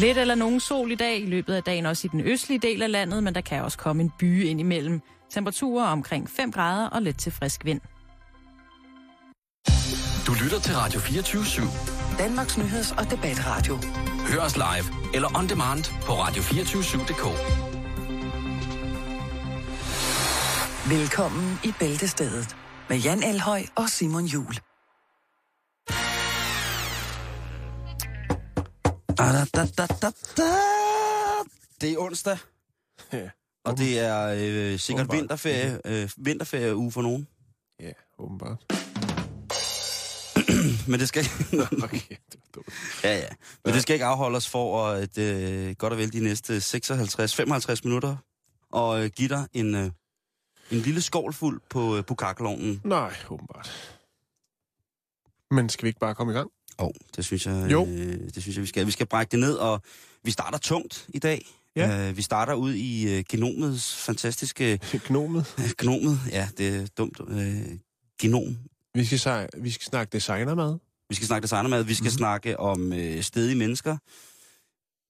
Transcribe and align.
Lidt 0.00 0.18
eller 0.18 0.34
nogen 0.34 0.60
sol 0.60 0.92
i 0.92 0.94
dag, 0.94 1.20
i 1.20 1.26
løbet 1.26 1.54
af 1.54 1.62
dagen 1.62 1.86
også 1.86 2.06
i 2.06 2.08
den 2.08 2.20
østlige 2.20 2.58
del 2.58 2.82
af 2.82 2.90
landet, 2.92 3.22
men 3.22 3.34
der 3.34 3.40
kan 3.40 3.62
også 3.62 3.78
komme 3.78 4.02
en 4.02 4.12
by 4.18 4.44
ind 4.44 4.60
imellem. 4.60 5.00
Temperaturer 5.30 5.86
omkring 5.86 6.30
5 6.30 6.52
grader 6.52 6.88
og 6.88 7.02
lidt 7.02 7.18
til 7.18 7.32
frisk 7.32 7.64
vind. 7.64 7.80
Du 10.26 10.32
lytter 10.44 10.60
til 10.60 10.74
Radio 10.74 11.00
24 11.00 11.42
/7. 11.42 12.18
Danmarks 12.18 12.58
Nyheds- 12.58 12.98
og 12.98 13.10
Debatradio. 13.10 13.78
Hør 14.28 14.40
os 14.40 14.56
live 14.56 15.14
eller 15.14 15.38
on 15.38 15.48
demand 15.48 15.84
på 16.02 16.12
radio247.dk. 16.12 17.24
Velkommen 20.90 21.58
i 21.64 21.72
Bæltestedet 21.78 22.56
med 22.88 22.98
Jan 22.98 23.22
Elhøj 23.22 23.62
og 23.76 23.88
Simon 23.88 24.24
Jul. 24.24 24.54
Da, 29.20 29.44
da, 29.54 29.66
da, 29.78 29.86
da, 29.86 30.10
da. 30.36 30.50
Det 31.80 31.92
er 31.92 31.98
onsdag, 31.98 32.38
Ja, 33.12 33.30
og 33.64 33.78
det 33.78 33.98
er 33.98 34.26
øh, 34.38 34.78
sikkert 34.78 35.04
Åbenbart. 35.04 35.16
vinterferie, 35.18 35.80
øh, 35.84 36.10
vinterferie 36.16 36.76
uge 36.76 36.92
for 36.92 37.02
nogen. 37.02 37.28
ja 37.80 37.92
åbenbart. 38.18 38.64
Men 40.90 41.00
det 41.00 41.08
skal, 41.08 41.24
Okay, 41.84 42.00
det 42.32 42.40
var 42.56 42.62
ja, 43.04 43.16
ja. 43.18 43.28
Men 43.64 43.74
det 43.74 43.82
skal 43.82 43.94
ikke 43.94 44.04
afholde 44.04 44.36
os 44.36 44.48
for 44.48 44.86
at 44.86 45.18
øh, 45.18 45.74
godt 45.74 45.92
og 45.92 45.98
vel 45.98 46.12
de 46.12 46.20
næste 46.20 46.56
56-55 46.56 47.80
minutter 47.84 48.16
og 48.72 49.04
øh, 49.04 49.10
give 49.10 49.28
dig 49.28 49.48
en, 49.52 49.74
øh, 49.74 49.84
en 50.70 50.78
lille 50.78 51.00
skål 51.02 51.32
fuld 51.32 51.60
på, 51.70 51.96
øh, 51.96 52.04
på 52.04 52.14
kakkelovnen. 52.14 52.80
Nej, 52.84 53.14
åbenbart. 53.30 53.96
Men 55.50 55.68
skal 55.68 55.82
vi 55.84 55.88
ikke 55.88 56.00
bare 56.00 56.14
komme 56.14 56.32
i 56.32 56.36
gang? 56.36 56.50
Åh, 56.78 56.86
oh, 56.86 56.90
det 57.16 57.24
synes 57.24 57.46
jeg, 57.46 57.68
Jo. 57.70 57.86
øh, 57.86 58.18
det 58.34 58.42
synes 58.42 58.56
jeg, 58.56 58.62
vi 58.62 58.68
skal. 58.68 58.86
Vi 58.86 58.90
skal 58.90 59.06
brække 59.06 59.30
det 59.30 59.38
ned, 59.38 59.54
og 59.54 59.82
vi 60.24 60.30
starter 60.30 60.58
tungt 60.58 61.06
i 61.08 61.18
dag. 61.18 61.46
Ja. 61.76 62.08
Øh, 62.08 62.16
vi 62.16 62.22
starter 62.22 62.54
ud 62.54 62.74
i 62.74 63.16
øh, 63.18 63.24
genomets 63.28 63.94
fantastiske... 63.96 64.78
Gnomet. 65.08 65.54
Genomet, 65.80 66.18
ja, 66.30 66.48
det 66.58 66.68
er 66.76 66.86
dumt. 66.98 67.20
Øh, 67.28 67.62
genom. 68.20 68.58
Vi 68.94 69.04
skal, 69.04 69.48
vi 69.58 69.70
skal 69.70 69.84
snakke 69.84 70.12
designermad. 70.12 70.78
Vi 71.08 71.14
skal 71.14 71.26
snakke 71.26 71.42
designermad, 71.42 71.82
vi 71.84 71.94
skal 71.94 72.04
mm-hmm. 72.04 72.18
snakke 72.18 72.60
om 72.60 72.92
øh, 72.92 73.22
stedige 73.22 73.54
mennesker. 73.56 73.96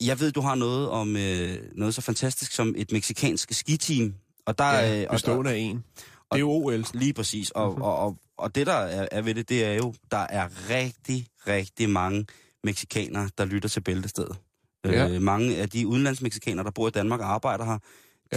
Jeg 0.05 0.21
ved, 0.21 0.33
du 0.33 0.41
har 0.41 0.55
noget 0.55 0.89
om 0.89 1.17
øh, 1.17 1.59
noget 1.75 1.95
så 1.95 2.01
fantastisk 2.01 2.53
som 2.53 2.75
et 2.77 2.93
meksikansk 2.93 3.53
skiteam. 3.53 4.15
Og 4.47 4.59
der, 4.59 4.73
Ja, 4.73 5.01
øh, 5.01 5.07
og, 5.09 5.15
bestående 5.15 5.51
af 5.51 5.57
en. 5.57 5.77
Det 5.77 6.37
er 6.37 6.39
jo 6.39 6.51
OL. 6.51 6.85
Lige 6.95 7.13
præcis. 7.13 7.51
Og, 7.51 7.73
Mhm. 7.73 7.83
og, 7.83 7.97
og, 7.99 8.17
og 8.41 8.55
det, 8.55 8.67
der 8.67 8.73
er, 8.73 9.09
er 9.13 9.23
ved 9.23 9.35
det, 9.35 9.49
det 9.49 9.65
er 9.65 9.73
jo, 9.75 9.95
der 10.11 10.17
er 10.31 10.49
rigtig, 10.71 11.27
rigtig 11.47 11.91
mange 11.91 12.27
meksikanere, 12.65 13.31
der 13.39 13.45
lytter 13.45 13.69
til 13.69 13.81
Bæltestedet. 13.81 14.37
Ja. 14.85 15.09
Øh, 15.09 15.23
mange 15.23 15.57
af 15.57 15.69
de 15.71 15.87
udenlandsmeksikanere, 15.87 16.65
der 16.65 16.71
bor 16.71 16.89
i 16.89 16.91
Danmark 16.91 17.21
og 17.21 17.33
arbejder 17.33 17.65
her, 17.65 17.79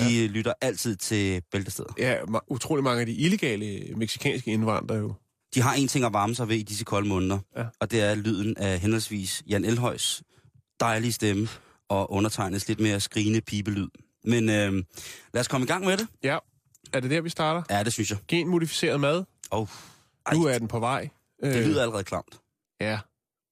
de 0.08 0.28
lytter 0.28 0.54
altid 0.62 0.96
til 0.96 1.42
Bæltestedet. 1.52 1.92
Ja, 1.98 2.16
utrolig 2.48 2.84
mange 2.84 3.00
af 3.00 3.06
de 3.06 3.14
illegale 3.14 3.96
meksikanske 3.96 4.52
indvandrere 4.52 4.98
jo. 5.00 5.14
De 5.56 5.62
har 5.62 5.74
en 5.74 5.88
ting 5.88 6.06
at 6.06 6.14
varme 6.14 6.36
sig 6.36 6.48
ved 6.50 6.56
i 6.56 6.64
disse 6.64 6.84
kolde 6.86 7.08
måneder, 7.08 7.40
Ja. 7.58 7.64
og 7.80 7.92
det 7.92 8.02
er 8.02 8.16
lyden 8.16 8.58
af 8.58 8.80
henholdsvis 8.80 9.44
Jan 9.48 9.66
Elhøjs 9.66 10.24
dejlige 10.80 11.12
stemme 11.12 11.48
og 11.90 12.12
undertegnes 12.12 12.68
lidt 12.68 12.80
mere 12.80 13.00
skrigende 13.00 13.42
pibelyd. 13.42 13.88
Men 14.24 14.50
øh, 14.50 14.74
lad 15.34 15.40
os 15.40 15.48
komme 15.48 15.66
i 15.66 15.68
gang 15.68 15.86
med 15.86 15.98
det. 15.98 16.08
Ja, 16.24 16.38
er 16.94 17.00
det 17.00 17.12
der, 17.12 17.22
vi 17.22 17.30
starter? 17.30 17.76
Ja, 17.78 17.84
det 17.84 17.94
synes 17.94 18.10
jeg. 18.10 18.18
Genmodificeret 18.28 19.00
mad. 19.00 19.24
Oh, 19.52 19.68
ej, 20.26 20.34
Nu 20.34 20.44
er 20.46 20.58
den 20.60 20.68
på 20.68 20.80
vej. 20.80 21.10
det 21.44 21.60
Øh, 21.60 21.66
lyder 21.66 21.82
allerede 21.82 22.04
klamt. 22.04 22.40
Ja, 22.82 23.00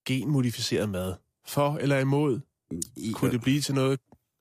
genmodificeret 0.06 0.88
mad. 0.88 1.14
For 1.46 1.76
eller 1.80 1.98
imod? 1.98 2.40
I, 2.96 3.12
Kunne 3.12 3.32
det 3.32 3.40
blive 3.42 3.60
til 3.60 3.74
noget? 3.74 4.00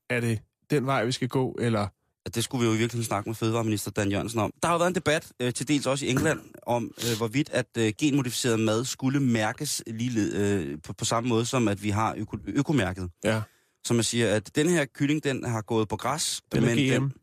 Er 0.09 0.19
det 0.19 0.39
den 0.69 0.85
vej, 0.85 1.05
vi 1.05 1.11
skal 1.11 1.27
gå, 1.27 1.57
eller... 1.59 1.87
det 2.35 2.43
skulle 2.43 2.61
vi 2.61 2.65
jo 2.67 2.73
i 2.75 2.77
virkeligheden 2.77 3.05
snakke 3.05 3.29
med 3.29 3.35
Fødevareminister 3.35 3.91
Dan 3.91 4.11
Jørgensen 4.11 4.39
om. 4.39 4.53
Der 4.61 4.67
har 4.67 4.75
jo 4.75 4.77
været 4.77 4.87
en 4.89 4.95
debat, 4.95 5.31
øh, 5.39 5.53
til 5.53 5.67
dels 5.67 5.85
også 5.85 6.05
i 6.05 6.09
England, 6.09 6.39
om 6.63 6.83
øh, 6.97 7.17
hvorvidt 7.17 7.49
at 7.49 7.67
øh, 7.77 7.93
genmodificeret 7.99 8.59
mad 8.59 8.85
skulle 8.85 9.19
mærkes 9.19 9.83
lige, 9.87 10.31
øh, 10.33 10.81
på, 10.81 10.93
på 10.93 11.05
samme 11.05 11.29
måde 11.29 11.45
som 11.45 11.67
at 11.67 11.83
vi 11.83 11.89
har 11.89 12.15
øko, 12.17 12.37
økomærket. 12.47 13.09
Ja, 13.23 13.41
Som 13.85 13.95
man 13.95 14.03
siger, 14.03 14.35
at 14.35 14.55
den 14.55 14.69
her 14.69 14.85
kylling, 14.85 15.23
den 15.23 15.43
har 15.43 15.61
gået 15.61 15.87
på 15.87 15.95
græs. 15.97 16.41
Den 16.51 16.63
er 16.63 16.67
men 16.75 16.77
GM. 16.77 17.03
Den, 17.03 17.13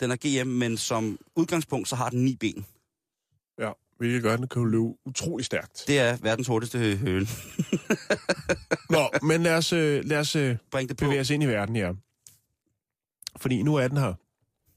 den 0.00 0.10
er 0.10 0.16
GM, 0.44 0.48
men 0.48 0.76
som 0.76 1.18
udgangspunkt, 1.36 1.88
så 1.88 1.96
har 1.96 2.10
den 2.10 2.24
ni 2.24 2.36
ben. 2.36 2.66
ja. 3.58 3.70
Hvilket 3.98 4.22
gør, 4.22 4.32
at 4.32 4.38
den 4.38 4.48
kan 4.48 4.70
løbe 4.70 4.84
utrolig 5.06 5.46
stærkt. 5.46 5.84
Det 5.86 5.98
er 5.98 6.16
verdens 6.22 6.46
hurtigste 6.46 6.78
hø- 6.78 6.96
høne. 6.96 7.26
Nå, 8.90 9.08
men 9.22 9.42
lad 9.42 9.54
os, 9.56 9.72
øh, 9.72 10.04
lad 10.04 10.18
os 10.18 10.36
øh, 10.36 10.56
Bring 10.70 10.88
det 10.88 10.96
på. 10.96 11.04
bevæge 11.04 11.20
os 11.20 11.30
ind 11.30 11.42
i 11.42 11.46
verden 11.46 11.76
her. 11.76 11.94
Fordi 13.36 13.62
nu 13.62 13.74
er 13.74 13.88
den 13.88 13.96
her. 13.96 14.14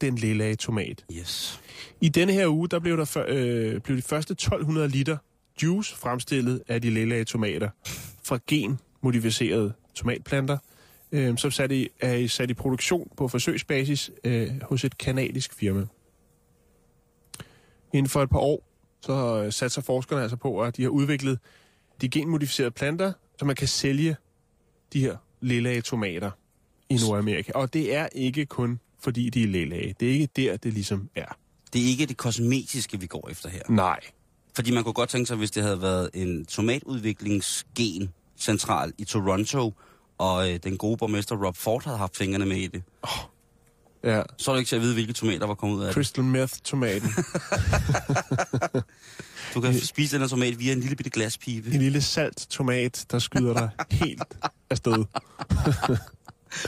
Den 0.02 0.16
lille 0.16 0.56
tomat. 0.56 1.06
Yes. 1.14 1.62
I 2.02 2.10
denne 2.10 2.34
her 2.34 2.48
uge, 2.48 2.68
der 2.68 2.80
blev, 2.80 2.98
der 2.98 3.26
øh, 3.28 3.82
blev 3.82 3.98
de 3.98 4.02
første 4.02 4.32
1200 4.32 4.88
liter 4.88 5.18
juice 5.64 5.96
fremstillet 5.96 6.64
af 6.68 6.82
de 6.82 6.90
lille 6.90 7.24
tomater 7.24 7.70
fra 8.24 8.40
genmodificerede 8.48 9.74
tomatplanter, 9.96 10.58
øh, 11.12 11.38
som 11.38 11.52
sat 11.52 11.72
i, 11.72 11.88
er 12.00 12.28
sat 12.28 12.50
i 12.50 12.54
produktion 12.54 13.12
på 13.18 13.28
forsøgsbasis 13.28 14.12
øh, 14.24 14.62
hos 14.62 14.84
et 14.86 14.98
kanadisk 14.98 15.54
firma. 15.54 15.86
Inden 17.94 18.10
for 18.10 18.24
et 18.24 18.30
par 18.30 18.40
år, 18.40 18.71
så 19.02 19.44
øh, 19.46 19.54
satser 19.54 19.82
forskerne 19.82 20.22
altså 20.22 20.38
på, 20.38 20.62
at 20.62 20.78
de 20.78 20.82
har 20.82 20.90
udviklet 20.90 21.40
de 22.02 22.10
genmodificerede 22.10 22.72
planter, 22.72 23.14
så 23.40 23.46
man 23.46 23.56
kan 23.56 23.68
sælge 23.68 24.16
de 24.94 25.00
her 25.00 25.18
lille 25.42 25.82
tomater 25.82 26.32
i 26.90 26.98
Nordamerika. 27.08 27.52
Og 27.56 27.74
det 27.74 27.96
er 27.96 28.08
ikke 28.16 28.46
kun 28.46 28.80
fordi 29.00 29.30
de 29.30 29.44
er 29.44 29.48
lille 29.48 29.96
Det 30.00 30.08
er 30.08 30.14
ikke 30.14 30.28
der, 30.36 30.58
det 30.58 30.74
ligesom 30.74 31.10
er. 31.16 31.38
Det 31.74 31.82
er 31.82 31.86
ikke 31.86 32.06
det 32.06 32.18
kosmetiske, 32.18 33.00
vi 33.00 33.08
går 33.08 33.30
efter 33.30 33.50
her. 33.50 33.62
Nej. 33.70 34.00
Fordi 34.56 34.72
man 34.72 34.84
kunne 34.84 34.94
godt 34.94 35.10
tænke 35.10 35.28
sig, 35.28 35.38
hvis 35.38 35.52
det 35.52 35.64
havde 35.64 35.82
været 35.82 36.10
en 36.14 36.46
tomatudviklingsgen 36.46 38.14
central 38.38 38.94
i 38.98 39.04
Toronto, 39.04 39.74
og 40.18 40.52
øh, 40.52 40.60
den 40.64 40.78
gode 40.78 40.98
borgmester 40.98 41.46
Rob 41.46 41.56
Ford 41.56 41.84
havde 41.84 41.98
haft 41.98 42.18
fingrene 42.18 42.46
med 42.46 42.58
i 42.58 42.68
det, 42.68 42.84
Ja, 44.04 44.22
så 44.38 44.52
er 44.52 44.56
det 44.56 44.60
ikke 44.62 44.70
til 44.70 44.76
at 44.76 44.82
vide, 44.82 44.94
hvilke 44.94 45.14
tomater 45.14 45.48
var 45.48 45.54
kommet 45.54 45.76
ud 45.76 45.82
af 45.82 45.86
det. 45.86 45.94
crystal 45.94 46.24
meth-tomaten. 46.24 47.10
Du 49.54 49.62
kan 49.62 49.80
spise 49.94 50.16
den 50.16 50.22
her 50.22 50.28
tomat 50.28 50.60
via 50.60 50.72
en 50.74 50.80
lille 50.80 50.96
bitte 50.96 51.10
glaspibe. 51.10 51.72
en 51.72 51.80
lille 51.82 52.02
salt 52.02 52.48
tomat, 52.50 53.06
der 53.12 53.20
skyder 53.20 53.54
dig 53.54 53.70
helt 54.06 54.24
afsted. 54.70 55.06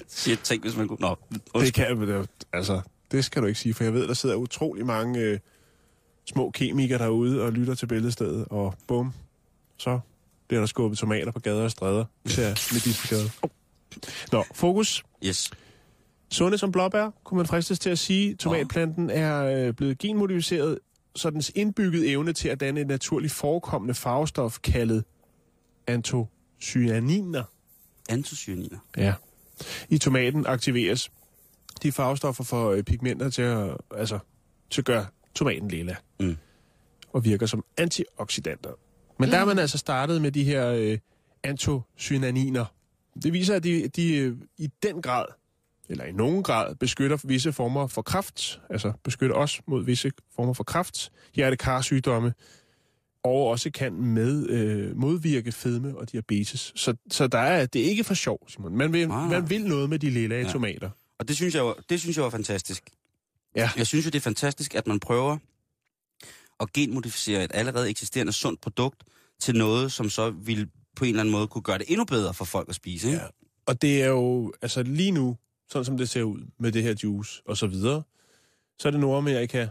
Shit, 0.08 0.40
tænk, 0.40 0.62
hvis 0.64 0.76
man 0.76 0.88
kunne... 0.88 0.98
Nå, 1.02 1.16
Det 1.34 1.42
undskyld. 1.54 1.86
kan 1.98 2.08
det, 2.08 2.30
altså, 2.54 2.82
det 3.12 3.26
skal 3.26 3.42
du 3.42 3.48
ikke 3.48 3.60
sige, 3.60 3.74
for 3.74 3.84
jeg 3.84 3.94
ved, 3.94 4.08
der 4.08 4.14
sidder 4.14 4.36
utrolig 4.36 4.86
mange 4.86 5.20
øh, 5.20 5.40
små 6.26 6.52
kemikere 6.52 7.00
derude 7.00 7.42
og 7.42 7.52
lytter 7.52 7.76
til 7.76 7.86
billedstedet, 7.88 8.46
og 8.50 8.76
bum, 8.88 9.14
så 9.78 10.00
bliver 10.48 10.62
der 10.62 10.68
skubbet 10.68 11.00
tomater 11.00 11.32
på 11.32 11.40
gader 11.40 11.64
og 11.64 11.72
stræder, 11.72 12.06
især 12.26 12.48
med 12.50 12.82
disse 12.82 13.08
gader. 13.16 13.30
Nå, 14.32 14.44
fokus. 14.54 15.04
Yes. 15.26 15.52
Sunde 16.34 16.58
som 16.58 16.72
blåbær, 16.72 17.10
kunne 17.24 17.38
man 17.38 17.46
fristes 17.46 17.80
til 17.80 17.90
at 17.90 18.00
sige. 18.00 18.36
Tomatplanten 18.36 19.10
er 19.10 19.44
øh, 19.44 19.74
blevet 19.74 19.98
genmodificeret, 19.98 20.80
så 21.16 21.30
dens 21.30 21.52
indbyggede 21.56 22.08
evne 22.08 22.34
til 22.34 22.50
at 22.50 22.60
danne 22.60 22.82
et 22.82 22.88
naturligt 22.88 23.34
forekommende 23.34 23.94
farvestof 23.94 24.60
kaldet 24.60 25.04
antocyaniner 25.88 27.44
Antocyaniner. 28.10 28.78
Ja. 28.98 29.14
I 29.90 29.98
tomaten 29.98 30.46
aktiveres 30.46 31.12
de 31.84 31.92
farvestoffer 31.92 32.44
for 32.44 32.72
øh, 32.72 32.84
pigmenter 32.84 33.30
til 33.30 33.42
at, 33.42 33.78
altså, 33.96 34.20
til 34.70 34.82
at 34.82 34.86
gøre 34.86 35.06
tomaten 35.36 35.68
lilla. 35.68 35.96
Mm. 36.20 36.38
Og 37.14 37.26
virker 37.26 37.46
som 37.46 37.66
antioxidanter. 37.78 38.72
Men 39.20 39.30
der 39.30 39.38
er 39.38 39.46
man 39.46 39.60
altså 39.60 39.78
startet 39.78 40.22
med 40.22 40.32
de 40.32 40.44
her 40.44 40.68
øh, 40.68 40.98
antocyaniner. 41.44 42.66
Det 43.24 43.34
viser, 43.34 43.56
at 43.56 43.64
de, 43.64 43.88
de 43.88 44.16
øh, 44.16 44.38
i 44.58 44.70
den 44.84 45.02
grad, 45.02 45.26
eller 45.90 46.06
i 46.06 46.12
nogen 46.12 46.44
grad, 46.44 46.76
beskytter 46.76 47.18
visse 47.24 47.54
former 47.54 47.88
for 47.88 48.02
kræft, 48.02 48.62
altså 48.70 48.94
beskytter 49.04 49.36
os 49.36 49.62
mod 49.68 49.86
visse 49.86 50.12
former 50.36 50.54
for 50.54 50.64
kræft, 50.64 51.12
hjertekarsygdomme, 51.36 52.34
og 53.24 53.48
også 53.48 53.72
kan 53.72 53.94
med 53.94 54.50
øh, 54.50 54.98
modvirke 54.98 55.52
fedme 55.52 55.98
og 55.98 56.12
diabetes. 56.12 56.72
Så, 56.76 56.96
så 57.12 57.28
der 57.28 57.38
er, 57.38 57.66
det 57.66 57.82
er 57.86 57.90
ikke 57.90 58.04
for 58.04 58.14
sjov, 58.14 58.50
Simon. 58.50 58.78
Man 58.78 58.94
vil, 58.94 59.04
Ah. 59.12 59.30
man 59.30 59.50
vil 59.50 59.66
noget 59.66 59.90
med 59.90 60.00
de 60.00 60.10
lille 60.10 60.36
Ja. 60.36 60.52
tomater. 60.52 60.90
Og 61.20 61.28
det 61.28 61.36
synes 61.36 61.56
jeg 61.56 61.62
jo, 61.62 61.76
det 61.90 62.00
synes 62.02 62.18
jeg 62.18 62.24
var 62.24 62.30
fantastisk. 62.30 62.84
Ja. 63.56 63.70
Jeg 63.78 63.88
synes 63.88 64.06
jo, 64.06 64.10
det 64.10 64.16
er 64.18 64.22
fantastisk, 64.22 64.76
at 64.76 64.88
man 64.88 65.00
prøver 65.00 65.38
at 66.60 66.74
genmodificere 66.74 67.44
et 67.44 67.52
allerede 67.54 67.90
eksisterende 67.90 68.34
sundt 68.34 68.62
produkt 68.62 69.04
til 69.40 69.56
noget, 69.56 69.92
som 69.92 70.10
så 70.10 70.30
vil 70.30 70.70
på 70.96 71.06
en 71.06 71.10
eller 71.10 71.20
anden 71.22 71.32
måde 71.32 71.48
kunne 71.48 71.62
gøre 71.62 71.78
det 71.78 71.86
endnu 71.90 72.06
bedre 72.06 72.34
for 72.34 72.46
folk 72.46 72.70
at 72.70 72.76
spise. 72.76 73.08
Ikke? 73.08 73.20
Ja. 73.22 73.28
Og 73.66 73.82
det 73.82 74.04
er 74.04 74.08
jo, 74.08 74.54
altså 74.62 74.84
lige 74.84 75.12
nu, 75.12 75.38
sådan 75.74 75.86
som 75.86 75.98
det 75.98 76.10
ser 76.10 76.24
ud 76.24 76.40
med 76.58 76.72
det 76.72 76.84
her 76.84 76.96
juice 77.04 77.42
og 77.46 77.58
så 77.58 77.68
videre, 77.68 78.04
så 78.80 78.88
er 78.88 78.92
det 78.92 79.00
Nordamerika, 79.00 79.68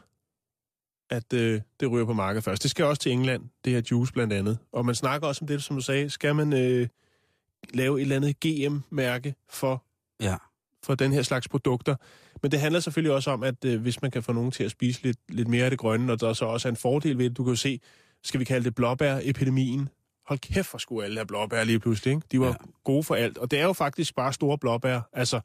at 1.11 1.33
øh, 1.33 1.61
det 1.81 1.91
ryger 1.91 2.07
på 2.07 2.13
markedet 2.13 2.45
først. 2.45 2.63
Det 2.63 2.71
skal 2.71 2.85
også 2.85 3.03
til 3.03 3.13
England, 3.13 3.43
det 3.65 3.73
her 3.73 3.83
juice 3.91 4.13
blandt 4.13 4.33
andet. 4.33 4.59
Og 4.73 4.87
man 4.87 4.95
snakker 4.95 5.29
også 5.29 5.45
om 5.45 5.47
det, 5.47 5.63
som 5.63 5.77
du 5.77 5.83
sagde, 5.83 6.11
skal 6.11 6.35
man 6.35 6.53
øh, 6.53 6.89
lave 7.75 7.97
et 7.99 8.03
eller 8.03 8.17
andet 8.17 8.41
GM-mærke 8.41 9.35
for, 9.51 9.85
Ja. 10.21 10.37
for 10.85 10.95
den 10.95 11.13
her 11.13 11.23
slags 11.23 11.49
produkter. 11.49 11.97
Men 12.43 12.51
det 12.51 12.61
handler 12.61 12.81
selvfølgelig 12.81 13.15
også 13.15 13.31
om, 13.31 13.43
at 13.43 13.65
øh, 13.65 13.81
hvis 13.81 14.03
man 14.03 14.11
kan 14.11 14.23
få 14.23 14.33
nogen 14.33 14.51
til 14.51 14.65
at 14.65 14.71
spise 14.71 15.03
lidt, 15.03 15.19
lidt 15.29 15.49
mere 15.49 15.65
af 15.65 15.71
det 15.71 15.79
grønne, 15.79 16.13
og 16.13 16.21
der 16.21 16.33
så 16.33 16.45
også 16.45 16.69
er 16.69 16.71
en 16.71 16.77
fordel 16.77 17.19
ved 17.19 17.31
det, 17.31 17.37
du 17.37 17.45
kan 17.45 17.51
jo 17.53 17.57
se, 17.57 17.81
skal 18.23 18.41
vi 18.41 18.45
kalde 18.45 18.65
det 18.65 18.75
blåbær-epidemien. 18.75 19.89
Hold 20.27 20.39
kæft, 20.39 20.67
for 20.67 20.79
skulle 20.79 21.05
alle 21.05 21.17
have 21.17 21.27
blåbær 21.27 21.65
lige 21.65 21.79
pludselig. 21.81 22.15
Ikke? 22.15 22.27
De 22.33 22.41
var 22.41 22.47
Ja. 22.47 22.55
gode 22.85 23.03
for 23.03 23.15
alt. 23.15 23.39
Og 23.39 23.51
det 23.51 23.59
er 23.59 23.65
jo 23.65 23.73
faktisk 23.73 24.15
bare 24.15 24.33
store 24.33 24.59
blåbær, 24.59 25.01
altså 25.13 25.41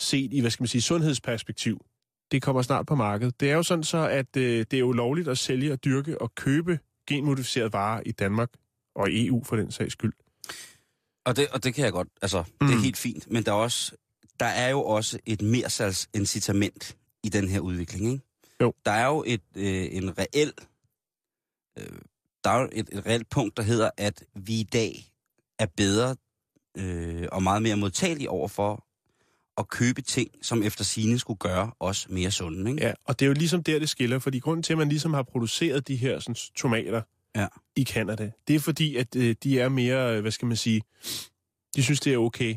set 0.00 0.32
i, 0.32 0.40
hvad 0.40 0.50
skal 0.50 0.62
man 0.62 0.68
sige, 0.68 0.82
sundhedsperspektiv. 0.82 1.84
Det 2.32 2.42
kommer 2.42 2.62
snart 2.62 2.86
på 2.86 2.94
markedet. 2.94 3.40
Det 3.40 3.50
er 3.50 3.54
jo 3.54 3.62
sådan 3.62 3.84
så, 3.84 4.08
at 4.08 4.36
øh, 4.36 4.58
det 4.70 4.72
er 4.74 4.78
jo 4.78 4.92
lovligt 4.92 5.28
at 5.28 5.38
sælge 5.38 5.72
og 5.72 5.84
dyrke 5.84 6.20
og 6.20 6.34
købe 6.34 6.78
genmodificerede 7.08 7.72
varer 7.72 8.02
i 8.06 8.12
Danmark 8.12 8.48
og 8.94 9.10
i 9.10 9.26
EU 9.26 9.44
for 9.44 9.56
den 9.56 9.70
sags 9.72 9.92
skyld. 9.92 10.12
Og 11.26 11.36
det, 11.36 11.48
og 11.48 11.64
det 11.64 11.74
kan 11.74 11.84
jeg 11.84 11.92
godt, 11.92 12.08
altså, 12.22 12.42
mm. 12.42 12.66
det 12.66 12.72
er 12.74 12.78
Mm. 12.78 12.82
helt 12.82 12.96
fint, 12.96 13.30
men 13.30 13.42
der 13.44 13.52
er, 13.52 13.56
også, 13.56 13.96
der 14.40 14.46
er 14.46 14.68
jo 14.70 14.84
også 14.84 15.18
et 15.26 15.42
mersalgsincitament 15.42 16.96
i 17.24 17.28
den 17.28 17.48
her 17.48 17.60
udvikling, 17.60 18.12
ikke? 18.12 18.24
Jo. 18.60 18.74
Der 18.84 18.90
er 18.92 19.06
jo 19.06 19.24
et, 19.26 19.40
øh, 19.56 19.88
en 19.90 20.18
reel, 20.18 20.52
øh, 21.78 21.98
der 22.44 22.50
er 22.50 22.60
jo 22.60 22.68
et, 22.72 22.88
et 22.92 23.06
reelt 23.06 23.28
punkt, 23.30 23.56
der 23.56 23.62
hedder, 23.62 23.90
at 23.96 24.24
vi 24.34 24.60
i 24.60 24.62
dag 24.72 25.04
er 25.58 25.66
bedre 25.76 26.16
øh, 26.76 27.28
og 27.32 27.42
meget 27.42 27.62
mere 27.62 27.76
modtagelige 27.76 28.30
over 28.30 28.48
for 28.48 28.86
at 29.58 29.68
købe 29.68 30.02
ting, 30.02 30.30
som 30.42 30.62
efter 30.62 30.84
sine 30.84 31.18
skulle 31.18 31.38
gøre 31.38 31.72
os 31.80 32.08
mere 32.08 32.30
sunde, 32.30 32.70
ikke? 32.70 32.82
Ja, 32.86 32.92
og 33.04 33.18
det 33.18 33.24
er 33.24 33.28
jo 33.28 33.32
ligesom 33.32 33.62
der, 33.62 33.78
det 33.78 33.88
skiller, 33.88 34.18
fordi 34.18 34.38
grunden 34.38 34.62
til, 34.62 34.72
at 34.72 34.78
man 34.78 34.88
ligesom 34.88 35.14
har 35.14 35.22
produceret 35.22 35.88
de 35.88 35.96
her 35.96 36.18
sådan, 36.18 36.34
tomater 36.34 37.02
Ja. 37.36 37.46
i 37.76 37.84
Canada, 37.84 38.30
det 38.48 38.56
er 38.56 38.60
fordi, 38.60 38.96
at 38.96 39.16
øh, 39.16 39.34
de 39.42 39.60
er 39.60 39.68
mere, 39.68 40.14
øh, 40.16 40.20
hvad 40.20 40.30
skal 40.30 40.48
man 40.48 40.56
sige, 40.56 40.82
de 41.76 41.82
synes, 41.82 42.00
det 42.00 42.12
er 42.14 42.18
okay. 42.18 42.54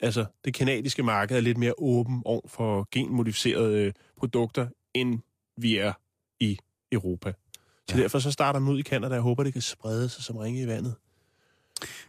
Altså, 0.00 0.24
det 0.44 0.54
kanadiske 0.54 1.02
marked 1.02 1.36
er 1.36 1.40
lidt 1.40 1.58
mere 1.58 1.74
åben 1.78 2.22
over 2.24 2.48
for 2.48 2.88
genmodificerede 2.90 3.78
øh, 3.78 3.92
produkter, 4.18 4.68
end 4.94 5.18
vi 5.56 5.76
er 5.76 5.92
i 6.40 6.58
Europa. 6.92 7.32
Så 7.90 7.96
Ja. 7.96 8.02
derfor 8.02 8.18
så 8.18 8.30
starter 8.30 8.60
man 8.60 8.72
ud 8.72 8.78
i 8.78 8.82
Canada, 8.82 9.08
og 9.08 9.14
jeg 9.14 9.22
håber, 9.22 9.42
det 9.42 9.52
kan 9.52 9.62
sprede 9.62 10.08
sig 10.08 10.22
som 10.24 10.36
ringe 10.36 10.62
i 10.62 10.66
vandet. 10.66 10.94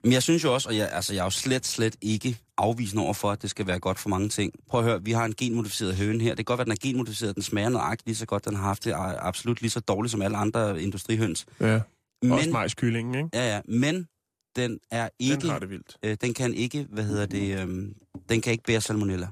Men 0.04 0.12
jeg 0.14 0.24
synes 0.24 0.44
jo 0.44 0.54
også, 0.54 0.70
og 0.70 0.78
jeg, 0.78 0.90
altså, 0.92 1.14
jeg 1.14 1.20
er 1.20 1.24
jo 1.26 1.30
slet, 1.30 1.66
slet 1.66 1.96
ikke 2.02 2.38
afvisende 2.58 3.04
over 3.04 3.14
for, 3.14 3.32
at 3.32 3.42
det 3.42 3.50
skal 3.50 3.68
være 3.68 3.80
godt 3.80 4.00
for 4.00 4.10
mange 4.10 4.30
ting. 4.30 4.54
Prøv 4.68 4.80
at 4.80 4.86
høre, 4.86 5.04
vi 5.04 5.12
har 5.12 5.26
en 5.26 5.36
genmodificeret 5.36 5.96
høne 5.96 6.24
her. 6.24 6.30
Det 6.30 6.38
kan 6.38 6.46
godt 6.46 6.58
være, 6.58 6.62
at 6.64 6.68
den 6.82 6.88
er 6.88 6.90
genmodificeret, 6.92 7.36
den 7.36 7.44
smager 7.44 7.70
nøjagtigt 7.70 8.06
lige 8.08 8.16
så 8.16 8.26
godt, 8.26 8.46
den 8.46 8.56
har 8.56 8.64
haft 8.64 8.84
det 8.86 8.92
a- 8.92 9.28
absolut 9.28 9.62
lige 9.62 9.72
så 9.72 9.80
dårligt 9.80 10.12
som 10.12 10.22
alle 10.22 10.38
andre 10.38 10.82
industrihøns. 10.82 11.46
Ja, 11.60 11.82
men, 12.22 12.32
også 12.32 12.50
majskyllingen, 12.50 13.16
ikke? 13.16 13.30
ja, 13.34 13.56
ja, 13.56 13.62
men 13.66 14.08
den 14.56 14.80
er 14.92 15.10
ikke, 15.20 15.42
Den 15.42 15.50
har 15.50 15.60
det 15.60 15.70
vildt. 15.70 15.98
øh, 16.04 16.18
den 16.22 16.34
kan 16.34 16.54
ikke, 16.54 16.88
hvad 16.90 17.04
hedder 17.04 17.26
det, 17.26 17.60
øh, 17.68 17.86
den 18.30 18.42
kan 18.42 18.52
ikke 18.52 18.64
bære 18.64 18.82
salmonella. 18.82 19.28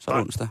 Så 0.00 0.10
er 0.10 0.14
det 0.14 0.22
onsdag. 0.22 0.48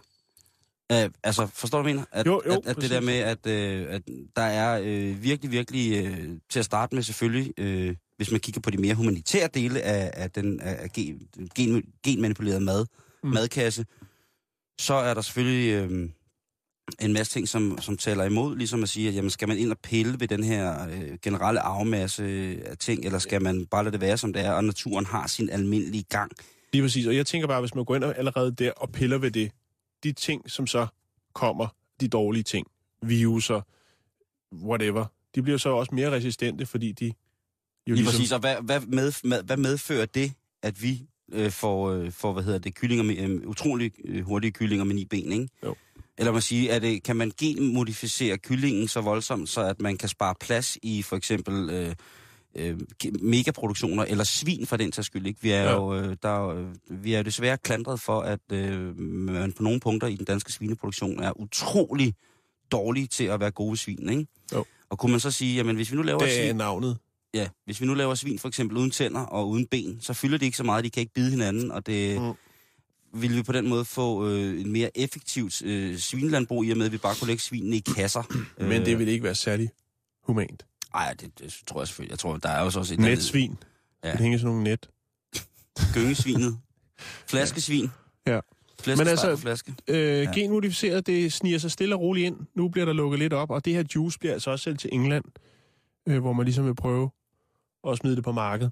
Øh, 0.92 1.10
altså, 1.24 1.48
forstår 1.48 1.78
du, 1.78 1.82
hvad 1.82 1.92
jeg 1.92 1.96
mener? 1.96 2.06
At, 2.12 2.26
Jo, 2.26 2.42
jo, 2.46 2.52
at, 2.54 2.68
at 2.68 2.76
det 2.76 2.90
der 2.90 3.02
med, 3.02 3.14
at, 3.14 3.48
øh, 3.48 3.94
at 3.96 4.02
der 4.36 4.42
er 4.42 4.82
øh, 4.84 5.24
virkelig, 5.24 5.52
virkelig, 5.52 6.06
øh, 6.06 6.30
til 6.50 6.60
at 6.60 6.66
starte 6.66 6.96
med 6.96 7.04
selvfølgelig, 7.04 7.54
øh, 7.58 7.96
hvis 8.18 8.32
man 8.32 8.40
kigger 8.40 8.62
på 8.62 8.70
de 8.70 8.78
mere 8.78 8.96
humanitære 8.96 9.50
dele 9.54 9.82
af, 9.82 10.12
af 10.14 10.32
den 10.32 10.60
af, 10.60 10.90
gen, 10.92 11.28
gen, 11.56 11.84
genmanipulerede 12.04 12.62
mad. 12.62 12.86
Mm. 13.24 13.30
madkasse, 13.30 13.86
så 14.80 14.94
er 14.94 15.14
der 15.14 15.22
selvfølgelig 15.22 15.72
øh, 15.72 16.10
en 17.02 17.14
masse 17.14 17.34
ting, 17.34 17.50
som, 17.50 17.78
som 17.82 17.98
taler 17.98 18.24
imod, 18.24 18.58
ligesom 18.58 18.84
at 18.84 18.90
sige, 18.90 19.10
at 19.10 19.16
jamen, 19.16 19.30
skal 19.30 19.48
man 19.48 19.58
ind 19.58 19.72
og 19.72 19.78
pille 19.84 20.20
ved 20.20 20.28
den 20.28 20.44
her 20.44 20.90
øh, 20.90 21.18
generelle 21.22 21.60
arvemasse 21.60 22.24
af 22.66 22.78
ting, 22.78 23.06
eller 23.06 23.20
skal 23.20 23.42
man 23.42 23.66
bare 23.66 23.84
lade 23.84 23.92
det 23.92 24.02
være, 24.02 24.18
som 24.18 24.34
det 24.34 24.46
er, 24.46 24.52
og 24.52 24.64
naturen 24.64 25.06
har 25.06 25.28
sin 25.28 25.50
almindelige 25.50 26.04
gang. 26.10 26.32
Lige 26.74 26.82
præcis. 26.82 27.08
Og 27.08 27.16
jeg 27.16 27.26
tænker 27.26 27.48
bare, 27.48 27.60
hvis 27.60 27.76
man 27.76 27.86
går 27.86 27.96
ind 27.96 28.04
og 28.04 28.18
allerede 28.18 28.52
der 28.52 28.72
og 28.72 28.92
piller 28.92 29.18
ved 29.18 29.32
det, 29.32 29.52
de 30.04 30.12
ting, 30.12 30.52
som 30.52 30.68
så 30.68 30.88
kommer, 31.34 31.68
de 32.00 32.08
dårlige 32.08 32.44
ting, 32.44 32.68
viruser, 33.02 33.62
whatever, 34.54 35.06
de 35.36 35.42
bliver 35.42 35.58
så 35.58 35.70
også 35.70 35.96
mere 35.96 36.12
resistente, 36.12 36.66
fordi 36.66 36.92
de 36.92 37.14
jo 37.88 37.94
Lige 37.94 38.04
ligesom... 38.04 38.12
præcis, 38.18 38.32
og 38.32 38.40
hvad, 38.40 38.56
hvad, 38.64 38.80
med, 38.80 39.12
med, 39.24 39.44
hvad 39.44 39.58
medfører 39.58 40.06
det, 40.06 40.32
at 40.64 40.84
vi 40.84 41.02
øh, 41.34 41.52
får, 41.52 41.90
øh, 41.92 42.12
får, 42.12 42.34
hvad 42.34 42.44
hedder 42.44 42.60
det, 42.60 42.76
kyllinger 42.76 43.04
med, 43.04 43.18
øh, 43.18 43.42
utrolig 43.48 43.92
øh, 44.06 44.26
hurtige 44.26 44.52
kyllinger 44.52 44.84
med 44.86 44.96
ni 44.96 45.06
ben, 45.06 45.32
ikke? 45.32 45.48
Jo. 45.64 45.76
Eller 46.18 46.32
man 46.32 46.42
siger, 46.42 46.74
er 46.74 46.80
det, 46.80 47.04
kan 47.04 47.16
man 47.16 47.32
genmodificere 47.40 48.38
kyllingen 48.38 48.88
så 48.88 49.02
voldsomt, 49.02 49.50
så 49.50 49.62
at 49.62 49.82
man 49.82 49.98
kan 49.98 50.10
spare 50.10 50.36
plads 50.40 50.78
i 50.84 51.02
for 51.02 51.16
eksempel 51.16 51.70
øh, 51.70 51.96
øh, 52.56 52.80
megaproduktioner, 53.22 54.04
eller 54.06 54.24
svin 54.24 54.66
for 54.66 54.78
den 54.78 54.92
tages 54.92 55.06
skyld, 55.06 55.28
ikke? 55.28 55.40
Vi 55.42 55.52
er, 55.52 55.64
Ja. 55.64 55.72
jo, 55.74 55.96
øh, 55.96 56.18
der, 56.24 56.30
er 56.30 56.48
øh, 56.58 56.66
vi 57.04 57.14
er 57.14 57.18
jo 57.18 57.24
desværre 57.24 57.58
klandret 57.58 58.00
for, 58.02 58.22
at 58.22 58.40
øh, 58.52 59.00
man 59.00 59.52
på 59.54 59.64
nogle 59.64 59.80
punkter 59.80 60.08
i 60.08 60.16
den 60.16 60.26
danske 60.26 60.52
svineproduktion 60.52 61.24
er 61.24 61.40
utrolig 61.40 62.14
dårlig 62.72 63.10
til 63.10 63.24
at 63.24 63.40
være 63.40 63.52
gode 63.52 63.78
svin, 63.78 64.10
ikke? 64.10 64.26
Jo. 64.54 64.66
Og 64.90 65.00
kunne 65.00 65.12
man 65.12 65.20
så 65.20 65.32
sige, 65.32 65.56
jamen 65.56 65.76
hvis 65.76 65.92
vi 65.92 65.96
nu 65.96 66.02
laver 66.02 66.20
et 66.22 66.26
Det 66.30 66.38
svin- 66.38 66.50
er 66.50 66.54
navnet. 66.54 66.98
Ja, 67.34 67.48
hvis 67.66 67.82
vi 67.82 67.86
nu 67.86 67.94
laver 67.94 68.16
svin 68.16 68.40
for 68.40 68.48
eksempel 68.48 68.78
uden 68.78 68.92
tænder 68.92 69.22
og 69.22 69.50
uden 69.50 69.68
ben, 69.68 70.02
så 70.02 70.14
fylder 70.14 70.38
de 70.38 70.46
ikke 70.46 70.58
så 70.58 70.64
meget, 70.64 70.84
de 70.84 70.90
kan 70.90 71.02
ikke 71.02 71.14
bide 71.14 71.30
hinanden, 71.32 71.72
og 71.72 71.86
det 71.86 72.22
Mm. 72.22 72.26
mm. 72.28 73.22
vil 73.22 73.36
vi 73.36 73.44
på 73.44 73.52
den 73.52 73.70
måde 73.70 73.86
få 73.86 74.28
øh, 74.30 74.62
en 74.62 74.72
mere 74.72 74.98
effektivt 74.98 75.62
øh, 75.62 75.98
svinelandbrug 75.98 76.66
i 76.66 76.72
og 76.72 76.78
med, 76.78 76.86
at 76.86 76.92
vi 76.92 76.98
bare 76.98 77.16
kunne 77.20 77.28
lægge 77.28 77.42
svinene 77.42 77.76
i 77.76 77.80
kasser. 77.80 78.24
Men 78.70 78.86
det 78.86 79.00
vil 79.00 79.08
ikke 79.08 79.24
være 79.24 79.36
særlig 79.36 79.70
humant. 80.24 80.66
Nej, 80.94 81.14
det, 81.20 81.40
det, 81.40 81.62
tror 81.68 81.82
jeg 81.82 81.88
selvfølgelig. 81.88 82.12
Jeg 82.12 82.20
tror, 82.20 82.38
der 82.38 82.50
er 82.50 82.62
også 82.62 82.80
også 82.80 82.94
et 82.94 82.98
andet- 82.98 83.12
Netsvin. 83.12 83.58
Ja. 84.04 84.08
Ja. 84.08 84.14
Det 84.14 84.22
hænger 84.22 84.38
sådan 84.38 84.48
nogle 84.56 84.64
net. 84.64 84.90
Gyngesvinet. 85.94 86.58
Flaskesvin. 87.30 87.90
Ja. 88.28 88.40
Flæskesteg 88.82 88.98
Men 88.98 89.08
altså- 89.08 89.36
flaske. 89.36 89.74
Øh, 89.88 89.98
Ja. 89.98 90.22
ja. 90.24 90.32
Genmodificeret, 90.32 91.08
det 91.08 91.34
sniger 91.34 91.58
sig 91.58 91.72
stille 91.72 91.96
og 91.96 92.02
roligt 92.02 92.26
ind. 92.26 92.36
Nu 92.56 92.70
bliver 92.70 92.86
der 92.86 92.94
lukket 92.94 93.20
lidt 93.20 93.34
op, 93.34 93.50
og 93.52 93.66
det 93.66 93.74
her 93.74 93.84
juice 93.96 94.20
bliver 94.20 94.34
altså 94.34 94.52
også 94.52 94.64
sendt 94.64 94.80
til 94.80 94.90
England, 94.94 95.26
øh, 96.08 96.20
hvor 96.20 96.34
man 96.34 96.46
ligesom 96.46 96.66
vil 96.66 96.76
prøve 96.76 97.10
og 97.84 97.98
smide 97.98 98.16
det 98.16 98.24
på 98.24 98.32
markedet. 98.32 98.72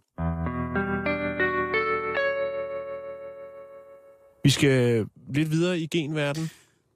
Vi 4.44 4.50
skal 4.50 5.06
lidt 5.34 5.52
videre 5.52 5.80
i 5.80 5.88
genverden. 5.88 6.50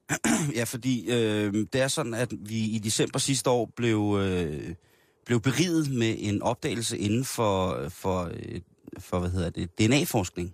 Ja, 0.56 0.63
fordi 0.63 1.12
øh, 1.12 1.53
det 1.73 1.81
er 1.81 1.88
sådan, 1.88 2.13
at 2.13 2.33
vi 2.39 2.59
i 2.59 2.79
december 2.79 3.19
sidste 3.19 3.50
år 3.50 3.71
blev, 3.75 4.17
øh, 4.21 4.75
blev 5.25 5.41
beriget 5.41 5.91
med 5.91 6.15
en 6.19 6.41
opdagelse 6.41 6.97
inden 6.97 7.25
for, 7.25 7.89
for, 7.89 8.23
øh, 8.23 8.62
for 9.00 9.19
hvad 9.19 9.29
hedder 9.29 9.50
det, 9.50 9.79
DNA-forskning. 9.79 10.53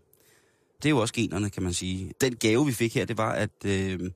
Det 0.78 0.86
er 0.86 0.90
jo 0.90 0.98
også 0.98 1.14
generne, 1.14 1.50
kan 1.50 1.64
man 1.64 1.74
sige. 1.74 2.14
Den 2.22 2.36
gave, 2.36 2.66
vi 2.66 2.72
fik 2.72 2.96
her, 2.96 3.06
det 3.06 3.18
var, 3.18 3.32
at, 3.32 3.66
øh, 3.66 4.12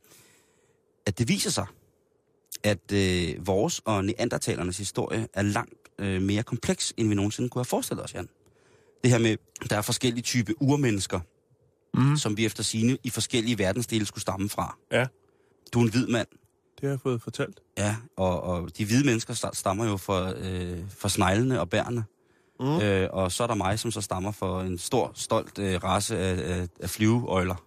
at 1.06 1.20
det 1.20 1.28
viser 1.28 1.50
sig, 1.50 1.66
at 2.64 2.92
øh, 2.94 3.48
vores 3.48 3.82
og 3.86 4.06
neandertalernes 4.06 4.78
historie 4.78 5.28
er 5.34 5.42
langt 5.42 5.85
øh, 6.00 6.22
mere 6.22 6.44
kompleks, 6.44 6.94
end 6.98 7.08
vi 7.10 7.16
nogensinde 7.16 7.50
kunne 7.50 7.60
have 7.60 7.66
forestillet 7.66 8.04
os, 8.06 8.14
Jan. 8.14 8.30
Det 9.04 9.12
her 9.12 9.18
med, 9.20 9.38
der 9.70 9.78
er 9.78 9.82
forskellige 9.82 10.24
typer 10.24 10.54
urmennesker, 10.60 11.20
Mm. 11.98 12.18
som 12.18 12.38
vi 12.38 12.46
efter 12.46 12.64
sine 12.64 12.98
i 13.04 13.10
forskellige 13.10 13.58
verdensdele 13.58 14.06
skulle 14.06 14.22
stamme 14.22 14.50
fra. 14.50 14.78
Ja. 14.92 15.08
Du 15.74 15.80
er 15.80 15.84
en 15.84 15.90
hvid 15.92 16.08
mand, 16.08 16.28
Det 16.76 16.82
har 16.82 16.90
jeg 16.90 17.00
fået 17.00 17.22
fortalt. 17.22 17.60
Ja, 17.78 17.96
og, 18.18 18.44
og 18.44 18.78
de 18.78 18.86
hvide 18.86 19.06
mennesker 19.06 19.34
sta- 19.34 19.54
stammer 19.54 19.86
jo 19.86 19.98
for, 19.98 20.34
øh, 20.38 20.78
for 20.98 21.08
sneglene 21.08 21.60
og 21.60 21.70
bærene. 21.70 22.04
Mm. 22.60 22.80
Øh, 22.82 23.10
og 23.12 23.32
så 23.32 23.44
er 23.44 23.48
der 23.48 23.56
mig, 23.56 23.80
som 23.80 23.92
så 23.92 24.02
stammer 24.02 24.32
for 24.32 24.62
en 24.62 24.78
stor, 24.78 25.12
stolt 25.16 25.60
øh, 25.60 25.84
race 25.84 26.18
af, 26.18 26.60
af, 26.60 26.68
af 26.80 26.90
flyveøjler. 26.90 27.56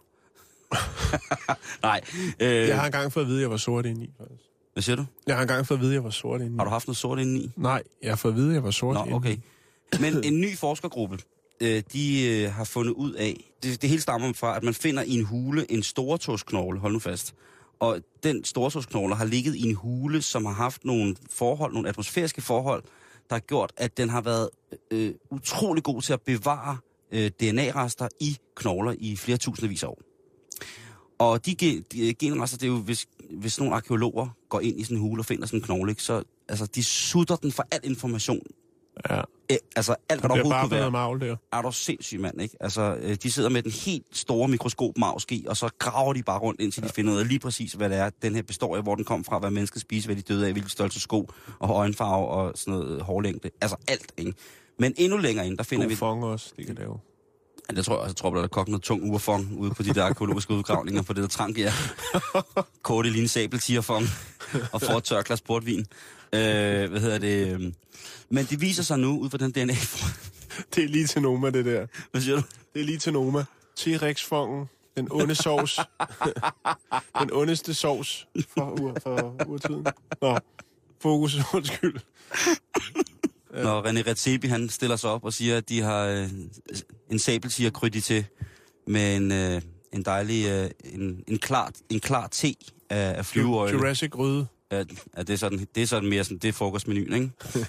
Nej. 1.83 2.01
Øh, 2.41 2.49
Jeg 2.69 2.79
har 2.79 2.87
engang 2.87 3.13
fået 3.13 3.25
at 3.25 3.29
vide, 3.29 3.39
at 3.39 3.43
jeg 3.43 3.51
var 3.51 3.57
sort 3.57 3.87
indeni. 3.87 4.11
faktisk. 4.19 4.48
Hvad 4.79 4.83
siger 4.83 4.97
du? 4.97 5.05
Jeg 5.27 5.35
har 5.37 5.43
engang 5.43 5.67
fået 5.67 5.79
at 5.79 5.83
vide, 5.83 5.91
at 5.91 5.95
jeg 5.95 6.05
var 6.05 6.11
sort 6.11 6.41
indeni. 6.41 6.57
Har 6.59 6.65
du 6.65 6.71
haft 6.71 6.87
noget 6.87 6.97
sort 6.97 7.19
indeni? 7.19 7.51
Nej, 7.57 7.83
jeg 8.03 8.11
har 8.11 8.17
fået 8.17 8.33
at 8.33 8.37
vide, 8.37 8.49
at 8.49 8.55
jeg 8.55 8.63
var 8.65 8.71
sort 8.71 8.95
Nå, 8.95 9.01
indeni. 9.01 9.17
okay. 9.17 9.37
Men 10.01 10.25
en 10.35 10.41
ny 10.41 10.57
forskergruppe, 10.57 11.19
øh, 11.61 11.83
de 11.93 12.27
øh, 12.29 12.53
har 12.53 12.65
fundet 12.65 12.93
ud 12.93 13.13
af, 13.13 13.45
det, 13.63 13.83
det 13.83 13.91
hele 13.91 14.03
stammer 14.03 14.33
fra, 14.33 14.57
at 14.57 14.63
man 14.63 14.75
finder 14.75 15.03
i 15.03 15.11
en 15.19 15.25
hule 15.25 15.73
en 15.73 15.83
stortåsknogle, 15.83 16.79
hold 16.81 16.93
nu 16.93 16.99
fast. 16.99 17.35
Og 17.81 18.01
den 18.23 18.45
stortåsknogle 18.45 19.15
har 19.15 19.25
ligget 19.25 19.55
i 19.57 19.69
en 19.69 19.75
hule, 19.75 20.23
som 20.23 20.45
har 20.45 20.53
haft 20.53 20.85
nogle 20.85 21.17
forhold, 21.31 21.73
nogle 21.73 21.89
atmosfæriske 21.89 22.41
forhold, 22.43 22.83
der 23.29 23.35
har 23.35 23.41
gjort, 23.41 23.73
at 23.77 23.97
den 23.97 24.09
har 24.09 24.21
været 24.21 24.49
øh, 24.91 25.15
utrolig 25.31 25.83
god 25.83 26.03
til 26.03 26.13
at 26.13 26.21
bevare 26.23 26.77
øh, 27.13 27.31
DNA-rester 27.41 28.09
i 28.21 28.37
knogler 28.55 28.95
i 28.99 29.17
flere 29.17 29.39
tusindvis 29.39 29.83
af 29.83 29.87
år. 29.89 29.99
Og 31.19 31.47
de, 31.47 31.57
ge- 31.63 31.83
de 31.93 32.15
genrester, 32.15 32.59
det 32.59 32.67
er 32.67 32.71
jo, 32.71 32.79
hvis, 32.79 33.07
hvis 33.31 33.59
nogle 33.59 33.75
arkeologer 33.75 34.29
går 34.49 34.61
ind 34.61 34.81
i 34.81 34.85
sådan 34.85 34.97
en 34.97 35.01
hule 35.01 35.21
og 35.21 35.27
finder 35.27 35.47
sådan 35.47 35.59
en 35.59 35.65
knogle, 35.65 35.93
ikke, 35.93 36.03
så 36.03 36.23
altså, 36.49 36.67
de 36.67 36.85
sutter 36.85 37.37
den 37.37 37.53
for 37.53 37.67
al 37.71 37.81
information. 37.83 38.43
Ja, 39.11 39.23
Æ, 39.51 39.57
altså 39.77 39.95
alt, 40.09 40.21
hvad 40.21 40.29
der 40.29 40.35
overhovedet 40.35 40.61
kunne 40.61 40.71
på 40.71 40.75
være. 40.75 40.91
magl 40.91 41.21
der. 41.21 41.37
Er 41.53 41.63
du 41.63 41.73
sindssyg, 41.73 42.21
mand, 42.21 42.41
ikke? 42.43 42.57
Altså, 42.61 42.97
øh, 43.03 43.17
de 43.23 43.31
sidder 43.31 43.49
med 43.49 43.63
den 43.63 43.71
helt 43.71 44.07
store 44.13 44.49
mikroskop 44.49 44.99
mavski, 44.99 45.47
og 45.49 45.57
så 45.57 45.71
graver 45.79 46.13
de 46.13 46.23
bare 46.23 46.39
rundt, 46.39 46.61
indtil 46.61 46.81
ja. 46.83 46.89
de 46.89 46.93
finder 46.93 47.13
ud 47.13 47.19
af 47.19 47.29
lige 47.29 47.39
præcis, 47.39 47.73
hvad 47.73 47.91
det 47.91 47.99
er, 47.99 48.11
den 48.23 48.35
her 48.35 48.43
består 48.43 48.77
af, 48.77 48.83
hvor 48.83 48.95
den 48.95 49.05
kom 49.05 49.25
fra, 49.25 49.39
hvad 49.39 49.51
mennesket 49.51 49.83
spiser, 49.83 50.09
hvad 50.09 50.17
de 50.17 50.23
døde 50.23 50.47
af, 50.47 50.53
hvilken 50.53 50.71
størrelse 50.71 51.01
sko, 51.01 51.29
og 51.59 51.71
øjenfarve 51.71 52.27
og 52.29 52.53
sådan 52.55 52.75
noget 52.75 53.03
hårlængde. 53.03 53.51
Altså 53.61 53.77
alt, 53.89 54.13
ikke? 54.17 54.33
Men 54.79 54.95
endnu 54.97 55.19
længere 55.19 55.47
ind, 55.47 55.59
der 55.59 55.65
finder 55.65 55.97
God 55.99 56.21
vi... 56.21 56.27
også, 56.27 56.53
det 56.57 56.67
kan 56.67 56.75
lave. 56.75 56.99
Ja, 57.71 57.77
det 57.77 57.85
tror 57.85 57.95
jeg 57.95 58.03
også. 58.03 58.15
Tror, 58.15 58.35
der 58.35 58.43
er 58.43 58.47
kogt 58.47 58.69
noget 58.69 58.83
tung 58.83 59.13
urfong 59.13 59.59
ude 59.59 59.71
på 59.75 59.83
de 59.83 59.95
der 59.95 60.05
arkeologiske 60.05 60.55
udgravninger 60.55 61.03
på 61.03 61.13
det 61.13 61.23
der 61.23 61.29
trank, 61.29 61.59
ja. 61.59 61.73
Korte 62.83 63.11
lignende 63.11 63.29
sabeltierfong 63.29 64.07
og 64.73 64.83
får 64.83 64.97
et 64.97 65.05
tør 65.05 65.23
glas 65.23 65.41
portvin. 65.41 65.87
Øh, 66.33 66.91
hvad 66.91 67.01
hedder 67.01 67.19
det? 67.19 67.75
Men 68.31 68.45
det 68.45 68.61
viser 68.61 68.83
sig 68.83 68.99
nu, 68.99 69.19
ud 69.19 69.31
fra 69.31 69.39
den 69.39 69.53
DNA... 69.53 69.75
Det 70.75 70.85
er 70.85 70.89
lige 70.89 71.07
til 71.07 71.23
Noma, 71.23 71.51
det 71.51 71.65
der. 71.65 71.87
Hvad 72.11 72.21
siger 72.21 72.37
du? 72.37 72.43
Det 72.75 72.81
er 72.81 72.85
lige 72.85 72.99
til 72.99 73.13
Noma. 73.13 73.45
T-Rex-fongen, 73.81 74.69
den 74.97 75.09
onde 75.11 75.35
sovs. 75.35 75.81
den 77.21 77.33
ondeste 77.33 77.75
sovs 77.75 78.29
for, 78.49 78.81
ur, 78.81 78.97
for 79.03 79.45
urtiden. 79.47 79.87
Nå, 80.23 80.39
fokus, 81.01 81.37
undskyld. 81.55 82.01
Når 83.63 83.83
René 83.83 84.09
Redzepi, 84.09 84.47
han 84.47 84.69
stiller 84.69 84.97
sig 84.97 85.11
op 85.11 85.25
og 85.25 85.33
siger, 85.33 85.57
at 85.57 85.69
de 85.69 85.81
har 85.81 86.05
øh, 86.05 86.29
en 87.11 87.19
sabeltiger 87.19 87.71
kryddig 87.71 88.05
til 88.05 88.25
med 88.87 89.17
en, 89.17 89.33
øh, 89.33 89.63
en 89.93 90.03
dejlig, 90.03 90.47
øh, 90.47 90.71
en, 90.85 91.25
en, 91.27 91.39
klar, 91.39 91.73
en 91.91 92.01
klar 92.01 92.27
te 92.27 92.55
af, 92.91 93.19
af 93.19 93.27
flyveøjne. 93.27 93.79
Jurassic 93.79 94.19
Røde. 94.19 94.47
Ja, 94.71 94.85
ja, 95.17 95.23
det, 95.23 95.31
er 95.31 95.37
sådan, 95.37 95.67
det 95.75 95.83
er 95.83 95.87
sådan 95.87 96.09
mere 96.09 96.25
sådan, 96.25 96.39
det 96.39 96.49
er 96.49 96.53
frokostmenuen, 96.53 97.13
ikke? 97.13 97.31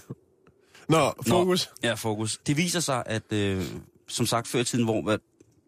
Nå, 0.89 1.13
fokus. 1.27 1.69
Nå, 1.83 1.87
ja, 1.87 1.93
fokus. 1.93 2.39
Det 2.47 2.57
viser 2.57 2.79
sig, 2.79 3.03
at 3.05 3.33
øh, 3.33 3.65
som 4.07 4.25
sagt 4.25 4.47
før 4.47 4.59
i 4.59 4.63
tiden, 4.63 4.85
hvor 4.85 5.01
hvad, 5.01 5.17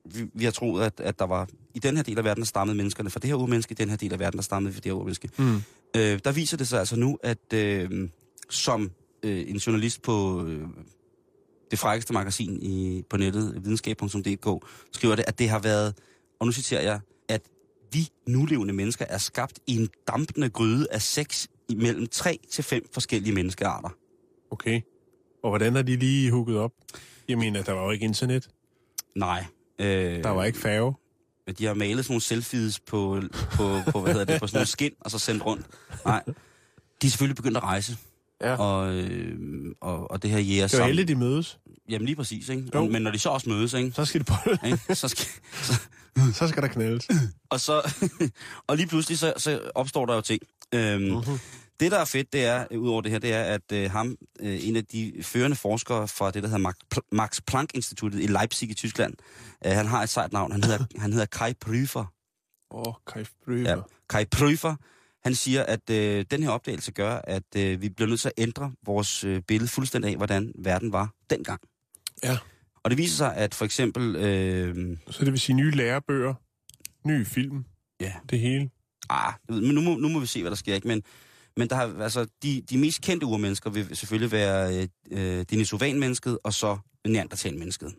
vi, 0.06 0.28
vi 0.34 0.44
har 0.44 0.52
troet, 0.52 0.84
at, 0.84 1.00
at 1.00 1.20
der 1.20 1.26
var 1.26 1.48
i 1.74 1.80
den 1.80 1.96
her 1.96 2.04
del 2.04 2.18
af 2.18 2.24
verden, 2.24 2.42
der 2.42 2.46
stammede 2.46 2.78
menneskerne 2.78 3.10
fra 3.10 3.20
det 3.20 3.28
her 3.28 3.36
urmenneske, 3.36 3.72
i 3.72 3.76
den 3.76 3.90
her 3.90 3.98
del 3.98 4.14
af 4.14 4.20
verden, 4.20 4.38
der 4.38 4.44
stammede 4.44 4.74
fra 4.74 4.80
det 4.80 4.86
her 4.86 4.94
urmenneske. 4.94 5.30
Mm. 5.38 5.64
Øh, 5.96 6.20
der 6.26 6.32
viser 6.32 6.58
det 6.58 6.68
sig 6.68 6.80
altså 6.80 6.96
nu, 6.96 7.18
at 7.24 7.54
øh, 7.54 8.10
som 8.50 8.92
øh, 9.24 9.50
en 9.50 9.58
journalist 9.58 10.02
på 10.02 10.46
øh, 10.46 10.68
det 11.72 11.80
frækkeste 11.80 12.14
magasin 12.14 12.62
i, 12.62 13.04
på 13.10 13.18
nettet, 13.18 13.64
videnskab.dk, 13.64 14.68
skriver 14.92 15.16
det, 15.16 15.26
at 15.28 15.40
det 15.40 15.50
har 15.50 15.60
været, 15.60 15.96
og 16.40 16.46
nu 16.46 16.52
citerer 16.52 16.82
jeg, 16.82 17.00
at 17.30 17.42
vi 17.94 18.08
nulevende 18.28 18.74
mennesker 18.74 19.06
er 19.10 19.18
skabt 19.18 19.60
i 19.68 19.76
en 19.76 19.90
dampende 20.08 20.50
gryde 20.50 20.88
af 20.92 21.02
sex 21.02 21.48
imellem 21.70 22.08
tre 22.08 22.40
til 22.52 22.64
fem 22.64 22.86
forskellige 22.94 23.34
menneskearter. 23.34 23.90
Okay. 24.52 24.82
Og 25.44 25.50
hvordan 25.50 25.76
har 25.76 25.82
de 25.82 25.96
lige 25.96 26.32
hugget 26.32 26.58
op? 26.58 26.72
Jeg 27.28 27.38
mener, 27.38 27.64
der 27.64 27.72
var 27.72 27.84
jo 27.84 27.92
ikke 27.92 28.06
internet. 28.06 28.50
Nej. 29.16 29.46
Øh, 29.80 30.24
Der 30.24 30.30
var 30.30 30.44
ikke 30.44 30.60
færge. 30.60 30.94
De 31.58 31.66
har 31.66 31.74
malet 31.74 32.06
sådan 32.06 32.14
nogle 32.14 32.22
selfies 32.22 32.80
på, 32.80 33.22
på, 33.52 33.80
på 33.92 34.02
hvad 34.02 34.12
hedder 34.14 34.26
det, 34.26 34.42
på 34.42 34.48
sådan 34.48 34.58
nogle 34.58 34.68
skin, 34.68 34.92
og 35.00 35.12
så 35.12 35.20
sendt 35.20 35.46
rundt. 35.46 35.66
Nej. 36.06 36.24
De 37.02 37.08
er 37.08 37.10
selvfølgelig 37.10 37.36
begyndt 37.36 37.58
at 37.58 37.64
rejse. 37.64 37.98
Ja. 38.42 38.56
Og, 38.56 38.94
øh, 38.94 39.38
og, 39.82 40.12
og 40.12 40.24
det 40.24 40.30
her 40.30 40.40
jæger 40.40 40.68
Det 40.68 40.80
var 40.80 40.86
heldigt, 40.86 41.08
de 41.08 41.16
mødes. 41.16 41.60
Jamen 41.90 42.06
lige 42.06 42.16
præcis, 42.16 42.50
ikke? 42.50 42.64
Jo. 42.76 42.86
Men 42.86 43.02
når 43.02 43.12
de 43.12 43.20
så 43.20 43.30
også 43.30 43.50
mødes, 43.50 43.74
ikke? 43.74 43.92
Så 43.92 44.06
skal 44.06 44.22
de 44.28 44.58
ikke? 44.66 44.96
Så 44.96 45.08
skal, 45.08 45.26
så, 45.64 45.74
Så 46.40 46.48
skal 46.48 46.64
der 46.64 46.68
knaldes. 46.70 47.08
og, 47.50 47.60
så, 47.60 47.94
og 48.68 48.78
lige 48.78 48.88
pludselig 48.88 49.20
så, 49.20 49.34
så 49.38 49.70
opstår 49.76 50.06
der 50.06 50.16
jo 50.16 50.22
ting. 50.22 50.42
Øhm, 50.74 51.02
Mhm. 51.02 51.40
Det, 51.80 51.92
der 51.92 52.00
er 52.00 52.06
fedt, 52.06 52.34
det 52.34 52.46
er, 52.46 52.66
øh, 52.72 52.80
udover 52.80 53.02
det 53.02 53.12
her, 53.12 53.20
det 53.20 53.34
er, 53.34 53.44
at 53.44 53.72
øh, 53.74 53.92
ham, 53.92 54.16
øh, 54.40 54.68
en 54.68 54.76
af 54.76 54.86
de 54.86 55.14
førende 55.22 55.56
forskere 55.58 56.08
fra 56.08 56.32
det, 56.32 56.44
der 56.44 56.50
hedder 56.50 56.58
Max, 56.62 56.76
Pl- 56.96 57.08
Max 57.12 57.40
Planck-instituttet 57.48 58.24
i 58.24 58.28
Leipzig 58.28 58.70
i 58.70 58.74
Tyskland, 58.74 59.14
øh, 59.66 59.72
han 59.72 59.86
har 59.86 60.04
et 60.04 60.10
sejt 60.10 60.34
navn. 60.34 60.52
Han 60.52 60.64
hedder, 60.64 60.86
han 60.98 61.14
hedder 61.14 61.26
Kai 61.26 61.54
Prüfer. 61.66 62.06
Åh, 62.72 62.82
oh, 62.88 62.94
Kai. 63.14 63.26
Ja. 63.48 63.70
Ja. 63.70 63.76
Kai 64.10 64.26
Prüfer, 64.36 64.76
han 65.24 65.36
siger, 65.36 65.64
at 65.64 65.90
øh, 65.90 66.26
den 66.32 66.44
her 66.44 66.50
opdagelse 66.50 66.92
gør, 66.92 67.22
at 67.24 67.44
øh, 67.58 67.82
vi 67.82 67.90
bliver 67.90 68.10
nødt 68.10 68.20
til 68.22 68.28
at 68.28 68.34
ændre 68.44 68.72
vores 68.86 69.24
øh, 69.24 69.42
billede 69.42 69.72
fuldstændig 69.72 70.12
af, 70.12 70.18
hvordan 70.18 70.54
verden 70.60 70.92
var 70.92 71.14
dengang. 71.30 71.62
Ja. 72.24 72.38
Og 72.84 72.90
det 72.92 72.98
viser 72.98 73.16
sig, 73.16 73.36
at 73.36 73.56
for 73.56 73.66
eksempel... 73.66 74.16
Øh, 74.16 74.98
Så 75.10 75.26
det 75.26 75.32
vil 75.32 75.40
sige 75.40 75.56
nye 75.56 75.72
lærebøger, 75.72 76.34
nye 77.08 77.26
film, 77.26 77.66
ja, 78.00 78.14
det 78.30 78.40
hele. 78.40 78.70
ah, 79.10 79.34
men 79.50 79.64
nu 79.64 79.82
må, 79.82 79.96
nu 79.98 80.10
må 80.10 80.20
vi 80.20 80.26
se, 80.26 80.42
hvad 80.42 80.52
der 80.52 80.58
sker. 80.58 80.76
Ikke? 80.76 80.88
Men, 80.88 81.04
men 81.58 81.70
der 81.70 81.76
har, 81.76 82.04
altså, 82.04 82.26
de, 82.44 82.62
de 82.70 82.78
mest 82.78 83.02
kendte 83.02 83.26
urmennesker 83.26 83.70
vil 83.70 83.96
selvfølgelig 83.96 84.32
være 84.32 84.78
øh, 84.78 84.88
øh, 85.12 85.46
Denisovan-mennesket 85.52 86.38
og 86.44 86.54
så 86.54 86.78
Neandertal-mennesket. 87.08 87.94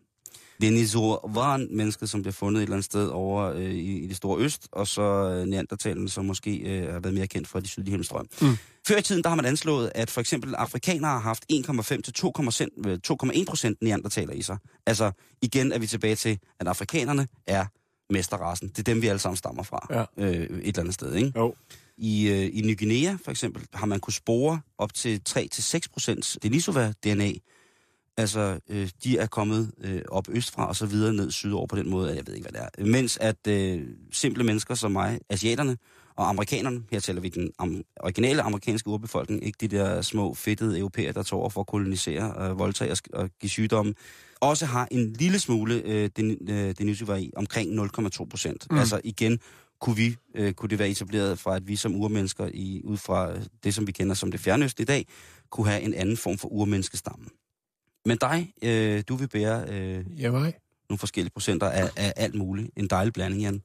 Denisovan-mennesket, 0.62 2.10
som 2.10 2.22
bliver 2.22 2.32
fundet 2.32 2.60
et 2.60 2.62
eller 2.62 2.76
andet 2.76 2.84
sted 2.84 3.08
over 3.08 3.52
øh, 3.52 3.62
i, 3.62 3.98
i 3.98 4.06
det 4.06 4.16
store 4.16 4.40
øst, 4.40 4.68
og 4.72 4.88
så 4.88 5.02
øh, 5.02 5.46
Neandertalen, 5.46 6.08
som 6.08 6.24
måske 6.24 6.56
øh, 6.56 6.92
har 6.92 7.00
været 7.00 7.14
mere 7.14 7.26
kendt 7.26 7.48
fra 7.48 7.60
de 7.60 7.68
sydlige 7.68 7.90
himmelstrøm. 7.90 8.26
Mm. 8.40 8.56
Før 8.88 8.96
i 8.96 9.02
tiden, 9.02 9.22
der 9.22 9.28
har 9.28 9.36
man 9.36 9.44
anslået, 9.44 9.92
at 9.94 10.10
for 10.10 10.20
eksempel 10.20 10.54
afrikanere 10.54 11.10
har 11.10 11.18
haft 11.18 11.44
1,5 11.52 12.00
til 12.00 12.14
2,1 13.08 13.44
procent 13.44 13.82
neandertaler 13.82 14.32
i 14.32 14.42
sig. 14.42 14.58
Altså, 14.86 15.10
igen 15.42 15.72
er 15.72 15.78
vi 15.78 15.86
tilbage 15.86 16.14
til, 16.14 16.38
at 16.60 16.68
afrikanerne 16.68 17.28
er 17.46 17.66
mesterrassen. 18.10 18.68
Det 18.68 18.78
er 18.78 18.82
dem, 18.82 19.02
vi 19.02 19.06
alle 19.06 19.18
sammen 19.18 19.36
stammer 19.36 19.62
fra. 19.62 19.86
Ja. 19.90 20.24
Øh, 20.24 20.32
et 20.32 20.46
eller 20.48 20.80
andet 20.80 20.94
sted, 20.94 21.14
ikke? 21.14 21.32
Jo. 21.36 21.54
I, 21.96 22.28
øh, 22.28 22.50
I 22.52 22.60
Ny 22.60 22.78
Guinea, 22.78 23.16
for 23.24 23.30
eksempel, 23.30 23.66
har 23.74 23.86
man 23.86 24.00
kunne 24.00 24.12
spore 24.12 24.60
op 24.78 24.94
til 24.94 25.20
3-6 25.28 25.78
procent 25.92 26.36
Denisova-DNA. 26.42 27.32
Altså, 28.16 28.60
øh, 28.68 28.90
de 29.04 29.18
er 29.18 29.26
kommet 29.26 29.72
øh, 29.80 30.02
op 30.08 30.28
østfra 30.28 30.68
og 30.68 30.76
så 30.76 30.86
videre 30.86 31.12
ned 31.12 31.30
sydover 31.30 31.66
på 31.66 31.76
den 31.76 31.90
måde, 31.90 32.16
jeg 32.16 32.26
ved 32.26 32.34
ikke, 32.34 32.48
hvad 32.50 32.60
det 32.60 32.68
er. 32.78 32.84
Mens 32.86 33.18
at 33.20 33.46
øh, 33.48 33.86
simple 34.10 34.44
mennesker 34.44 34.74
som 34.74 34.92
mig, 34.92 35.20
asiaterne 35.28 35.76
og 36.16 36.28
amerikanerne, 36.28 36.82
her 36.90 37.00
taler 37.00 37.20
vi 37.20 37.28
den 37.28 37.50
am- 37.62 37.96
originale 38.00 38.42
amerikanske 38.42 38.88
urbefolkning, 38.88 39.44
ikke 39.44 39.58
de 39.60 39.68
der 39.68 40.02
små 40.02 40.34
fedtede 40.34 40.78
europæer, 40.78 41.12
der 41.12 41.22
tog 41.22 41.40
over 41.40 41.50
for 41.50 41.60
at 41.60 41.66
kolonisere, 41.66 42.48
øh, 42.50 42.58
voldtage 42.58 42.90
og, 42.92 42.98
og 43.12 43.30
give 43.40 43.50
sygdomme, 43.50 43.94
også 44.40 44.66
har 44.66 44.88
en 44.90 45.12
lille 45.12 45.38
smule 45.38 45.82
øh, 45.84 46.10
den, 46.16 46.50
øh, 46.50 46.74
Denisova 46.78 47.14
i, 47.14 47.30
omkring 47.36 47.80
0,2 47.80 48.24
procent. 48.30 48.66
Mm. 48.70 48.78
Altså 48.78 49.00
igen, 49.04 49.38
kunne, 49.80 49.96
vi, 49.96 50.16
øh, 50.34 50.52
kunne 50.52 50.68
det 50.68 50.78
være 50.78 50.88
etableret 50.88 51.38
fra, 51.38 51.56
at 51.56 51.68
vi 51.68 51.76
som 51.76 51.96
urmennesker, 51.96 52.48
i, 52.54 52.80
ud 52.84 52.96
fra 52.96 53.30
det, 53.64 53.74
som 53.74 53.86
vi 53.86 53.92
kender 53.92 54.14
som 54.14 54.30
det 54.30 54.40
fjernøst 54.40 54.80
i 54.80 54.84
dag, 54.84 55.06
kunne 55.50 55.68
have 55.68 55.82
en 55.82 55.94
anden 55.94 56.16
form 56.16 56.38
for 56.38 56.48
urmenneskestamme. 56.48 57.24
Men 58.06 58.18
dig, 58.20 58.52
øh, 58.62 59.02
du 59.08 59.16
vil 59.16 59.28
bære 59.28 59.64
øh, 59.68 60.04
Ja, 60.20 60.30
mig. 60.30 60.54
nogle 60.88 60.98
forskellige 60.98 61.32
procenter 61.32 61.68
af, 61.68 61.90
af 61.96 62.12
alt 62.16 62.34
muligt. 62.34 62.70
En 62.76 62.86
dejlig 62.86 63.12
blanding, 63.12 63.42
Jan. 63.42 63.62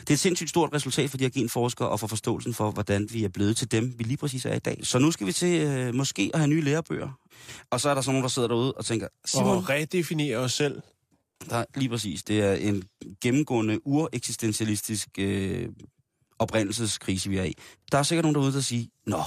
Det 0.00 0.10
er 0.10 0.14
et 0.14 0.18
sindssygt 0.18 0.50
stort 0.50 0.72
resultat 0.72 1.10
for 1.10 1.16
de 1.16 1.24
her 1.24 1.30
genforskere 1.30 1.88
og 1.88 2.00
for 2.00 2.06
forståelsen 2.06 2.54
for, 2.54 2.70
hvordan 2.70 3.08
vi 3.12 3.24
er 3.24 3.28
blevet 3.28 3.56
til 3.56 3.70
dem, 3.72 3.94
vi 3.98 4.04
lige 4.04 4.16
præcis 4.16 4.44
er 4.44 4.54
i 4.54 4.58
dag. 4.58 4.80
Så 4.82 4.98
nu 4.98 5.10
skal 5.10 5.26
vi 5.26 5.32
til 5.32 5.60
øh, 5.66 5.94
måske 5.94 6.30
at 6.34 6.40
have 6.40 6.48
nye 6.48 6.60
lærebøger. 6.60 7.18
Og 7.70 7.80
så 7.80 7.88
er 7.90 7.94
der 7.94 8.00
sådan 8.00 8.12
nogen, 8.14 8.22
der 8.22 8.28
sidder 8.28 8.48
derude 8.48 8.72
og 8.72 8.84
tænker, 8.84 9.08
Simon, 9.24 9.56
Og 9.56 9.68
redefinere 9.68 10.36
os 10.36 10.52
selv. 10.52 10.80
der, 11.50 11.64
lige 11.76 11.88
præcis, 11.88 12.22
det 12.22 12.40
er 12.40 12.52
en 12.54 12.82
gennemgående 13.20 13.86
ureksistentialistisk 13.86 15.08
øh, 15.18 15.68
oprindelseskrise, 16.38 17.30
vi 17.30 17.36
er 17.36 17.44
i. 17.44 17.54
Der 17.92 17.98
er 17.98 18.02
sikkert 18.02 18.24
nogen 18.24 18.34
derude, 18.34 18.52
der 18.52 18.60
siger, 18.60 18.86
Nå, 19.06 19.22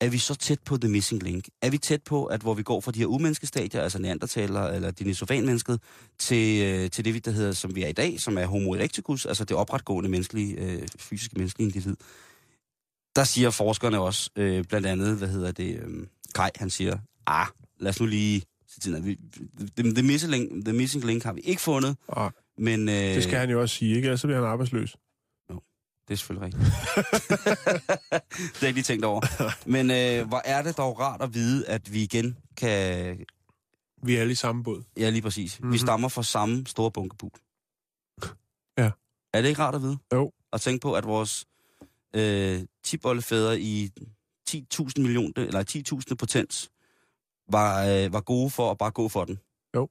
er 0.00 0.08
vi 0.08 0.18
så 0.18 0.34
tæt 0.34 0.58
på 0.64 0.76
the 0.76 0.88
missing 0.90 1.22
link? 1.22 1.48
Er 1.62 1.70
vi 1.70 1.78
tæt 1.78 2.02
på, 2.02 2.24
at 2.24 2.40
hvor 2.40 2.54
vi 2.54 2.62
går 2.62 2.80
fra 2.80 2.92
de 2.92 2.98
her 2.98 3.06
umenneskestadier, 3.06 3.82
altså 3.82 3.98
neandertaler 3.98 4.62
eller 4.62 4.90
denisovanmennesket, 4.90 5.80
til, 6.18 6.62
øh, 6.64 6.90
til 6.90 7.04
det, 7.04 7.14
vi 7.14 7.18
der 7.18 7.30
hedder, 7.30 7.52
som 7.52 7.74
vi 7.74 7.82
er 7.82 7.88
i 7.88 7.92
dag, 7.92 8.20
som 8.20 8.38
er 8.38 8.46
homo 8.46 8.74
erecticus, 8.74 9.26
altså 9.26 9.44
det 9.44 9.56
opretgående 9.56 10.10
menneskelige, 10.10 10.54
øh, 10.54 10.88
fysiske 10.98 11.34
menneskelige 11.38 11.66
individ. 11.66 11.96
Der 13.16 13.24
siger 13.24 13.50
forskerne 13.50 14.00
også, 14.00 14.30
øh, 14.36 14.64
blandt 14.64 14.86
andet, 14.86 15.18
hvad 15.18 15.28
hedder 15.28 15.52
det, 15.52 15.80
øh, 15.86 16.06
Kai, 16.34 16.50
han 16.56 16.70
siger, 16.70 16.98
ah, 17.26 17.46
lad 17.80 17.90
os 17.90 18.00
nu 18.00 18.06
lige 18.06 18.42
the, 18.82 19.92
the, 19.94 20.02
missing 20.02 20.32
link, 20.32 20.64
the 20.64 20.72
missing 20.72 21.04
link 21.04 21.24
har 21.24 21.32
vi 21.32 21.40
ikke 21.40 21.62
fundet, 21.62 21.96
Og 22.08 22.32
men... 22.58 22.88
Øh, 22.88 22.94
det 22.94 23.22
skal 23.22 23.38
han 23.38 23.50
jo 23.50 23.60
også 23.60 23.74
sige, 23.74 23.96
ikke? 23.96 24.06
Ellers 24.06 24.20
så 24.20 24.26
bliver 24.26 24.40
han 24.40 24.48
arbejdsløs. 24.48 24.96
Det 26.08 26.14
er 26.14 26.16
selvfølgelig 26.18 26.46
rigtigt. 26.46 26.64
det 26.64 28.30
har 28.54 28.60
jeg 28.60 28.68
ikke 28.68 28.72
lige 28.76 28.82
tænkt 28.82 29.04
over. 29.04 29.20
Men 29.68 29.90
øh, 29.90 30.28
hvor 30.28 30.42
er 30.44 30.62
det 30.62 30.76
dog 30.76 31.00
rart 31.00 31.22
at 31.22 31.34
vide, 31.34 31.68
at 31.68 31.92
vi 31.92 32.02
igen 32.02 32.36
kan... 32.56 33.18
Vi 34.02 34.16
er 34.16 34.20
alle 34.20 34.32
i 34.32 34.34
samme 34.34 34.62
båd. 34.64 34.82
Ja, 34.96 35.10
lige 35.10 35.22
præcis. 35.22 35.60
Mm-hmm. 35.60 35.72
Vi 35.72 35.76
Mhm. 35.76 35.86
stammer 35.86 36.08
fra 36.08 36.22
samme 36.22 36.66
store 36.66 36.90
bunkebul. 36.90 37.30
Ja. 38.78 38.90
Er 39.32 39.42
det 39.42 39.48
ikke 39.48 39.62
rart 39.62 39.74
at 39.74 39.82
vide? 39.82 39.98
Jo. 40.12 40.32
At 40.52 40.60
tænke 40.60 40.80
på, 40.82 40.92
at 40.94 41.06
vores 41.06 41.46
øh, 42.14 42.60
tibollefædre 42.84 43.60
i 43.60 43.90
10.000 44.50 44.92
millioner, 44.96 45.32
eller 45.36 46.02
10.000 46.10 46.14
potens, 46.14 46.70
var, 47.52 47.84
øh, 47.86 48.12
var 48.12 48.20
gode 48.20 48.50
for 48.50 48.70
at 48.70 48.78
bare 48.78 48.90
gå 48.90 49.08
for 49.08 49.24
den. 49.24 49.38
Jo. 49.76 49.88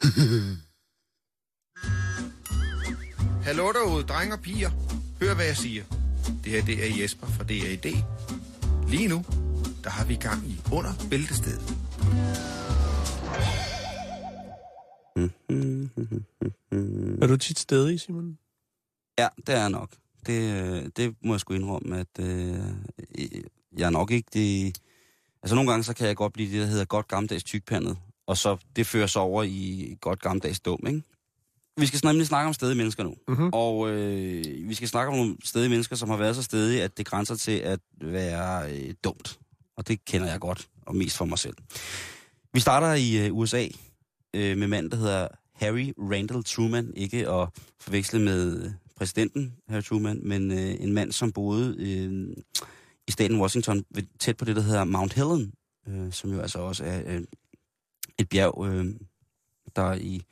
Hallo 3.46 3.72
derude, 3.72 4.04
drenge 4.04 4.34
og 4.34 4.40
piger. 4.40 4.70
Hør, 5.20 5.34
hvad 5.34 5.46
jeg 5.46 5.56
siger. 5.56 5.84
Det 6.44 6.52
her, 6.52 6.64
det 6.64 6.84
er 6.84 6.88
Jesper 7.02 7.26
fra 7.26 7.44
DAD. 7.44 7.86
Lige 8.88 9.08
nu, 9.08 9.24
der 9.84 9.90
har 9.90 10.04
vi 10.04 10.14
gang 10.14 10.46
i 10.46 10.60
under 10.72 10.90
bæltestedet. 11.10 11.76
Er 17.22 17.26
du 17.26 17.36
tit 17.36 17.58
stedig, 17.58 18.00
Simon? 18.00 18.38
Ja, 19.18 19.28
det 19.46 19.54
er 19.54 19.60
jeg 19.60 19.70
nok. 19.70 19.90
Det, 20.26 20.62
øh, 20.62 20.90
det 20.96 21.14
må 21.24 21.34
jeg 21.34 21.40
sgu 21.40 21.54
indrømme, 21.54 21.98
at 21.98 22.18
øh, 22.20 22.54
jeg 23.76 23.86
er 23.86 23.90
nok 23.90 24.10
ikke 24.10 24.28
det... 24.32 24.78
Altså 25.42 25.54
nogle 25.54 25.70
gange, 25.70 25.84
så 25.84 25.94
kan 25.94 26.06
jeg 26.06 26.16
godt 26.16 26.32
blive 26.32 26.52
det, 26.52 26.60
der 26.60 26.66
hedder 26.66 26.84
godt 26.84 27.08
gammeldags 27.08 27.44
tykpandet, 27.44 27.98
og 28.30 28.36
så 28.36 28.56
det 28.76 28.86
fører 28.86 29.06
sig 29.06 29.22
over 29.22 29.42
i 29.42 29.96
godt 30.00 30.22
gammeldags 30.22 30.60
dum, 30.60 30.86
ikke? 30.86 31.02
Vi 31.76 31.86
skal 31.86 32.00
nemlig 32.04 32.26
snakke 32.26 32.48
om 32.48 32.54
stedige 32.54 32.76
mennesker 32.76 33.04
nu. 33.04 33.14
Mhm. 33.28 33.50
Og 33.52 33.90
øh, 33.90 34.68
vi 34.68 34.74
skal 34.74 34.88
snakke 34.88 35.10
om 35.12 35.18
nogle 35.18 35.36
stedige 35.44 35.68
mennesker, 35.68 35.96
som 35.96 36.10
har 36.10 36.16
været 36.16 36.36
så 36.36 36.42
stedige, 36.42 36.82
at 36.82 36.98
det 36.98 37.06
grænser 37.06 37.34
til 37.34 37.58
at 37.58 37.80
være 38.00 38.72
øh, 38.72 38.94
dumt. 39.04 39.38
Og 39.76 39.88
det 39.88 40.04
kender 40.04 40.30
jeg 40.30 40.40
godt, 40.40 40.68
og 40.86 40.96
mest 40.96 41.16
for 41.16 41.24
mig 41.24 41.38
selv. 41.38 41.54
Vi 42.54 42.60
starter 42.60 42.94
i 42.94 43.26
øh, 43.26 43.36
USA 43.36 43.66
øh, 44.34 44.58
med 44.58 44.68
manden, 44.68 44.92
der 44.92 44.98
hedder 44.98 45.28
Harry 45.54 45.92
Randall 45.98 46.44
Truman. 46.44 46.92
Ikke 46.96 47.28
at 47.28 47.48
forveksle 47.80 48.20
med 48.20 48.64
øh, 48.64 48.70
præsidenten 48.96 49.54
Harry 49.68 49.82
Truman, 49.82 50.20
men 50.22 50.50
øh, 50.50 50.74
en 50.80 50.92
mand, 50.92 51.12
som 51.12 51.32
boede 51.32 51.76
øh, 51.78 52.36
i 53.08 53.10
staten 53.10 53.40
Washington, 53.40 53.84
ved, 53.94 54.02
tæt 54.18 54.36
på 54.36 54.44
det, 54.44 54.56
der 54.56 54.62
hedder 54.62 54.84
Mount 54.84 55.12
Helen, 55.12 55.52
øh, 55.88 56.12
som 56.12 56.32
jo 56.32 56.40
altså 56.40 56.58
også 56.58 56.84
er 56.84 57.02
øh, 57.06 57.22
et 58.20 58.28
bjerg, 58.28 58.66
øh, 58.66 58.94
der 59.76 59.92
i 59.92 60.22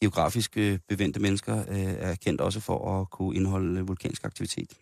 geografisk 0.00 0.56
øh, 0.56 0.78
bevendte 0.88 1.20
mennesker 1.20 1.58
øh, 1.68 1.94
er 1.98 2.14
kendt 2.14 2.40
også 2.40 2.60
for 2.60 3.00
at 3.00 3.10
kunne 3.10 3.36
indeholde 3.36 3.80
vulkansk 3.80 4.24
aktivitet. 4.24 4.72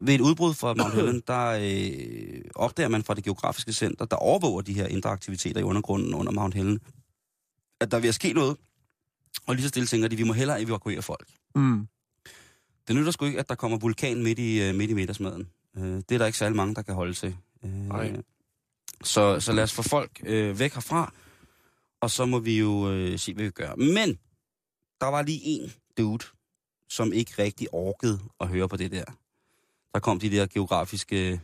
Ved 0.00 0.14
et 0.14 0.20
udbrud 0.20 0.54
fra 0.54 0.74
Mount 0.74 0.94
Helen, 0.94 1.22
der 1.32 1.46
øh, 1.62 2.40
opdager 2.54 2.88
man 2.88 3.02
fra 3.02 3.14
det 3.14 3.24
geografiske 3.24 3.72
center, 3.72 4.04
der 4.04 4.16
overvåger 4.16 4.60
de 4.62 4.72
her 4.72 4.86
indre 4.86 5.10
aktiviteter 5.10 5.60
i 5.60 5.64
undergrunden 5.64 6.14
under 6.14 6.32
Mount 6.32 6.54
Helen, 6.54 6.80
at 7.80 7.90
der 7.90 7.98
er 7.98 8.08
at 8.08 8.14
ske 8.14 8.32
noget, 8.32 8.56
og 9.46 9.54
lige 9.54 9.62
så 9.62 9.68
stille 9.68 9.86
tænker 9.86 10.08
de, 10.08 10.16
vi 10.16 10.24
må 10.24 10.32
hellere 10.32 10.62
evakuere 10.62 11.02
folk. 11.02 11.28
Mm. 11.54 11.88
Det 12.88 12.96
nytter 12.96 13.12
sgu 13.12 13.24
ikke, 13.24 13.38
at 13.38 13.48
der 13.48 13.54
kommer 13.54 13.78
vulkan 13.78 14.22
midt 14.22 14.38
i, 14.38 14.62
øh, 14.62 14.74
midt 14.74 14.90
i 14.90 14.94
middagsmaden. 14.94 15.48
Øh, 15.76 15.82
det 15.84 16.12
er 16.12 16.18
der 16.18 16.26
ikke 16.26 16.38
særlig 16.38 16.56
mange, 16.56 16.74
der 16.74 16.82
kan 16.82 16.94
holde 16.94 17.14
til. 17.14 17.36
Øh, 17.64 17.70
Nej. 17.70 18.16
så, 19.04 19.40
så 19.40 19.52
lad 19.52 19.64
os 19.64 19.72
få 19.72 19.82
folk 19.82 20.20
øh, 20.26 20.58
væk 20.58 20.74
herfra, 20.74 21.12
og 22.00 22.10
så 22.10 22.26
må 22.26 22.38
vi 22.38 22.58
jo 22.58 22.90
øh, 22.90 23.18
se, 23.18 23.34
hvad 23.34 23.44
vi 23.44 23.50
gør. 23.50 23.74
Men 23.74 24.18
der 25.00 25.06
var 25.06 25.22
lige 25.22 25.40
en 25.44 25.72
dude, 25.98 26.24
som 26.88 27.12
ikke 27.12 27.32
rigtig 27.38 27.68
orkede 27.74 28.20
at 28.40 28.48
høre 28.48 28.68
på 28.68 28.76
det 28.76 28.90
der. 28.90 29.04
Der 29.94 30.00
kom 30.00 30.20
de 30.20 30.30
der 30.30 30.46
geografiske 30.46 31.40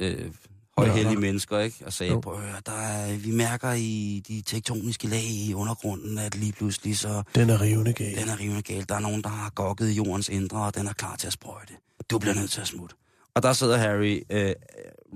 øh, 0.00 0.32
højhellige 0.78 1.12
Ja. 1.12 1.18
mennesker, 1.18 1.58
ikke? 1.58 1.86
Og 1.86 1.92
sagde, 1.92 2.20
prøv 2.20 2.40
at 2.42 2.66
der 2.66 2.72
er, 2.72 3.16
vi 3.18 3.30
mærker 3.30 3.72
i 3.72 4.22
de 4.28 4.42
tektoniske 4.46 5.08
lag 5.08 5.24
i 5.24 5.54
undergrunden, 5.54 6.18
at 6.18 6.34
lige 6.34 6.52
pludselig 6.52 6.98
så 6.98 7.22
Den 7.34 7.50
er 7.50 7.60
rivende 7.60 7.92
gal. 7.92 8.16
den 8.16 8.28
er 8.28 8.40
rivende 8.40 8.62
galt. 8.62 8.88
Der 8.88 8.94
er 8.94 9.00
nogen, 9.00 9.22
der 9.22 9.28
har 9.28 9.50
gokket 9.50 9.90
jordens 9.90 10.28
indre, 10.28 10.58
og 10.66 10.74
den 10.74 10.86
er 10.86 10.92
klar 10.92 11.16
til 11.16 11.26
at 11.26 11.32
sprøjte. 11.32 11.74
Du 12.10 12.18
bliver 12.18 12.34
nødt 12.34 12.50
til 12.50 12.60
at 12.60 12.66
smutte. 12.66 12.96
Og 13.34 13.42
der 13.42 13.52
sidder 13.52 13.76
Harry, 13.76 14.22
øh, 14.30 14.54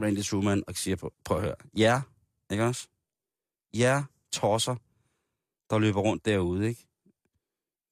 Randy 0.03 0.23
Truman, 0.25 0.63
og 0.67 0.75
siger, 0.77 0.97
på, 0.97 1.13
prøv 1.25 1.37
at 1.39 1.43
høre. 1.45 1.55
Ja, 1.77 2.01
ikke 2.51 2.65
også? 2.65 2.89
Ja, 3.75 4.03
tosser, 4.33 4.77
der 5.71 5.79
løber 5.79 6.01
rundt 6.01 6.25
derude, 6.25 6.69
ikke? 6.69 6.87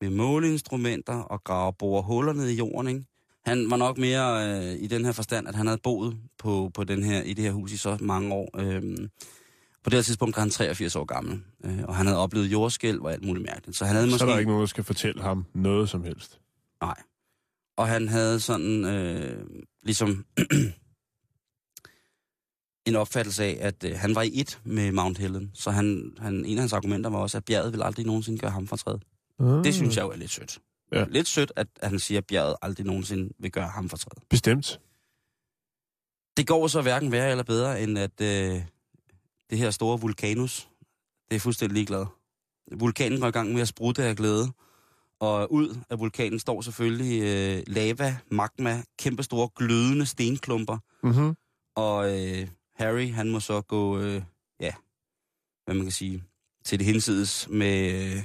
Med 0.01 0.11
måleinstrumenter 0.11 1.15
og 1.15 1.45
graver 1.45 1.71
borer 1.73 2.03
huller 2.03 2.33
ned 2.33 2.49
i 2.49 2.57
jorden, 2.57 2.89
ikke? 2.89 3.05
Han 3.45 3.71
var 3.71 3.77
nok 3.77 3.99
mere 3.99 4.59
øh, 4.59 4.83
i 4.83 4.87
den 4.87 5.05
her 5.05 5.13
forstand, 5.13 5.49
at 5.49 5.55
han 5.55 5.67
havde 5.67 5.81
boet 5.83 6.19
på, 6.39 6.71
på 6.75 6.85
den 6.85 7.03
her, 7.03 7.23
i 7.23 7.33
det 7.33 7.45
her 7.45 7.53
hus 7.53 7.73
i 7.73 7.77
så 7.77 7.99
mange 8.01 8.35
år. 8.35 8.51
Øhm, 8.61 9.09
på 9.85 9.91
det 9.91 9.97
her 9.97 10.03
tidspunkt 10.03 10.37
var 10.37 10.41
han 10.41 10.51
83 10.51 10.97
år 10.97 11.05
gammel, 11.05 11.41
øh, 11.65 11.79
og 11.85 11.97
han 11.97 12.07
havde 12.07 12.19
oplevet 12.19 12.47
jordskælv 12.53 13.03
og 13.03 13.13
alt 13.13 13.25
muligt 13.25 13.47
mærkeligt. 13.47 13.79
Så 13.79 13.85
han 13.85 13.97
havde 13.97 14.09
Så 14.09 14.15
måske... 14.15 14.25
er 14.25 14.31
der 14.31 14.39
ikke 14.39 14.51
nogen, 14.51 14.61
der 14.61 14.67
skal 14.67 14.85
fortælle 14.85 15.23
ham 15.23 15.47
noget 15.55 15.89
som 15.89 16.05
helst. 16.05 16.41
Nej. 16.83 16.97
Og 17.77 17.89
han 17.89 18.09
havde 18.09 18.41
sådan 18.41 18.85
øh, 18.85 19.47
ligesom 19.83 20.25
en 22.87 22.97
opfattelse 22.97 23.45
af, 23.45 23.59
at 23.61 23.85
øh, 23.85 23.99
han 23.99 24.15
var 24.15 24.23
i 24.23 24.31
et 24.41 24.61
med 24.65 24.93
Mount 24.93 25.19
Helen. 25.19 25.51
Så 25.55 25.71
han, 25.71 26.13
han, 26.19 26.45
en 26.45 26.59
af 26.59 26.63
hans 26.63 26.73
argumenter 26.73 27.11
var 27.11 27.19
også, 27.19 27.37
at 27.37 27.45
bjerget 27.45 27.73
vil 27.73 27.83
aldrig 27.83 28.07
nogensinde 28.07 28.39
gøre 28.39 28.51
ham 28.51 28.67
fortræd. 28.67 28.99
Mm. 29.39 29.63
Det 29.63 29.75
synes 29.75 29.97
jeg 29.97 30.03
jo 30.03 30.11
er 30.11 30.17
lidt 30.17 30.31
sødt. 30.31 30.59
Ja. 30.93 31.05
Lidt 31.09 31.29
sødt, 31.29 31.53
at, 31.57 31.67
at 31.81 31.91
han 31.91 31.99
siger, 31.99 32.19
at 32.19 32.27
bjerget 32.27 32.57
aldrig 32.63 32.87
nogensinde 32.87 33.33
vil 33.39 33.53
gøre 33.53 33.69
ham 33.69 33.89
fortræd. 33.89 34.23
Bestemt. 34.31 34.81
Det 36.37 36.47
går 36.47 36.67
så 36.67 36.83
hverken 36.83 37.13
værre 37.13 37.31
eller 37.31 37.45
bedre, 37.45 37.83
end 37.83 37.99
at 37.99 38.21
øh, 38.21 38.63
det 39.51 39.59
her 39.59 39.71
store 39.71 40.01
vulkanus, 40.01 40.69
det 41.31 41.37
er 41.37 41.41
fuldstændig 41.41 41.75
ligeglad. 41.75 42.07
Vulkanen 42.73 43.21
går 43.21 43.29
i 43.29 43.31
gang 43.31 43.53
med 43.53 43.61
at 43.61 43.69
sprutte 43.69 44.05
af 44.05 44.17
glæde. 44.17 44.53
Og 45.21 45.53
ud 45.53 45.77
af 45.91 45.99
vulkanen 45.99 46.39
står 46.39 46.61
selvfølgelig 46.61 47.23
øh, 47.23 47.63
lava, 47.67 48.17
magma, 48.31 48.83
kæmpe 48.99 49.23
store 49.23 49.49
glødende 49.57 50.07
stenklumper. 50.07 50.79
Mm-hmm. 51.03 51.35
Og 51.77 52.21
øh, 52.21 52.49
Harry, 52.81 53.13
han 53.13 53.31
må 53.31 53.41
så 53.41 53.61
gå, 53.61 53.99
øh, 53.99 54.23
ja, 54.61 54.73
hvad 55.65 55.75
man 55.75 55.85
kan 55.85 55.93
sige, 55.93 56.25
til 56.65 56.79
det 56.79 56.87
hinsides 56.87 57.49
med, 57.49 57.93
øh, 57.93 58.23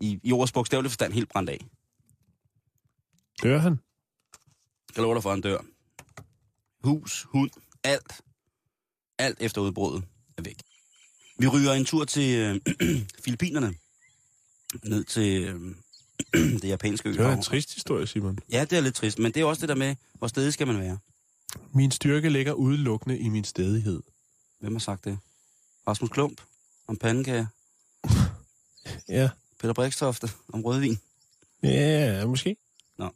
i, 0.00 0.20
i 0.22 0.32
ordets 0.32 0.52
bogstavelige 0.52 0.90
forstand, 0.90 1.12
helt 1.12 1.28
brændt 1.28 1.50
af. 1.50 1.66
Dør 3.42 3.58
han? 3.58 3.78
Jeg 4.96 5.02
lover 5.02 5.14
dig 5.14 5.22
for, 5.22 5.30
han 5.30 5.40
dør. 5.40 5.58
Hus, 6.84 7.26
hund, 7.28 7.50
alt. 7.84 8.20
Alt 9.18 9.38
efter 9.40 9.60
udbruddet 9.60 10.04
er 10.38 10.42
væk. 10.42 10.62
Vi 11.38 11.48
ryger 11.48 11.72
en 11.72 11.84
tur 11.84 12.04
til 12.04 12.38
øh, 12.38 12.60
Filippinerne. 13.24 13.74
Ned 14.84 15.04
til 15.04 15.42
øh, 15.42 15.74
det 16.62 16.68
japanske 16.68 17.08
ø. 17.08 17.12
Det 17.12 17.24
var 17.24 17.32
en 17.32 17.42
trist 17.42 17.74
historie, 17.74 18.06
Simon. 18.06 18.38
Ja, 18.50 18.64
det 18.70 18.78
er 18.78 18.80
lidt 18.80 18.94
trist, 18.94 19.18
men 19.18 19.32
det 19.32 19.40
er 19.40 19.44
også 19.44 19.60
det 19.60 19.68
der 19.68 19.74
med, 19.74 19.96
hvor 20.18 20.28
stedig 20.28 20.52
skal 20.52 20.66
man 20.66 20.78
være. 20.78 20.98
Min 21.74 21.90
styrke 21.90 22.28
ligger 22.28 22.52
udelukkende 22.52 23.18
i 23.18 23.28
min 23.28 23.44
stedighed. 23.44 24.02
Hvem 24.60 24.72
har 24.72 24.80
sagt 24.80 25.04
det? 25.04 25.18
Rasmus 25.88 26.10
Klump 26.10 26.40
om 26.86 26.96
pandekager. 26.96 27.46
Ja. 29.08 29.30
Peter 29.60 29.74
Brikstofte 29.74 30.30
om 30.52 30.64
rødvin. 30.64 30.98
Ja, 31.62 32.26
måske. 32.26 32.56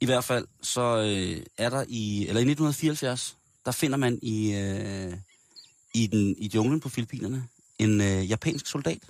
I 0.00 0.04
hvert 0.04 0.24
fald, 0.24 0.46
så 0.62 0.80
øh, 0.80 1.46
er 1.58 1.70
der 1.70 1.84
i, 1.88 2.28
eller 2.28 2.40
i 2.40 2.50
1974, 2.50 3.36
der 3.64 3.72
finder 3.72 3.96
man 3.96 4.18
i, 4.22 4.54
øh, 4.54 5.14
i, 5.94 6.06
den, 6.06 6.34
i 6.38 6.50
junglen 6.54 6.80
på 6.80 6.88
Filippinerne 6.88 7.48
en 7.78 8.00
øh, 8.00 8.30
japansk 8.30 8.66
soldat. 8.66 9.02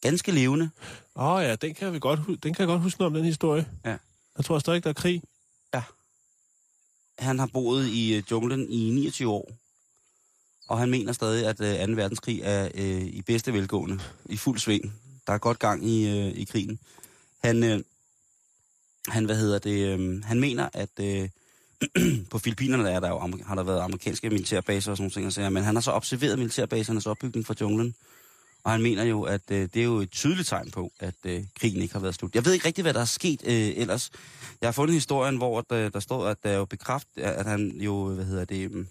Ganske 0.00 0.32
levende. 0.32 0.70
Åh 1.16 1.26
oh, 1.26 1.42
ja, 1.42 1.56
den 1.56 1.74
kan, 1.74 1.92
vi 1.92 1.98
godt, 1.98 2.20
den 2.26 2.54
kan 2.54 2.58
jeg 2.58 2.66
godt 2.66 2.80
huske 2.80 3.00
noget 3.00 3.10
om, 3.10 3.14
den 3.14 3.24
historie. 3.24 3.66
Ja. 3.84 3.96
Jeg 4.36 4.44
tror 4.44 4.58
stadig, 4.58 4.84
der 4.84 4.90
er 4.90 4.94
krig. 4.94 5.22
Han 7.18 7.38
har 7.38 7.46
boet 7.46 7.86
i 7.86 8.14
øh, 8.14 8.22
junglen 8.30 8.70
i 8.70 8.90
29 8.90 9.30
år. 9.30 9.50
Og 10.68 10.78
han 10.78 10.90
mener 10.90 11.12
stadig, 11.12 11.46
at 11.46 11.60
øh, 11.60 11.86
2. 11.88 11.92
verdenskrig 11.92 12.40
er 12.42 12.68
øh, 12.74 13.02
i 13.02 13.22
bedste 13.22 13.52
velgående, 13.52 14.00
i 14.26 14.36
fuld 14.36 14.58
sving. 14.58 14.94
Der 15.26 15.32
er 15.32 15.38
godt 15.38 15.58
gang 15.58 15.88
i, 15.88 16.08
øh, 16.08 16.26
i 16.26 16.44
krigen. 16.44 16.78
Han, 17.44 17.64
øh, 17.64 17.80
han, 19.08 19.24
hvad 19.24 19.36
hedder 19.36 19.58
det, 19.58 19.98
øh, 19.98 20.24
han 20.24 20.40
mener, 20.40 20.68
at 20.72 20.90
øh, 21.00 21.28
på 22.30 22.38
Filippinerne 22.38 22.90
er 22.90 23.00
der 23.00 23.08
jo, 23.08 23.18
har 23.46 23.54
der 23.54 23.62
været 23.62 23.80
amerikanske 23.80 24.30
militærbaser 24.30 24.90
og 24.90 24.96
sådan 24.96 25.02
nogle 25.02 25.12
ting, 25.12 25.32
sager, 25.32 25.48
men 25.48 25.62
han 25.62 25.76
har 25.76 25.80
så 25.80 25.90
observeret 25.90 26.38
militærbasernes 26.38 27.06
opbygning 27.06 27.46
fra 27.46 27.54
junglen. 27.60 27.94
Og 28.64 28.70
han 28.70 28.82
mener 28.82 29.04
jo, 29.04 29.22
at 29.22 29.50
øh, 29.50 29.60
det 29.60 29.76
er 29.76 29.84
jo 29.84 29.96
et 29.96 30.10
tydeligt 30.10 30.48
tegn 30.48 30.70
på, 30.70 30.92
at 31.00 31.14
øh, 31.24 31.44
krigen 31.60 31.82
ikke 31.82 31.94
har 31.94 32.00
været 32.00 32.14
slut. 32.14 32.34
Jeg 32.34 32.44
ved 32.44 32.52
ikke 32.52 32.66
rigtig, 32.66 32.82
hvad 32.82 32.94
der 32.94 33.00
er 33.00 33.04
sket 33.04 33.42
øh, 33.44 33.72
ellers. 33.76 34.10
Jeg 34.60 34.66
har 34.66 34.72
fundet 34.72 34.94
historien, 34.94 35.36
hvor 35.36 35.60
der, 35.60 35.88
der 35.88 36.00
står, 36.00 36.26
at 36.26 36.36
der 36.42 36.50
er 36.50 36.56
jo 36.56 36.64
bekræft, 36.64 37.08
at 37.16 37.46
han 37.46 37.70
jo, 37.70 38.14
hvad 38.14 38.24
hedder 38.24 38.44
det, 38.44 38.70
øh, 38.72 38.86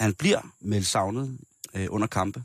han 0.00 0.14
bliver 0.14 0.40
meldt 0.60 0.86
savnet 0.86 1.38
øh, 1.74 1.86
under 1.90 2.06
kampe. 2.06 2.42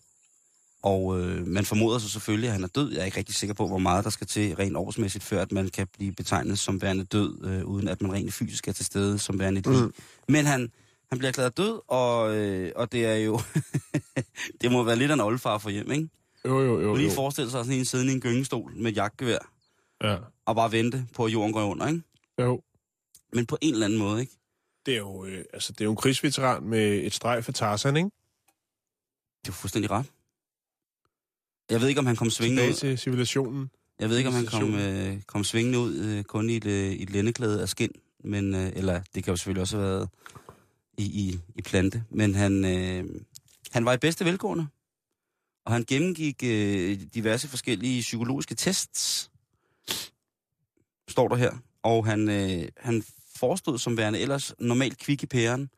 Og 0.83 1.19
øh, 1.19 1.47
man 1.47 1.65
formoder 1.65 1.99
så 1.99 2.09
selvfølgelig, 2.09 2.47
at 2.47 2.53
han 2.53 2.63
er 2.63 2.67
død. 2.67 2.91
Jeg 2.91 3.01
er 3.01 3.05
ikke 3.05 3.17
rigtig 3.17 3.35
sikker 3.35 3.53
på, 3.53 3.67
hvor 3.67 3.77
meget 3.77 4.03
der 4.03 4.09
skal 4.09 4.27
til 4.27 4.55
rent 4.55 4.77
årsmæssigt, 4.77 5.23
før 5.23 5.41
at 5.41 5.51
man 5.51 5.69
kan 5.69 5.87
blive 5.97 6.11
betegnet 6.11 6.59
som 6.59 6.81
værende 6.81 7.03
død, 7.03 7.45
øh, 7.45 7.65
uden 7.65 7.87
at 7.87 8.01
man 8.01 8.13
rent 8.13 8.33
fysisk 8.33 8.67
er 8.67 8.71
til 8.71 8.85
stede 8.85 9.19
som 9.19 9.39
værende 9.39 9.61
liv. 9.61 9.81
Mm. 9.81 9.93
Men 10.27 10.45
han, 10.45 10.71
han 11.09 11.17
bliver 11.17 11.29
erklæret 11.29 11.57
død, 11.57 11.81
og, 11.87 12.35
øh, 12.35 12.71
og 12.75 12.91
det 12.91 13.05
er 13.05 13.15
jo... 13.15 13.39
det 14.61 14.71
må 14.71 14.83
være 14.83 14.95
lidt 14.95 15.11
af 15.11 15.15
en 15.15 15.21
oldefar 15.21 15.57
for 15.57 15.69
hjem, 15.69 15.91
ikke? 15.91 16.09
Jo, 16.47 16.61
jo, 16.61 16.81
jo. 16.81 16.87
kan 16.93 16.97
lige 16.97 17.09
jo. 17.09 17.15
forestille 17.15 17.51
sig 17.51 17.65
sådan 17.65 17.79
en 17.79 17.85
siddende 17.85 18.11
i 18.11 18.15
en 18.15 18.21
gyngestol 18.21 18.71
med 18.75 18.91
et 18.91 18.97
jagtgevær, 18.97 19.51
Ja. 20.03 20.17
og 20.45 20.55
bare 20.55 20.71
vente 20.71 21.07
på, 21.13 21.25
at 21.25 21.33
jorden 21.33 21.53
går 21.53 21.63
under, 21.63 21.87
ikke? 21.87 22.01
Jo. 22.41 22.61
Men 23.33 23.45
på 23.45 23.57
en 23.61 23.73
eller 23.73 23.85
anden 23.85 23.99
måde, 23.99 24.21
ikke? 24.21 24.33
Det 24.85 24.93
er 24.93 24.97
jo, 24.97 25.25
øh, 25.25 25.45
altså, 25.53 25.73
det 25.73 25.81
er 25.81 25.85
jo 25.85 25.91
en 25.91 25.97
krigsveteran 25.97 26.63
med 26.63 27.03
et 27.03 27.13
streg 27.13 27.45
for 27.45 27.51
Tarzan, 27.51 27.97
ikke? 27.97 28.09
Det 29.45 29.49
er 29.49 29.53
fuldstændig 29.53 29.91
ret. 29.91 30.05
Jeg 31.69 31.81
ved 31.81 31.87
ikke, 31.87 31.99
om 31.99 32.05
han 32.05 32.15
kom 32.15 32.29
svingende 32.29 32.61
Tilbage 32.61 32.73
ud. 32.73 32.77
til 32.77 32.97
civilisationen. 32.97 33.69
Jeg 33.99 34.09
ved 34.09 34.17
ikke, 34.17 34.27
om 34.27 34.33
han 34.35 34.45
kom, 34.45 34.75
øh, 34.75 35.21
kom 35.21 35.43
svingende 35.43 35.79
ud 35.79 35.95
øh, 35.95 36.23
kun 36.23 36.49
i 36.49 36.55
et, 36.55 36.65
øh, 36.65 36.91
i 36.91 37.03
et 37.03 37.09
lændeklæde 37.09 37.61
af 37.61 37.69
skin. 37.69 37.91
Men, 38.23 38.55
øh, 38.55 38.71
eller 38.75 39.01
det 39.15 39.23
kan 39.23 39.31
jo 39.31 39.37
selvfølgelig 39.37 39.61
også 39.61 39.77
have 39.77 39.89
været 39.89 40.09
i, 40.97 41.03
i, 41.03 41.39
i 41.55 41.61
plante. 41.61 42.03
Men 42.09 42.35
han, 42.35 42.65
øh, 42.65 43.21
han 43.71 43.85
var 43.85 43.93
i 43.93 43.97
bedste 43.97 44.25
velgående. 44.25 44.67
Og 45.67 45.73
han 45.73 45.85
gennemgik 45.87 46.43
øh, 46.43 46.99
diverse 47.13 47.47
forskellige 47.47 48.01
psykologiske 48.01 48.55
tests. 48.55 49.31
står 51.07 51.27
der 51.27 51.35
her. 51.35 51.51
Og 51.83 52.05
han, 52.05 52.29
øh, 52.29 52.69
han 52.77 53.03
forestod 53.35 53.77
som 53.79 53.97
værende 53.97 54.19
ellers 54.19 54.53
normalt 54.59 54.97
kvik 54.97 55.23
i 55.23 55.25
pæren. 55.25 55.69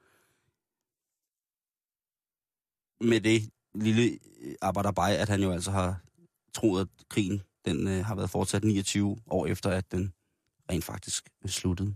Med 3.01 3.21
det 3.21 3.49
lille 3.75 4.19
øh, 4.41 4.55
arbejderbej, 4.61 5.15
at 5.15 5.29
han 5.29 5.41
jo 5.43 5.51
altså 5.51 5.71
har 5.71 6.01
troet, 6.53 6.81
at 6.81 6.87
krigen 7.09 7.41
den, 7.65 7.87
øh, 7.87 8.05
har 8.05 8.15
været 8.15 8.29
fortsat 8.29 8.63
29 8.63 9.17
år 9.27 9.45
efter, 9.45 9.69
at 9.69 9.91
den 9.91 10.13
rent 10.71 10.83
faktisk 10.83 11.29
øh, 11.43 11.49
sluttede. 11.49 11.95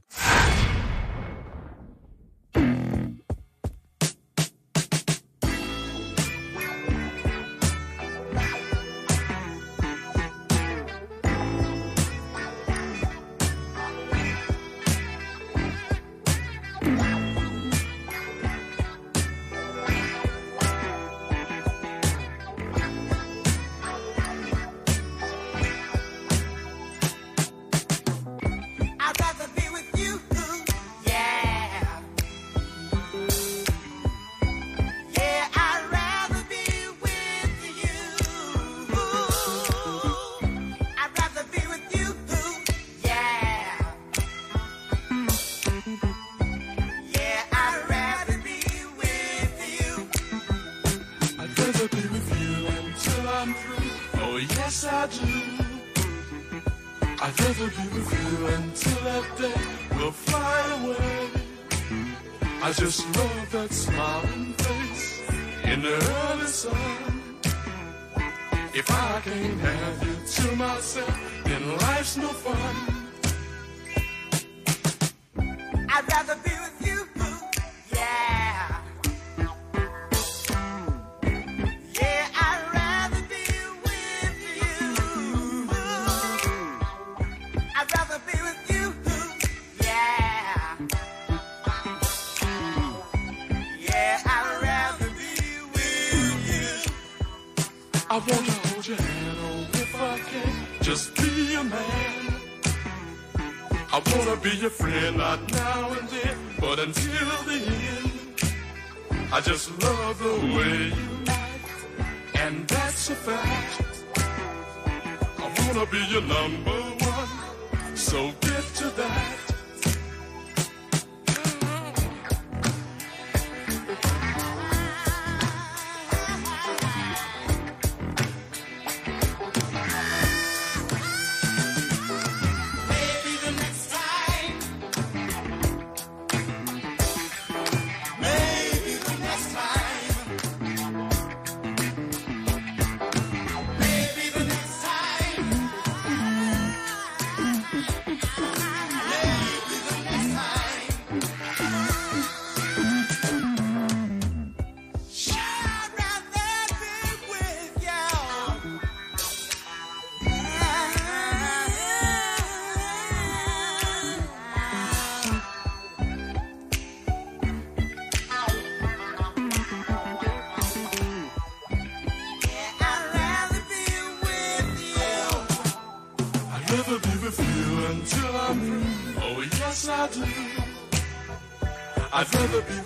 Just 109.43 109.83
love 109.83 110.02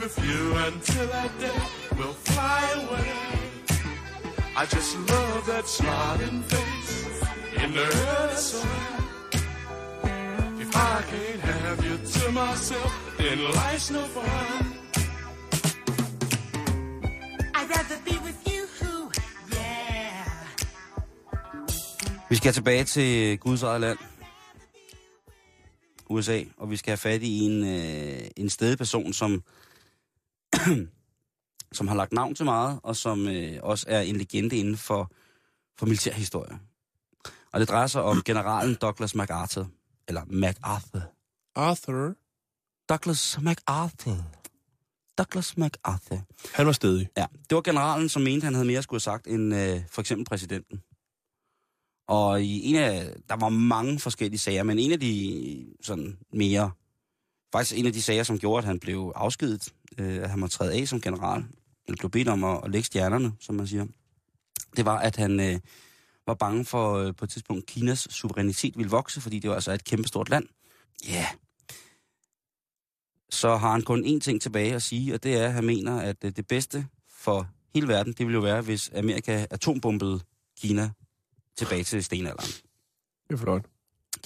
with 0.07 0.25
you 0.29 0.55
until 0.69 1.07
that 1.07 1.31
day 1.39 1.61
will 1.97 2.17
fly 2.27 2.61
away. 2.81 3.11
I 4.55 4.63
just 4.75 4.91
love 5.11 5.43
that 5.51 5.65
smiling 5.67 6.43
face 6.51 6.93
in 7.61 7.69
the 7.77 7.87
early 8.11 8.39
sun. 8.51 8.99
If 10.63 10.71
I 10.93 10.95
can't 11.11 11.41
have 11.51 11.79
you 11.87 11.95
to 12.13 12.31
myself, 12.31 12.91
then 13.17 13.37
life's 13.59 13.89
no 13.91 14.03
fun. 14.15 14.63
I'd 17.57 17.69
rather 17.75 17.99
be 18.09 18.15
with 18.27 18.39
you, 18.51 18.63
yeah. 19.51 20.31
Vi 22.29 22.35
skal 22.35 22.53
tilbage 22.53 22.83
til 22.83 23.39
Guds 23.39 23.63
eget 23.63 23.81
land, 23.81 23.97
USA, 26.09 26.43
og 26.57 26.71
vi 26.71 26.77
skal 26.77 26.91
have 26.91 26.97
fat 26.97 27.23
i 27.23 27.39
en, 27.39 27.63
øh, 27.63 28.27
en 28.37 28.49
stedig 28.49 28.77
person, 28.77 29.13
som, 29.13 29.43
som 31.77 31.88
har 31.88 31.95
lagt 31.95 32.13
navn 32.13 32.36
til 32.36 32.45
meget, 32.45 32.80
og 32.84 32.95
som 32.95 33.27
øh, 33.27 33.60
også 33.63 33.86
er 33.89 34.01
en 34.01 34.15
legende 34.15 34.58
inden 34.58 34.77
for, 34.77 35.12
for 35.80 35.86
militærhistorie. 35.86 36.60
Og 37.53 37.60
det 37.60 37.69
drejer 37.69 37.88
sig 37.88 38.03
om 38.03 38.21
generalen 38.30 38.75
Douglas 38.82 39.15
MacArthur, 39.15 39.67
eller 40.08 40.21
MacArthur. 40.27 41.01
Arthur, 41.56 42.15
Douglas 42.89 43.39
MacArthur. 43.41 44.17
Douglas 45.17 45.58
MacArthur. 45.58 46.21
han 46.53 46.65
var 46.65 46.71
stedig. 46.71 47.10
Ja, 47.17 47.25
det 47.49 47.56
var 47.56 47.62
generalen, 47.62 48.10
som 48.10 48.21
mente, 48.21 48.43
han 48.43 48.53
havde 48.53 48.67
mere 48.67 48.84
skulle 48.84 48.95
have 48.95 49.01
sagt 49.01 49.27
end 49.27 49.56
øh, 49.56 49.82
for 49.89 50.01
eksempel 50.01 50.25
præsidenten. 50.25 50.82
Og 52.08 52.43
i 52.43 52.69
en 52.69 52.75
af, 52.75 53.15
der 53.30 53.36
var 53.36 53.49
mange 53.49 53.99
forskellige 53.99 54.39
sager, 54.39 54.63
men 54.63 54.80
en 54.80 54.91
af 54.91 54.99
de 54.99 55.65
sådan 55.82 56.17
mere, 56.34 56.71
faktisk 57.57 57.79
en 57.79 57.85
af 57.85 57.93
de 57.93 58.01
sager, 58.01 58.23
som 58.23 58.39
gjorde, 58.39 58.57
at 58.57 58.63
han 58.63 58.79
blev 58.79 59.11
afskedet, 59.15 59.73
øh, 59.97 60.23
at 60.23 60.29
han 60.29 60.39
måtte 60.39 60.57
træde 60.57 60.73
af 60.73 60.87
som 60.87 61.01
general, 61.01 61.45
eller 61.87 61.97
blev 61.97 62.09
bedt 62.09 62.27
om 62.27 62.43
at, 62.43 62.61
at 62.63 62.71
lægge 62.71 62.85
stjernerne, 62.85 63.33
som 63.39 63.55
man 63.55 63.67
siger, 63.67 63.85
det 64.77 64.85
var, 64.85 64.99
at 64.99 65.15
han 65.15 65.39
øh, 65.39 65.59
var 66.27 66.33
bange 66.33 66.65
for 66.65 66.93
øh, 66.93 67.15
på 67.15 67.25
et 67.25 67.31
tidspunkt, 67.31 67.65
Kinas 67.65 68.07
suverænitet 68.09 68.77
ville 68.77 68.89
vokse, 68.89 69.21
fordi 69.21 69.39
det 69.39 69.49
var 69.49 69.55
altså 69.55 69.71
et 69.71 69.83
kæmpestort 69.83 70.29
land. 70.29 70.47
Ja. 71.07 71.13
Yeah. 71.13 71.25
Så 73.29 73.55
har 73.55 73.71
han 73.71 73.81
kun 73.81 74.05
én 74.05 74.19
ting 74.19 74.41
tilbage 74.41 74.75
at 74.75 74.81
sige, 74.81 75.13
og 75.13 75.23
det 75.23 75.37
er, 75.37 75.45
at 75.45 75.53
han 75.53 75.65
mener, 75.65 75.99
at 75.99 76.17
øh, 76.23 76.31
det 76.31 76.47
bedste 76.47 76.87
for 77.09 77.47
hele 77.73 77.87
verden, 77.87 78.13
det 78.13 78.25
ville 78.25 78.35
jo 78.35 78.41
være, 78.41 78.61
hvis 78.61 78.91
Amerika 78.95 79.45
atombombede 79.49 80.19
Kina 80.61 80.89
tilbage 81.55 81.83
til 81.83 82.03
stenalderen. 82.03 82.49
Det 83.27 83.33
er 83.33 83.37
flot. 83.37 83.65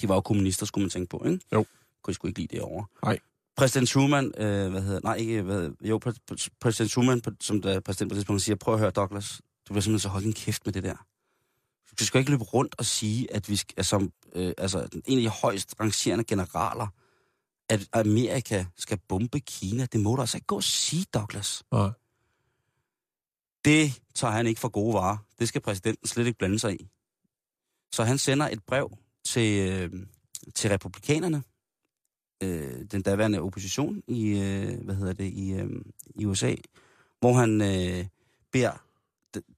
De 0.00 0.08
var 0.08 0.14
jo 0.14 0.20
kommunister, 0.20 0.66
skulle 0.66 0.82
man 0.82 0.90
tænke 0.90 1.08
på, 1.08 1.24
ikke? 1.26 1.40
Jo. 1.52 1.64
Kunne 2.02 2.14
sgu 2.14 2.28
ikke 2.28 2.40
lide 2.40 2.56
det 2.56 2.62
over. 2.62 2.84
Nej. 3.04 3.18
Præsident 3.56 3.88
Truman, 3.88 4.32
øh, 4.36 4.70
hvad 4.70 4.82
hedder, 4.82 5.00
nej 5.04 5.14
ikke, 5.14 5.42
hvad, 5.42 5.70
jo, 5.80 5.98
præ, 5.98 6.12
præ, 6.26 6.34
præsident 6.60 6.90
Truman, 6.90 7.22
som 7.40 7.62
der 7.62 7.80
præsident 7.80 8.10
på 8.10 8.14
tidspunkt 8.14 8.42
siger, 8.42 8.56
prøv 8.56 8.74
at 8.74 8.80
høre 8.80 8.90
Douglas, 8.90 9.40
du 9.68 9.72
bliver 9.72 9.80
simpelthen 9.80 9.98
så 9.98 10.08
holde 10.08 10.24
din 10.24 10.32
kæft 10.32 10.66
med 10.66 10.72
det 10.72 10.82
der. 10.82 11.06
du 11.98 12.04
skal 12.04 12.18
ikke 12.18 12.30
løbe 12.30 12.44
rundt 12.44 12.74
og 12.78 12.84
sige, 12.84 13.34
at 13.34 13.48
vi 13.48 13.56
skal, 13.56 13.74
altså, 13.76 14.08
øh, 14.34 14.52
altså 14.58 14.88
en 15.04 15.18
af 15.18 15.22
de 15.22 15.28
højst 15.28 15.74
rangerende 15.80 16.24
generaler, 16.24 16.86
at 17.68 17.88
Amerika 17.92 18.64
skal 18.76 18.98
bombe 19.08 19.40
Kina. 19.40 19.86
Det 19.86 20.00
må 20.00 20.16
du 20.16 20.20
altså 20.20 20.36
ikke 20.36 20.46
gå 20.46 20.56
og 20.56 20.64
sige, 20.64 21.06
Douglas. 21.14 21.62
Nej. 21.72 21.90
Det 23.64 24.02
tager 24.14 24.32
han 24.32 24.46
ikke 24.46 24.60
for 24.60 24.68
gode 24.68 24.94
varer. 24.94 25.16
Det 25.38 25.48
skal 25.48 25.60
præsidenten 25.60 26.08
slet 26.08 26.26
ikke 26.26 26.38
blande 26.38 26.58
sig 26.58 26.80
i. 26.80 26.88
Så 27.92 28.04
han 28.04 28.18
sender 28.18 28.48
et 28.48 28.62
brev 28.66 28.98
til, 29.24 29.70
øh, 29.70 30.06
til 30.54 30.70
republikanerne, 30.70 31.42
øh, 32.42 32.84
den 32.92 33.02
daværende 33.02 33.40
opposition 33.40 34.02
i, 34.06 34.28
øh, 34.28 34.84
hvad 34.84 34.94
hedder 34.94 35.12
det, 35.12 35.32
i, 35.32 35.52
øh, 35.52 35.70
i 36.14 36.26
USA, 36.26 36.54
hvor 37.20 37.32
han 37.32 37.60
øh, 37.60 38.06
beder 38.52 38.84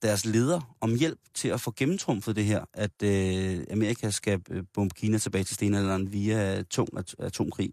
deres 0.03 0.25
leder 0.25 0.77
om 0.81 0.95
hjælp 0.99 1.19
til 1.35 1.49
at 1.49 1.61
få 1.61 1.73
gennemtrumfet 1.77 2.37
det 2.37 2.45
her, 2.45 2.65
at 2.73 3.03
øh, 3.03 3.65
Amerika 3.71 4.11
skal 4.11 4.41
øh, 4.51 4.65
bombe 4.75 4.95
Kina 4.95 5.19
tilbage 5.19 5.45
til 5.45 5.55
stenalderen 5.55 6.13
via 6.13 6.63
tung 6.63 6.89
at- 6.99 7.15
atomkrig. 7.19 7.73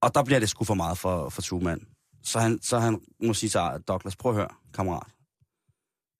Og 0.00 0.14
der 0.14 0.24
bliver 0.24 0.40
det 0.40 0.48
sgu 0.48 0.64
for 0.64 0.74
meget 0.74 0.98
for, 0.98 1.28
for 1.28 1.42
Truman. 1.42 1.86
Så 2.22 2.38
han, 2.38 2.62
så 2.62 2.78
han 2.78 3.00
må 3.22 3.34
sige 3.34 3.50
til 3.50 3.60
Douglas, 3.88 4.16
prøv 4.16 4.32
at 4.32 4.36
høre, 4.36 4.48
kammerat. 4.74 5.06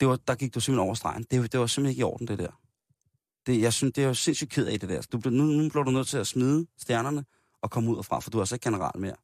Det 0.00 0.08
var, 0.08 0.16
der 0.16 0.34
gik 0.34 0.54
du 0.54 0.60
simpelthen 0.60 0.86
over 0.86 0.94
stregen. 0.94 1.24
Det, 1.30 1.52
det 1.52 1.60
var 1.60 1.66
simpelthen 1.66 1.90
ikke 1.90 2.00
i 2.00 2.02
orden, 2.02 2.28
det 2.28 2.38
der. 2.38 2.60
Det, 3.46 3.60
jeg 3.60 3.72
synes, 3.72 3.92
det 3.92 4.04
er 4.04 4.08
jo 4.08 4.14
sindssygt 4.14 4.50
ked 4.50 4.66
af 4.66 4.80
det 4.80 4.88
der. 4.88 5.02
Du, 5.02 5.30
nu, 5.30 5.44
nu 5.44 5.68
bliver 5.68 5.84
du 5.84 5.90
nødt 5.90 6.08
til 6.08 6.18
at 6.18 6.26
smide 6.26 6.66
stjernerne 6.78 7.24
og 7.64 7.70
komme 7.70 7.90
ud 7.96 8.02
fra, 8.02 8.20
for 8.20 8.30
du 8.30 8.38
er 8.38 8.42
altså 8.42 8.54
ikke 8.54 8.64
general 8.64 9.00
mere. 9.00 9.14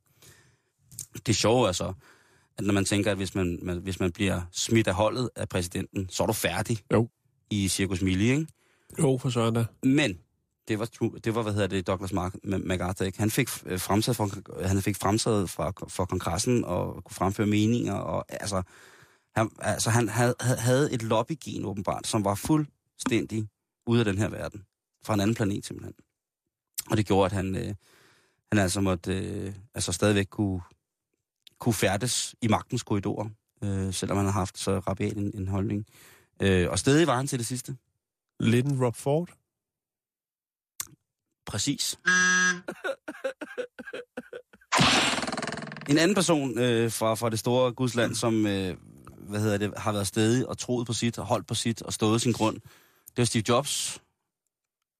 Det 1.27 1.37
sjove 1.37 1.69
er 1.69 1.73
så, 1.73 1.93
at 2.59 2.65
når 2.65 2.75
man 2.75 2.85
tænker, 2.85 3.11
at 3.11 3.17
hvis 3.17 3.35
man, 3.35 3.59
man, 3.63 3.79
hvis 3.79 4.01
man 4.01 4.13
bliver 4.13 4.43
smidt 4.53 4.87
af 4.89 4.95
holdet 4.95 5.31
af 5.37 5.49
præsidenten, 5.49 6.09
så 6.09 6.23
er 6.23 6.27
du 6.27 6.33
færdig 6.33 6.79
Jo. 6.93 7.09
i 7.51 7.69
Circus 7.69 8.03
Mili, 8.03 8.31
ikke? 8.31 8.47
Jo, 8.99 9.19
for 9.19 9.31
søren 9.31 9.55
da. 9.55 9.65
Men 9.83 10.19
det 10.69 10.79
var, 10.79 10.89
det 11.25 11.35
var 11.35 11.43
hvad 11.43 11.53
hedder 11.53 11.67
det, 11.67 11.87
Douglas 11.87 12.13
Mark, 12.13 12.35
Ma- 12.35 12.67
MacArthur, 12.67 13.07
ikke? 13.07 13.19
Han 13.19 13.31
fik 13.31 13.49
øh, 13.67 13.81
fremsat 13.81 14.17
for, 14.17 14.29
han 14.67 14.83
fik 14.83 14.97
fremsat 14.97 15.51
fra, 15.51 15.73
for 15.89 16.05
kongressen 16.05 16.65
og 16.65 17.05
kunne 17.05 17.15
fremføre 17.15 17.47
meninger, 17.47 17.95
og 17.95 18.25
altså, 18.29 18.63
han, 19.37 19.51
altså, 19.59 19.91
han 19.91 20.09
havde, 20.09 20.35
havde 20.41 20.93
et 20.93 21.03
lobbygen 21.03 21.65
åbenbart, 21.65 22.07
som 22.07 22.25
var 22.25 22.35
fuldstændig 22.35 23.49
ude 23.87 24.01
af 24.01 24.05
den 24.05 24.19
her 24.19 24.29
verden. 24.29 24.63
Fra 25.05 25.15
en 25.15 25.21
anden 25.21 25.35
planet 25.35 25.67
simpelthen. 25.67 25.95
Og 26.91 26.97
det 26.97 27.07
gjorde, 27.07 27.27
at 27.27 27.33
han, 27.33 27.57
øh, 27.57 27.75
han 28.53 28.59
altså 28.59 28.81
måtte 28.81 29.19
øh, 29.19 29.55
altså 29.75 29.93
stadigvæk 29.93 30.27
kunne, 30.31 30.61
kunne 31.59 31.75
færdes 31.75 32.35
i 32.43 32.49
magtens 32.49 32.83
korridorer, 32.83 33.29
øh, 33.65 33.95
selvom 33.95 34.17
han 34.17 34.27
har 34.27 34.33
haft 34.33 34.59
så 34.59 34.79
rabiat 34.79 35.17
en, 35.17 35.31
en 35.35 35.49
holdning. 35.49 35.87
Øh, 36.43 36.71
og 36.71 36.79
stadig 36.79 37.07
var 37.07 37.17
han 37.17 37.27
til 37.27 37.39
det 37.39 37.47
sidste. 37.47 37.77
Lidt 38.41 38.67
en 38.67 38.85
Rob 38.85 38.97
Ford. 38.97 39.29
Præcis. 41.47 41.99
En 45.89 45.99
anden 45.99 46.15
person 46.15 46.59
øh, 46.59 46.91
fra, 46.93 47.15
fra 47.15 47.31
det 47.31 47.39
store 47.39 47.73
gudsland, 47.73 48.15
som 48.15 48.47
øh, 48.47 48.77
hvad 49.19 49.41
hedder 49.41 49.59
det, 49.59 49.73
har 49.77 49.93
været 49.93 50.07
stedig 50.07 50.49
og 50.49 50.59
troet 50.59 50.87
på 50.87 50.93
sit, 50.93 51.19
og 51.19 51.27
holdt 51.27 51.47
på 51.47 51.55
sit 51.55 51.83
og 51.83 51.93
stået 51.93 52.21
sin 52.23 52.33
grund, 52.33 52.55
det 53.07 53.19
var 53.19 53.25
Steve 53.25 53.45
Jobs, 53.49 54.03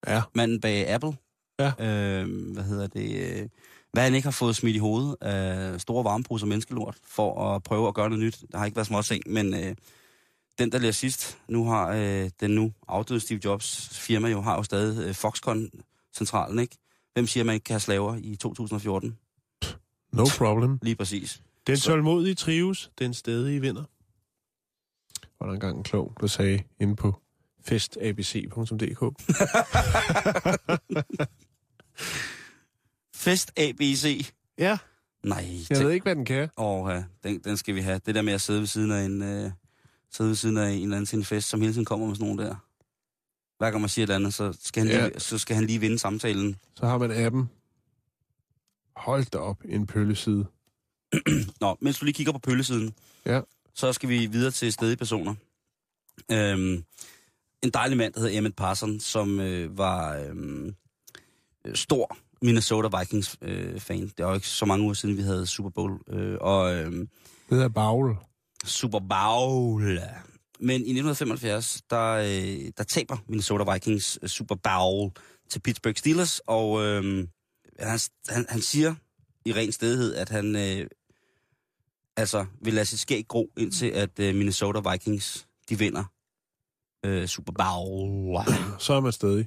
Ja. 0.07 0.23
manden 0.35 0.61
bag 0.61 0.89
Apple. 0.89 1.17
Ja. 1.61 1.87
Øh, 1.89 2.53
hvad 2.53 2.65
hedder 2.65 2.87
det? 2.87 3.41
Øh, 3.41 3.49
hvad 3.93 4.03
han 4.03 4.15
ikke 4.15 4.27
har 4.27 4.31
fået 4.31 4.57
smidt 4.57 4.77
i 4.77 4.79
hovedet 4.79 5.17
af 5.21 5.81
store 5.81 6.05
varmeposer 6.05 6.47
menneskelort 6.47 6.97
for 7.05 7.55
at 7.55 7.63
prøve 7.63 7.89
at 7.89 7.95
gøre 7.95 8.11
noget 8.11 8.25
nyt. 8.25 8.45
Der 8.53 8.59
har 8.59 8.65
ikke 8.65 8.77
været 8.77 8.87
små 8.87 9.03
ting, 9.03 9.23
men 9.27 9.55
øh, 9.55 9.75
den, 10.59 10.73
der 10.73 10.79
lærer 10.79 10.93
sidst, 10.93 11.39
nu 11.49 11.65
har 11.65 11.89
øh, 11.89 12.31
den 12.41 12.51
nu 12.51 12.73
afdøde 12.89 13.21
Steve 13.21 13.41
Jobs 13.45 13.89
firma 13.93 14.29
jo, 14.29 14.41
har 14.41 14.57
jo 14.57 14.63
stadig 14.63 15.09
øh, 15.09 15.15
Foxconn-centralen, 15.15 16.59
ikke? 16.59 16.77
Hvem 17.13 17.27
siger, 17.27 17.45
man 17.45 17.55
ikke 17.55 17.65
kan 17.65 17.75
have 17.75 17.81
slaver 17.81 18.17
i 18.17 18.37
2014? 18.37 19.19
No 20.13 20.25
problem. 20.39 20.79
Lige 20.83 20.97
præcis. 20.97 21.43
Den 21.67 21.77
tålmodige 21.77 22.35
trives, 22.35 22.91
den 22.99 23.15
stedige 23.15 23.61
vinder. 23.61 23.85
Var 25.41 25.47
der 25.47 25.53
engang 25.53 25.77
en 25.77 25.83
klog, 25.83 26.13
der 26.21 26.27
sagde 26.27 26.63
inde 26.81 26.97
på 26.97 27.21
festabc.dk. 27.65 29.03
Fest 33.17 33.53
ABC. 33.59 34.31
Ja, 34.59 34.79
Nej, 35.25 35.47
jeg 35.71 35.77
tænk- 35.77 35.85
ved 35.85 35.91
ikke, 35.93 36.05
hvad 36.05 36.17
den 36.17 36.25
kan. 36.25 36.49
Åh, 36.57 36.91
ja, 36.91 37.05
den, 37.25 37.39
den 37.39 37.57
skal 37.57 37.75
vi 37.75 37.81
have. 37.81 38.01
Det 38.07 38.15
der 38.15 38.23
med 38.23 38.33
at 38.33 38.41
sidde 38.41 38.61
ved 38.61 38.67
siden 38.67 38.91
af 38.93 39.05
en, 39.05 39.23
øh, 39.23 39.51
sidde 40.11 40.29
ved 40.29 40.37
siden 40.37 40.57
af 40.57 40.71
en 40.71 40.83
eller 40.83 40.97
anden 40.97 41.07
til 41.07 41.17
en 41.19 41.25
fest, 41.25 41.49
som 41.49 41.61
hele 41.61 41.73
tiden 41.73 41.85
kommer 41.85 42.07
med 42.07 42.15
sådan 42.17 42.29
nogle 42.29 42.45
der. 42.45 42.55
Hver 43.59 43.71
gang 43.71 43.81
man 43.81 43.89
siger 43.89 44.03
et 44.03 44.09
eller 44.11 44.17
andet, 44.17 44.35
så 44.35 44.59
skal 44.63 44.83
han, 44.83 44.93
Ja. 44.93 45.07
lige, 45.09 45.21
så 45.21 45.39
skal 45.39 45.57
han 45.57 45.65
lige 45.67 45.79
vinde 45.79 45.99
samtalen. 45.99 46.57
Så 46.77 46.87
har 46.87 46.99
man 46.99 47.11
appen. 47.27 47.51
Hold 48.97 49.25
da 49.31 49.39
op, 49.39 49.57
en 49.65 49.87
pølleside. 49.87 50.47
Nå, 51.61 51.77
mens 51.81 51.99
du 51.99 52.05
lige 52.05 52.15
kigger 52.15 52.33
på 52.33 52.39
pøllesiden, 52.39 52.95
Ja. 53.27 53.41
så 53.75 53.93
skal 53.93 54.09
vi 54.09 54.27
videre 54.27 54.51
til 54.51 54.73
stedige 54.73 54.97
personer. 54.97 55.35
Øhm, 56.33 56.85
en 57.63 57.71
dejlig 57.75 57.97
mand, 57.99 58.15
der 58.15 58.21
hedder 58.21 58.39
Emmett 58.39 58.57
Parson, 58.57 59.01
som 59.01 59.41
øh, 59.41 59.79
var 59.79 60.17
øh, 60.17 60.73
stor 61.75 62.17
Minnesota 62.43 62.99
Vikings-fan. 62.99 63.49
Øh, 63.49 63.81
fan. 63.81 64.01
det 64.01 64.19
var 64.19 64.29
jo 64.29 64.35
ikke 64.35 64.49
så 64.49 64.65
mange 64.65 64.85
uger 64.85 64.95
siden, 64.95 65.17
vi 65.17 65.23
havde 65.23 65.47
Super 65.47 65.71
Bowl. 65.71 66.01
Øh, 66.09 66.37
og 66.41 66.75
øhm, 66.75 67.09
Det 67.49 67.57
hedder 67.57 67.69
Bagle. 67.69 68.17
Super 68.65 68.99
Bowl. 68.99 70.01
Men 70.61 70.81
i 70.81 70.93
1975, 70.93 71.83
der, 71.91 72.11
øh, 72.13 72.73
der 72.79 72.85
taber 72.85 73.17
Minnesota 73.29 73.73
Vikings 73.73 74.19
øh, 74.23 74.29
Super 74.29 74.55
Bowl 74.55 75.13
til 75.51 75.61
Pittsburgh 75.61 75.97
Steelers, 75.97 76.41
og 76.47 76.83
øh, 76.83 77.27
han, 77.79 77.99
han, 78.29 78.47
han 78.49 78.61
siger 78.61 78.95
i 79.45 79.53
ren 79.53 79.73
stedighed, 79.73 80.15
at 80.15 80.29
han 80.29 80.57
øh, 80.57 80.87
altså 82.17 82.47
vil 82.63 82.75
lade 82.75 82.87
sit 82.87 83.01
skæg 83.01 83.25
gro, 83.29 83.51
indtil 83.57 83.87
at 83.87 84.19
øh, 84.21 84.35
Minnesota 84.35 84.91
Vikings, 84.91 85.47
de 85.69 85.79
vinder 85.79 86.05
øh, 87.05 87.27
Super 87.29 87.53
Bowl. 87.53 88.45
Så 88.79 88.95
er 88.95 89.01
man 89.01 89.13
stadig. 89.13 89.47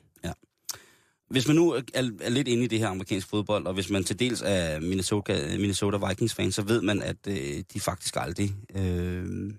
Hvis 1.33 1.47
man 1.47 1.55
nu 1.55 1.69
er, 1.71 1.81
er 1.93 2.29
lidt 2.29 2.47
inde 2.47 2.63
i 2.63 2.67
det 2.67 2.79
her 2.79 2.87
amerikanske 2.87 3.29
fodbold, 3.29 3.65
og 3.67 3.73
hvis 3.73 3.89
man 3.89 4.03
til 4.03 4.19
dels 4.19 4.41
er 4.45 4.79
Minnesota, 4.79 5.57
Minnesota 5.57 6.07
Vikings-fan, 6.07 6.51
så 6.51 6.61
ved 6.61 6.81
man, 6.81 7.01
at 7.01 7.27
øh, 7.27 7.63
de 7.73 7.79
faktisk 7.79 8.15
aldrig, 8.15 8.55
øh, 8.75 9.53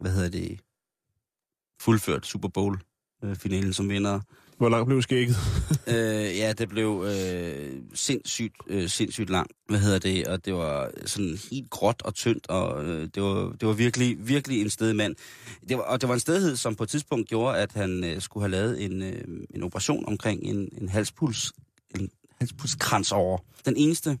hvad 0.00 0.10
hedder 0.10 0.28
det, 0.28 0.60
fuldført 1.80 2.26
Super 2.26 2.48
Bowl-finalen 2.48 3.68
øh, 3.68 3.74
som 3.74 3.88
vinder. 3.88 4.20
Hvor 4.58 4.68
langt 4.68 4.86
blev 4.86 5.02
skægget? 5.02 5.36
øh, 5.94 6.38
ja, 6.38 6.52
det 6.52 6.68
blev 6.68 7.04
øh, 7.06 7.82
sindssygt, 7.94 8.56
øh, 8.66 8.88
sindssygt 8.88 9.30
langt, 9.30 9.52
hvad 9.68 9.78
hedder 9.78 9.98
det, 9.98 10.28
og 10.28 10.44
det 10.44 10.54
var 10.54 10.90
sådan 11.06 11.38
helt 11.50 11.70
gråt 11.70 12.02
og 12.04 12.14
tyndt, 12.14 12.48
og 12.48 12.84
øh, 12.84 13.08
det, 13.14 13.22
var, 13.22 13.52
det 13.60 13.68
var 13.68 13.74
virkelig, 13.74 14.28
virkelig 14.28 14.62
en 14.62 14.70
stedmand. 14.70 15.16
Det 15.68 15.76
var, 15.76 15.82
og 15.82 16.00
det 16.00 16.08
var 16.08 16.14
en 16.14 16.20
stedhed, 16.20 16.56
som 16.56 16.74
på 16.74 16.82
et 16.82 16.88
tidspunkt 16.88 17.28
gjorde, 17.28 17.58
at 17.58 17.72
han 17.72 18.04
øh, 18.04 18.20
skulle 18.20 18.44
have 18.44 18.50
lavet 18.50 18.84
en, 18.84 19.02
øh, 19.02 19.24
en 19.50 19.62
operation 19.62 20.06
omkring 20.06 20.42
en, 20.42 20.68
en 20.80 20.88
halspuls, 20.88 21.52
en 21.94 22.10
halspulskrans 22.40 23.12
over. 23.12 23.38
Den 23.64 23.76
eneste 23.76 24.18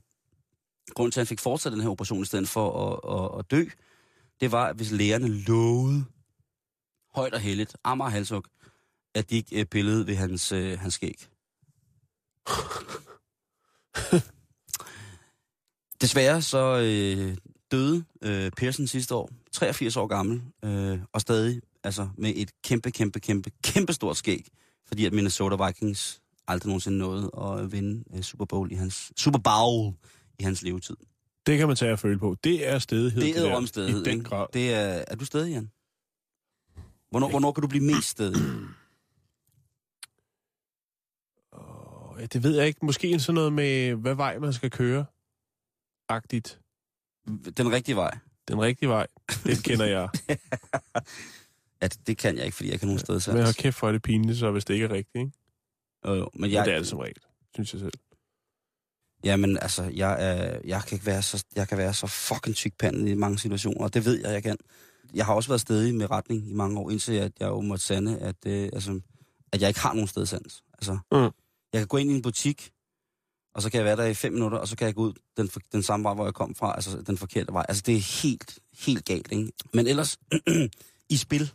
grund 0.94 1.12
til, 1.12 1.20
at 1.20 1.22
han 1.22 1.28
fik 1.28 1.40
fortsat 1.40 1.72
den 1.72 1.80
her 1.80 1.88
operation 1.88 2.22
i 2.22 2.26
stedet 2.26 2.48
for 2.48 2.86
at, 2.86 3.18
at, 3.18 3.38
at 3.38 3.50
dø, 3.50 3.64
det 4.40 4.52
var, 4.52 4.66
at 4.66 4.76
hvis 4.76 4.90
lægerne 4.90 5.28
lovede 5.28 6.04
højt 7.14 7.34
og 7.34 7.40
heldigt, 7.40 7.76
Amager 7.84 8.10
halshug, 8.10 8.44
at 9.18 9.30
de 9.30 9.36
ikke 9.36 9.60
øh, 9.60 9.64
pillede 9.64 10.06
ved 10.06 10.14
hans, 10.14 10.52
øh, 10.52 10.78
hans 10.78 10.94
skæg. 10.94 11.26
Desværre 16.00 16.42
så 16.42 16.78
øh, 16.78 17.36
døde 17.70 18.04
øh, 18.22 18.50
Pearson 18.50 18.86
sidste 18.86 19.14
år, 19.14 19.30
83 19.52 19.96
år 19.96 20.06
gammel, 20.06 20.42
øh, 20.64 20.98
og 21.12 21.20
stadig 21.20 21.60
altså 21.84 22.08
med 22.18 22.32
et 22.36 22.50
kæmpe, 22.64 22.90
kæmpe, 22.90 23.20
kæmpe, 23.20 23.50
kæmpe 23.62 23.92
stort 23.92 24.16
skæg, 24.16 24.46
fordi 24.86 25.06
at 25.06 25.12
Minnesota 25.12 25.66
Vikings 25.66 26.20
aldrig 26.48 26.68
nogensinde 26.68 26.98
nåede 26.98 27.30
at 27.42 27.72
vinde 27.72 28.04
øh, 28.14 28.22
Super 28.22 28.44
Bowl 28.44 28.72
i 28.72 28.74
hans 28.74 29.12
Super 29.16 29.38
Bowl 29.38 29.94
i 30.38 30.42
hans 30.42 30.62
levetid. 30.62 30.96
Det 31.46 31.58
kan 31.58 31.66
man 31.66 31.76
tage 31.76 31.92
at 31.92 31.98
føle 31.98 32.18
på. 32.18 32.36
Det 32.44 32.68
er 32.68 32.78
stedighed. 32.78 33.22
Det 33.22 33.38
er 33.38 33.42
der. 33.42 33.54
omstedighed. 33.54 34.06
I 34.06 34.10
den 34.10 34.24
grad. 34.24 34.46
Det 34.52 34.74
er, 34.74 35.04
er 35.08 35.16
du 35.16 35.24
stadig, 35.24 35.52
Jan? 35.52 35.70
Hvornår, 37.10 37.30
hvornår 37.30 37.52
kan 37.52 37.62
du 37.62 37.68
blive 37.68 37.84
mest 37.84 38.08
stedig? 38.08 38.42
Åh, 41.52 41.60
ja, 42.07 42.07
det 42.26 42.42
ved 42.42 42.56
jeg 42.56 42.66
ikke. 42.66 42.86
Måske 42.86 43.20
sådan 43.20 43.34
noget 43.34 43.52
med, 43.52 43.94
hvad 43.94 44.14
vej 44.14 44.38
man 44.38 44.52
skal 44.52 44.70
køre. 44.70 45.04
Agtigt. 46.08 46.60
Den 47.56 47.72
rigtige 47.72 47.96
vej. 47.96 48.18
Den 48.48 48.60
rigtige 48.60 48.88
vej, 48.88 49.06
det 49.44 49.64
kender 49.64 49.86
jeg. 49.86 50.08
At 51.80 51.98
det 52.06 52.18
kan 52.18 52.36
jeg 52.36 52.44
ikke, 52.44 52.56
fordi 52.56 52.70
jeg 52.70 52.78
kan 52.80 52.88
nogen 52.88 52.98
steder 52.98 53.20
Men 53.26 53.36
jeg 53.36 53.44
har 53.46 53.52
selv. 53.52 53.62
kæft 53.62 53.76
for, 53.76 53.88
at 53.88 53.94
det 53.94 54.02
pinligt, 54.02 54.38
så 54.38 54.50
hvis 54.50 54.64
det 54.64 54.74
ikke 54.74 54.86
er 54.86 54.90
rigtigt, 54.92 55.16
ikke? 55.16 55.32
Jo, 56.06 56.14
jo, 56.14 56.30
men 56.34 56.50
Ja, 56.50 56.56
jeg, 56.56 56.64
det 56.66 56.74
er 56.74 56.78
det 56.78 56.88
som 56.88 56.98
regel, 56.98 57.16
synes 57.54 57.72
jeg 57.72 57.80
selv. 57.80 57.92
Jamen, 59.24 59.58
altså, 59.58 59.82
jeg, 59.82 60.16
er, 60.20 60.58
jeg, 60.64 60.82
kan 60.82 60.96
ikke 60.96 61.06
være 61.06 61.22
så, 61.22 61.44
jeg 61.56 61.68
kan 61.68 61.78
være 61.78 61.94
så 61.94 62.06
fucking 62.06 62.56
tykpanden 62.56 63.08
i 63.08 63.14
mange 63.14 63.38
situationer, 63.38 63.80
og 63.80 63.94
det 63.94 64.04
ved 64.04 64.20
jeg, 64.20 64.32
jeg 64.32 64.42
kan. 64.42 64.56
Jeg 65.14 65.26
har 65.26 65.34
også 65.34 65.48
været 65.48 65.60
stedig 65.60 65.94
med 65.94 66.10
retning 66.10 66.50
i 66.50 66.52
mange 66.52 66.80
år, 66.80 66.90
indtil 66.90 67.12
at 67.12 67.32
jeg 67.40 67.46
jo 67.46 67.60
måtte 67.60 67.84
sande, 67.84 68.18
at, 68.18 68.36
øh, 68.46 68.68
altså, 68.72 69.00
at 69.52 69.60
jeg 69.60 69.68
ikke 69.68 69.80
har 69.80 69.92
nogen 69.92 70.08
stedsans. 70.08 70.64
Altså, 70.72 70.98
Mm. 71.12 71.30
Jeg 71.72 71.80
kan 71.80 71.86
gå 71.86 71.96
ind 71.96 72.10
i 72.10 72.14
en 72.14 72.22
butik, 72.22 72.70
og 73.54 73.62
så 73.62 73.70
kan 73.70 73.78
jeg 73.78 73.84
være 73.84 73.96
der 73.96 74.04
i 74.04 74.14
fem 74.14 74.32
minutter, 74.32 74.58
og 74.58 74.68
så 74.68 74.76
kan 74.76 74.86
jeg 74.86 74.94
gå 74.94 75.02
ud 75.02 75.12
den, 75.36 75.48
den 75.72 75.82
samme 75.82 76.04
vej, 76.04 76.14
hvor 76.14 76.24
jeg 76.24 76.34
kom 76.34 76.54
fra, 76.54 76.74
altså 76.74 77.02
den 77.02 77.18
forkerte 77.18 77.52
vej. 77.52 77.64
Altså, 77.68 77.82
det 77.86 77.96
er 77.96 78.22
helt, 78.22 78.58
helt 78.78 79.04
galt, 79.04 79.32
ikke? 79.32 79.52
Men 79.74 79.86
ellers, 79.86 80.18
i 81.14 81.16
spil, 81.16 81.52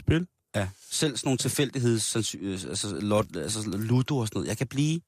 Spil? 0.00 0.26
ja, 0.54 0.68
selv 0.90 1.16
sådan 1.16 1.26
nogle 1.26 1.38
tilfældigheds, 1.38 2.16
altså, 2.16 2.98
lot, 3.00 3.36
altså 3.36 3.70
ludo 3.70 4.18
og 4.18 4.28
sådan 4.28 4.38
noget, 4.38 4.48
jeg 4.48 4.58
kan 4.58 4.66
blive 4.66 5.00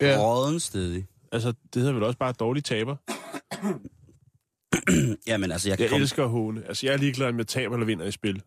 Ja. 0.00 0.12
ja. 0.12 0.18
råden 0.18 0.60
stedig. 0.60 1.06
Altså, 1.32 1.52
det 1.74 1.82
hedder 1.82 1.92
vel 1.92 2.02
også 2.02 2.18
bare 2.18 2.32
dårlig 2.32 2.64
taber. 2.64 2.96
Jamen, 5.26 5.52
altså, 5.52 5.68
jeg 5.68 5.78
kan 5.78 5.82
Jeg 5.82 5.90
komme... 5.90 6.02
elsker 6.02 6.26
håne. 6.26 6.64
Altså, 6.68 6.86
jeg 6.86 6.92
er 6.92 6.96
ligeglad 6.98 7.32
med 7.32 7.44
taber 7.44 7.74
eller 7.74 7.86
vinder 7.86 8.04
i 8.06 8.10
spil. 8.12 8.42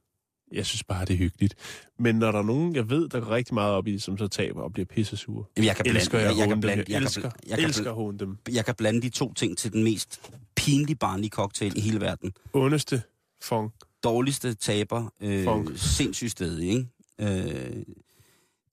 Jeg 0.54 0.66
synes 0.66 0.84
bare, 0.84 1.06
det 1.06 1.14
er 1.14 1.18
hyggeligt. 1.18 1.56
Men 2.00 2.16
når 2.16 2.32
der 2.32 2.40
er 2.40 2.44
nogen, 2.44 2.76
jeg 2.76 2.90
ved, 2.90 3.10
der 3.10 3.20
går 3.20 3.30
rigtig 3.32 3.54
meget 3.54 3.74
op 3.74 3.88
i, 3.88 4.00
som 4.00 4.18
så 4.18 4.28
taber 4.28 4.62
og 4.62 4.74
bliver 4.74 4.86
pissesure, 4.86 5.46
Jamen, 5.58 5.66
jeg 5.68 5.76
kan 5.76 5.84
blande, 5.84 6.00
elsker 6.00 6.20
jeg, 6.20 6.30
jeg, 6.30 6.38
jeg, 6.38 6.44
kan 6.48 6.52
dem. 6.52 6.62
blande, 6.62 6.84
Jeg, 6.88 6.90
jeg, 6.90 7.02
elsker, 7.02 7.32
jeg, 7.48 7.58
kan, 7.58 7.68
elsker 7.68 7.92
håne 7.92 8.20
dem. 8.20 8.38
jeg 8.52 8.66
kan 8.66 8.76
blande 8.76 9.02
de 9.02 9.10
to 9.10 9.34
ting 9.34 9.58
til 9.58 9.74
den 9.74 9.84
mest 9.84 10.32
pinlige 10.56 10.96
barnlige 10.96 11.30
cocktail 11.30 11.78
i 11.78 11.80
hele 11.80 12.02
verden. 12.02 12.34
Ondeste 12.54 13.02
fong. 13.42 13.74
dårligste 14.04 14.54
taber, 14.54 15.14
øh, 15.22 15.44
Funk. 15.44 15.70
sindssygt 15.76 16.32
stedig, 16.32 16.70
ikke? 16.70 16.88
Øh, 17.22 17.84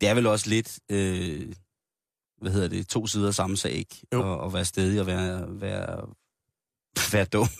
det 0.00 0.08
er 0.08 0.14
vel 0.14 0.26
også 0.26 0.48
lidt, 0.48 0.78
øh, 0.90 1.52
hvad 2.40 2.52
hedder 2.52 2.68
det, 2.68 2.88
to 2.88 3.06
sider 3.06 3.28
af 3.28 3.34
samme 3.34 3.56
sag, 3.56 3.72
ikke? 3.72 3.96
Jo. 4.12 4.22
Og, 4.22 4.38
og 4.40 4.52
være 4.52 4.64
stedig 4.64 5.00
og 5.00 5.06
være, 5.06 5.60
være, 5.60 6.06
være 7.12 7.24
dum. 7.24 7.46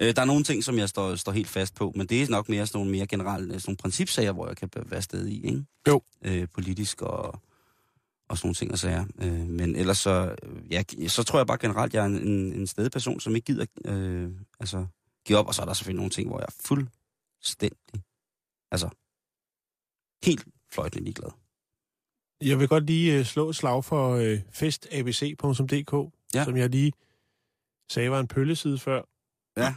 øh, 0.00 0.16
der 0.16 0.22
er 0.22 0.26
nogle 0.26 0.44
ting, 0.44 0.64
som 0.64 0.78
jeg 0.78 0.88
står, 0.88 1.14
står 1.14 1.32
helt 1.32 1.48
fast 1.48 1.74
på, 1.74 1.92
men 1.96 2.06
det 2.06 2.22
er 2.22 2.28
nok 2.28 2.48
mere 2.48 2.66
sådan 2.66 2.78
nogle 2.78 2.90
mere 2.90 3.06
generelle 3.06 3.60
sådan 3.60 3.62
nogle 3.70 3.76
principsager, 3.76 4.32
hvor 4.32 4.46
jeg 4.46 4.56
kan 4.56 4.68
være 4.86 5.02
stedig 5.02 5.32
i, 5.32 5.46
ikke? 5.46 5.64
Jo. 5.88 6.02
Øh, 6.24 6.48
politisk 6.54 7.02
og, 7.02 7.40
og 8.28 8.38
sådan 8.38 8.46
nogle 8.46 8.54
ting 8.54 8.72
og 8.72 8.78
sager. 8.78 9.04
Øh, 9.18 9.46
men 9.48 9.76
ellers 9.76 9.98
så, 9.98 10.36
øh, 10.42 10.72
ja, 10.72 10.82
så 11.08 11.22
tror 11.22 11.38
jeg 11.38 11.46
bare 11.46 11.58
generelt, 11.58 11.94
jeg 11.94 12.02
er 12.02 12.06
en, 12.06 12.16
en, 12.28 12.52
en 12.52 12.66
stedig 12.66 12.90
person, 12.92 13.20
som 13.20 13.36
ikke 13.36 13.46
gider, 13.46 13.66
øh, 13.84 14.30
altså, 14.60 14.86
give 15.26 15.38
op, 15.38 15.46
og 15.46 15.54
så 15.54 15.62
er 15.62 15.66
der 15.66 15.72
selvfølgelig 15.72 15.98
nogle 15.98 16.10
ting, 16.10 16.28
hvor 16.28 16.38
jeg 16.38 16.46
er 16.48 16.54
fuldstændig, 16.64 18.02
altså, 18.70 18.88
helt 20.24 20.44
fløjtende 20.72 21.04
ligeglad. 21.04 21.30
Jeg 22.40 22.58
vil 22.58 22.68
godt 22.68 22.86
lige 22.86 23.20
uh, 23.20 23.26
slå 23.26 23.48
et 23.48 23.56
slag 23.56 23.84
for 23.84 24.16
uh, 24.16 24.38
festabc.dk, 24.50 26.12
Ja. 26.34 26.44
som 26.44 26.56
jeg 26.56 26.70
lige 26.70 26.92
sagde 27.90 28.10
var 28.10 28.20
en 28.20 28.28
pølleside 28.28 28.78
før. 28.78 29.02
Ja, 29.56 29.74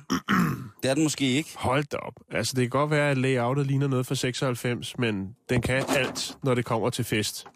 det 0.83 0.89
er 0.89 0.93
den 0.93 1.03
måske 1.03 1.25
ikke. 1.25 1.49
Hold 1.55 1.83
da 1.83 1.97
op. 1.97 2.13
Altså, 2.31 2.53
det 2.55 2.61
kan 2.61 2.69
godt 2.69 2.91
være, 2.91 3.11
at 3.11 3.17
layoutet 3.17 3.67
ligner 3.67 3.87
noget 3.87 4.05
fra 4.05 4.15
96, 4.15 4.97
men 4.97 5.35
den 5.49 5.61
kan 5.61 5.85
alt, 5.89 6.37
når 6.43 6.55
det 6.55 6.65
kommer 6.65 6.89
til 6.89 7.05
fest. 7.05 7.47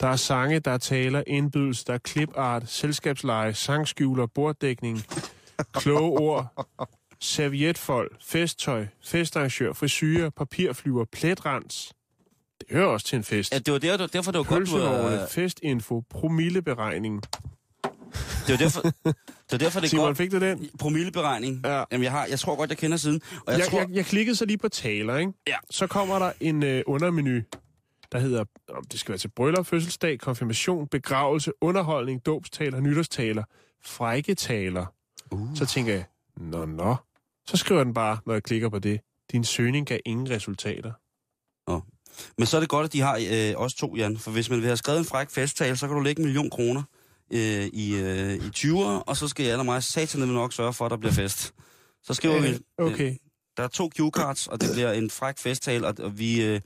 Der 0.00 0.06
er 0.06 0.16
sange, 0.16 0.60
der 0.60 0.70
er 0.70 0.78
taler, 0.78 1.22
indbydelse, 1.26 1.84
der 1.86 1.94
er 1.94 1.98
klipart, 1.98 2.68
selskabsleje, 2.68 3.54
sangskjuler, 3.54 4.26
borddækning, 4.26 5.02
kloge 5.72 6.20
ord, 6.20 6.66
servietfold, 7.20 8.10
festtøj, 8.20 8.86
festarrangør, 9.04 9.72
frisyrer, 9.72 10.30
papirflyver, 10.30 11.04
plætrens. 11.12 11.92
Det 12.60 12.68
hører 12.70 12.86
også 12.86 13.06
til 13.06 13.16
en 13.16 13.24
fest. 13.24 13.52
Ja, 13.52 13.58
det 13.58 13.72
var 13.72 13.78
der, 13.78 14.06
derfor, 14.06 14.32
det 14.32 14.38
var 14.38 14.44
godt, 14.44 14.68
du 14.68 14.78
var, 14.78 15.26
festinfo, 15.30 16.02
promilleberegning. 16.10 17.22
Det 18.46 18.52
var 18.52 18.56
derfor, 18.56 18.80
det 18.80 19.14
var 19.52 19.58
derfor, 19.58 19.80
det 19.80 19.90
Simon, 19.90 20.06
godt. 20.06 20.16
fik 20.16 20.32
du 20.32 20.40
den? 20.40 20.70
Promilleberegning. 20.78 21.60
Ja. 21.64 21.84
Jamen, 21.92 22.04
jeg, 22.04 22.12
har, 22.12 22.26
jeg 22.26 22.38
tror 22.38 22.56
godt, 22.56 22.70
jeg 22.70 22.78
kender 22.78 22.96
siden. 22.96 23.20
Og 23.46 23.52
jeg, 23.52 23.58
Jeg, 23.58 23.68
tror, 23.68 23.78
jeg, 23.78 23.88
jeg 23.90 24.06
klikkede 24.06 24.36
så 24.36 24.44
lige 24.44 24.58
på 24.58 24.68
taler, 24.68 25.16
ikke? 25.16 25.32
Ja. 25.46 25.56
Så 25.70 25.86
kommer 25.86 26.18
der 26.18 26.32
en 26.40 26.62
øh, 26.62 26.82
undermenu, 26.86 27.40
der 28.12 28.18
hedder, 28.18 28.44
om 28.68 28.84
det 28.84 29.00
skal 29.00 29.12
være 29.12 29.18
til 29.18 29.28
bryllup, 29.28 29.66
fødselsdag, 29.66 30.18
konfirmation, 30.18 30.86
begravelse, 30.88 31.52
underholdning, 31.60 32.26
dåbstaler, 32.26 32.80
nytårstaler, 32.80 33.44
frække 33.84 34.34
taler. 34.34 34.86
Uh. 35.30 35.48
Så 35.54 35.66
tænker 35.66 35.92
jeg, 35.92 36.04
nå, 36.36 36.64
nå. 36.64 36.96
Så 37.46 37.56
skriver 37.56 37.84
den 37.84 37.94
bare, 37.94 38.18
når 38.26 38.34
jeg 38.34 38.42
klikker 38.42 38.68
på 38.68 38.78
det. 38.78 39.00
Din 39.32 39.44
søgning 39.44 39.86
gav 39.86 39.98
ingen 40.06 40.30
resultater. 40.30 40.92
Men 42.38 42.46
så 42.46 42.56
er 42.56 42.60
det 42.60 42.68
godt, 42.68 42.84
at 42.84 42.92
de 42.92 43.00
har 43.00 43.16
øh, 43.30 43.52
os 43.56 43.74
to, 43.74 43.96
Jan. 43.96 44.18
For 44.18 44.30
hvis 44.30 44.50
man 44.50 44.58
vil 44.58 44.66
have 44.66 44.76
skrevet 44.76 44.98
en 44.98 45.04
fræk 45.04 45.30
festtale, 45.30 45.76
så 45.76 45.86
kan 45.86 45.96
du 45.96 46.02
lægge 46.02 46.20
en 46.20 46.26
million 46.26 46.50
kroner 46.50 46.82
øh, 47.30 47.66
i, 47.66 47.96
øh, 47.96 48.34
i 48.34 48.38
20'er, 48.56 49.02
og 49.06 49.16
så 49.16 49.28
skal 49.28 49.44
jeg 49.44 49.52
eller 49.52 49.64
mig 49.64 49.82
satan 49.82 50.28
nok 50.28 50.52
sørge 50.52 50.72
for, 50.72 50.84
at 50.84 50.90
der 50.90 50.96
bliver 50.96 51.12
fest. 51.12 51.54
Så 52.02 52.14
skriver 52.14 52.40
vi... 52.40 52.48
Øh, 52.48 52.60
okay. 52.92 53.16
Der 53.56 53.62
er 53.62 53.68
to 53.68 53.90
cue-cards, 53.98 54.46
og 54.50 54.60
det 54.60 54.68
bliver 54.72 54.92
en 54.92 55.10
fræk 55.10 55.38
festtale, 55.38 55.86
og, 55.86 55.94
og 55.98 56.18
vi, 56.18 56.44
øh, 56.44 56.60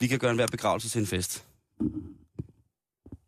vi 0.00 0.06
kan 0.06 0.18
gøre 0.18 0.30
en 0.30 0.36
hver 0.36 0.46
begravelse 0.46 0.88
til 0.88 1.00
en 1.00 1.06
fest. 1.06 1.46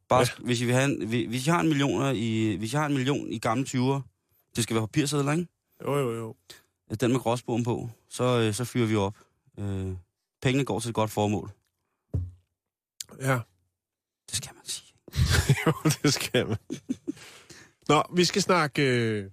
Bare, 0.08 0.20
ja. 0.20 0.44
hvis, 0.44 0.60
I 0.60 0.64
vil 0.64 0.74
have 0.74 0.84
en, 0.84 1.06
hvis- 1.08 1.46
I 1.46 1.50
har 1.50 1.60
en 1.60 1.68
million 1.68 2.16
i, 2.16 2.56
hvis 2.56 2.72
I 2.72 2.76
har 2.76 2.86
en 2.86 2.94
million 2.94 3.28
i 3.32 3.38
gamle 3.38 3.64
20'er, 3.68 4.00
det 4.56 4.62
skal 4.64 4.76
være 4.76 4.86
papirsedler, 4.88 5.32
ikke? 5.32 5.46
Jo, 5.84 5.98
jo, 5.98 6.14
jo. 6.16 6.34
Den 7.00 7.12
med 7.12 7.20
gråsbogen 7.20 7.64
på, 7.64 7.90
så, 8.08 8.24
øh, 8.24 8.54
så 8.54 8.64
fyrer 8.64 8.86
vi 8.86 8.96
op. 8.96 9.16
Øh, 9.58 9.92
pengene 10.42 10.64
går 10.64 10.80
til 10.80 10.88
et 10.88 10.94
godt 10.94 11.10
formål. 11.10 11.50
Ja, 13.20 13.38
Det 14.30 14.36
skal 14.36 14.50
man 14.54 14.64
sige. 14.66 14.87
jo, 15.66 15.72
det 16.02 16.14
skal 16.14 16.46
man. 16.48 16.56
Nå, 17.88 18.02
vi 18.16 18.24
skal 18.24 18.42
snakke 18.42 18.82
øh, 18.82 19.30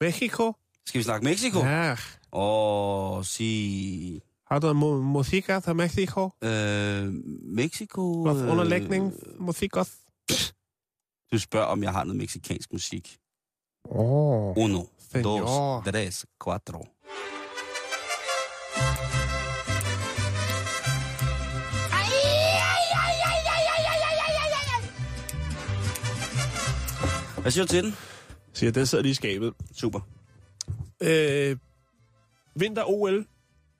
Mexico. 0.00 0.52
Skal 0.86 0.98
vi 0.98 1.02
snakke 1.04 1.24
Mexico? 1.24 1.58
Ja. 1.58 1.96
Og 2.30 3.24
sige... 3.26 4.20
Har 4.50 4.58
du 4.58 4.70
mu- 4.70 5.02
musiker 5.02 5.60
til 5.60 5.76
Mexico? 5.76 6.30
Øh, 6.44 7.12
Mexico... 7.42 8.22
Hvad 8.22 8.42
øh, 8.42 8.50
underlægning? 8.50 9.12
Musikos? 9.38 9.88
Du 11.32 11.38
spørger, 11.38 11.66
om 11.66 11.82
jeg 11.82 11.92
har 11.92 12.04
noget 12.04 12.16
meksikansk 12.16 12.72
musik. 12.72 13.16
Åh. 13.90 13.98
Oh. 14.00 14.56
Uno, 14.58 14.82
Señor. 14.82 15.22
dos, 15.22 15.84
tres, 15.84 16.26
cuatro. 16.38 16.86
Hvad 27.46 27.50
siger 27.50 27.64
du 27.64 27.68
til 27.68 27.84
den? 27.84 27.94
Siger, 28.52 28.72
den 28.72 28.86
sidder 28.86 29.02
lige 29.02 29.10
i 29.10 29.14
skabet. 29.14 29.54
Super. 29.74 30.00
Øh, 31.02 31.56
Vinter-OL 32.54 33.26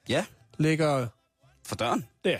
Ja, 0.08 0.24
ligger 0.58 1.06
for 1.66 1.76
døren. 1.76 2.06
der. 2.24 2.38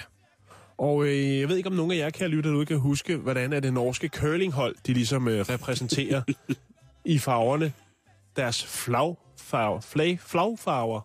Og 0.78 1.04
øh, 1.06 1.38
jeg 1.40 1.48
ved 1.48 1.56
ikke, 1.56 1.66
om 1.68 1.72
nogen 1.72 1.92
af 1.92 1.96
jer, 1.96 2.10
kære 2.10 2.28
lytter, 2.28 2.50
derude 2.50 2.66
kan 2.66 2.78
huske, 2.78 3.16
hvordan 3.16 3.52
er 3.52 3.60
det 3.60 3.72
norske 3.72 4.08
curlinghold, 4.08 4.76
de 4.86 4.92
ligesom 4.92 5.28
øh, 5.28 5.40
repræsenterer 5.40 6.22
i 7.04 7.18
farverne. 7.18 7.72
Deres 8.36 8.64
flagfarver. 8.64 9.80
Flag, 9.80 10.20
flagfarver. 10.20 11.00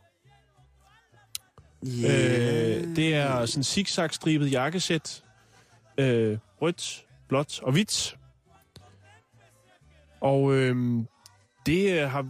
Yeah. 1.85 2.81
Øh, 2.81 2.95
det 2.95 3.15
er 3.15 3.45
sådan 3.45 3.63
zigzag-stribet 3.63 4.51
jakkesæt. 4.51 5.23
Øh, 5.97 6.37
rødt, 6.61 7.05
blåt 7.27 7.59
og 7.63 7.71
hvidt. 7.71 8.17
Og 10.21 10.53
øh, 10.53 11.03
det, 11.65 12.09
har, 12.09 12.27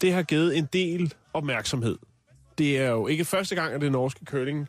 det 0.00 0.12
har 0.12 0.22
givet 0.22 0.58
en 0.58 0.68
del 0.72 1.14
opmærksomhed. 1.32 1.98
Det 2.58 2.78
er 2.78 2.88
jo 2.90 3.06
ikke 3.06 3.24
første 3.24 3.54
gang, 3.54 3.74
at 3.74 3.80
det 3.80 3.92
norske 3.92 4.24
curling 4.24 4.68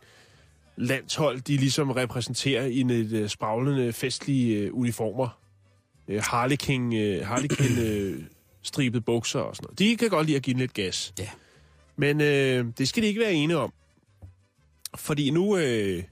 landshold, 0.75 1.41
de 1.41 1.57
ligesom 1.57 1.91
repræsenterer 1.91 2.65
i 2.65 2.81
et 2.81 3.11
øh, 3.11 3.29
spraglende 3.29 3.93
festlige 3.93 4.57
øh, 4.57 4.73
uniformer. 4.73 5.39
Øh, 6.07 6.21
Harlequin, 6.23 6.95
øh, 6.95 7.27
Harlequin 7.27 7.79
øh, 7.87 8.23
stribet 8.61 9.05
bukser 9.05 9.39
og 9.39 9.55
sådan 9.55 9.65
noget. 9.65 9.79
De 9.79 9.97
kan 9.97 10.09
godt 10.09 10.25
lide 10.25 10.37
at 10.37 10.43
give 10.43 10.57
lidt 10.57 10.73
gas. 10.73 11.13
Ja. 11.19 11.29
Men 11.95 12.21
øh, 12.21 12.65
det 12.77 12.87
skal 12.87 13.03
de 13.03 13.07
ikke 13.07 13.19
være 13.19 13.33
ene 13.33 13.55
om. 13.55 13.73
Fordi 14.95 15.29
nu 15.29 15.57
øh, 15.57 16.03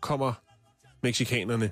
kommer 0.00 0.32
meksikanerne. 1.02 1.70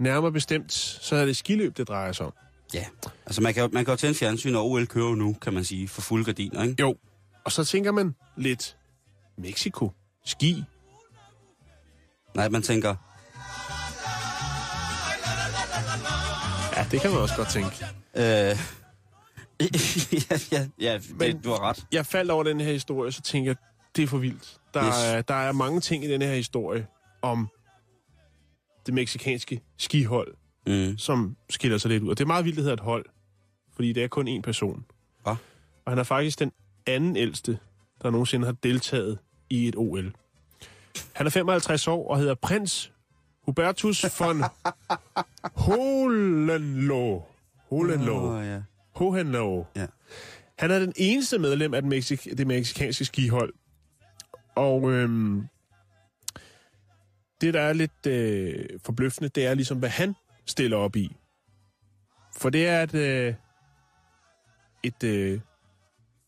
Nærmere 0.00 0.32
bestemt, 0.32 0.72
så 0.72 1.16
er 1.16 1.24
det 1.24 1.36
skiløb, 1.36 1.76
det 1.76 1.88
drejer 1.88 2.12
sig 2.12 2.26
om. 2.26 2.32
Ja, 2.74 2.84
altså 3.26 3.42
man 3.42 3.54
kan, 3.54 3.70
man 3.72 3.84
kan 3.84 3.92
jo 3.92 3.96
tænde 3.96 4.14
fjernsyn, 4.14 4.54
og 4.54 4.70
OL 4.70 4.86
kører 4.86 5.14
nu, 5.14 5.36
kan 5.42 5.54
man 5.54 5.64
sige, 5.64 5.88
for 5.88 6.00
fulde 6.00 6.24
gardiner, 6.24 6.62
ikke? 6.62 6.76
Jo. 6.82 6.96
Og 7.44 7.52
så 7.52 7.64
tænker 7.64 7.92
man 7.92 8.14
lidt, 8.36 8.76
Mexico, 9.38 9.92
ski. 10.24 10.64
Nej, 12.34 12.48
man 12.48 12.62
tænker, 12.62 12.94
Ja, 16.76 16.86
det 16.90 17.00
kan 17.00 17.10
man 17.10 17.20
også 17.20 17.36
godt 17.36 17.48
tænke. 17.48 17.86
øh, 18.14 18.22
ja, 20.30 20.38
ja, 20.52 20.66
ja 20.80 21.00
Men- 21.14 21.36
det, 21.36 21.44
du 21.44 21.50
har 21.50 21.60
ret. 21.68 21.84
Jeg 21.92 22.06
faldt 22.06 22.30
over 22.30 22.42
den 22.44 22.60
her 22.60 22.72
historie, 22.72 23.12
så 23.12 23.22
tænker 23.22 23.50
jeg, 23.50 23.56
det 23.96 24.02
er 24.02 24.06
for 24.08 24.18
vildt. 24.18 24.56
Der, 24.74 24.86
Yes. 24.88 24.94
er, 25.04 25.22
der 25.22 25.34
er 25.34 25.52
mange 25.52 25.80
ting 25.80 26.04
i 26.04 26.08
den 26.08 26.22
her 26.22 26.34
historie 26.34 26.86
om 27.22 27.48
det 28.88 28.94
meksikanske 28.94 29.60
skihold, 29.76 30.34
Mm. 30.66 30.98
som 30.98 31.36
skiller 31.50 31.78
sig 31.78 31.90
lidt 31.90 32.02
ud. 32.02 32.08
Og 32.08 32.18
det 32.18 32.24
er 32.24 32.26
meget 32.26 32.44
vildt, 32.44 32.54
at 32.54 32.56
det 32.56 32.64
hedder 32.64 32.76
et 32.76 32.80
hold, 32.80 33.04
fordi 33.74 33.92
det 33.92 34.04
er 34.04 34.08
kun 34.08 34.28
én 34.28 34.40
person. 34.40 34.84
Hva? 35.22 35.30
Og 35.84 35.92
han 35.92 35.98
er 35.98 36.02
faktisk 36.02 36.38
den 36.38 36.52
anden 36.86 37.16
ældste, 37.16 37.58
der 38.02 38.10
nogensinde 38.10 38.44
har 38.46 38.52
deltaget 38.52 39.18
i 39.50 39.68
et 39.68 39.74
OL. 39.76 40.12
Han 41.12 41.26
er 41.26 41.30
55 41.30 41.88
år 41.88 42.10
og 42.10 42.18
hedder 42.18 42.34
prins 42.34 42.92
Hubertus 43.42 44.20
von 44.20 44.42
Hohenlohe. 45.64 47.22
Hohenlohe. 47.70 48.38
Åh, 48.40 48.46
ja. 48.46 48.62
Hohenlohe. 48.94 49.64
Ja. 49.76 49.86
Han 50.58 50.70
er 50.70 50.78
den 50.78 50.92
eneste 50.96 51.38
medlem 51.38 51.74
af 51.74 51.82
den 51.82 51.92
Mexik- 51.92 52.34
det 52.38 52.46
meksikanske 52.46 53.04
skihold. 53.04 53.52
Og 54.56 54.90
øhm, 54.92 55.42
det, 57.40 57.54
der 57.54 57.60
er 57.60 57.72
lidt 57.72 58.06
øh, 58.06 58.64
forbløffende, 58.84 59.28
det 59.28 59.46
er 59.46 59.54
ligesom, 59.54 59.78
hvad 59.78 59.88
han 59.88 60.14
stiller 60.46 60.76
op 60.76 60.96
i. 60.96 61.16
For 62.36 62.50
det 62.50 62.66
er 62.66 62.82
et, 62.82 62.94
øh, 62.94 63.34
et, 64.82 65.04
øh, 65.04 65.40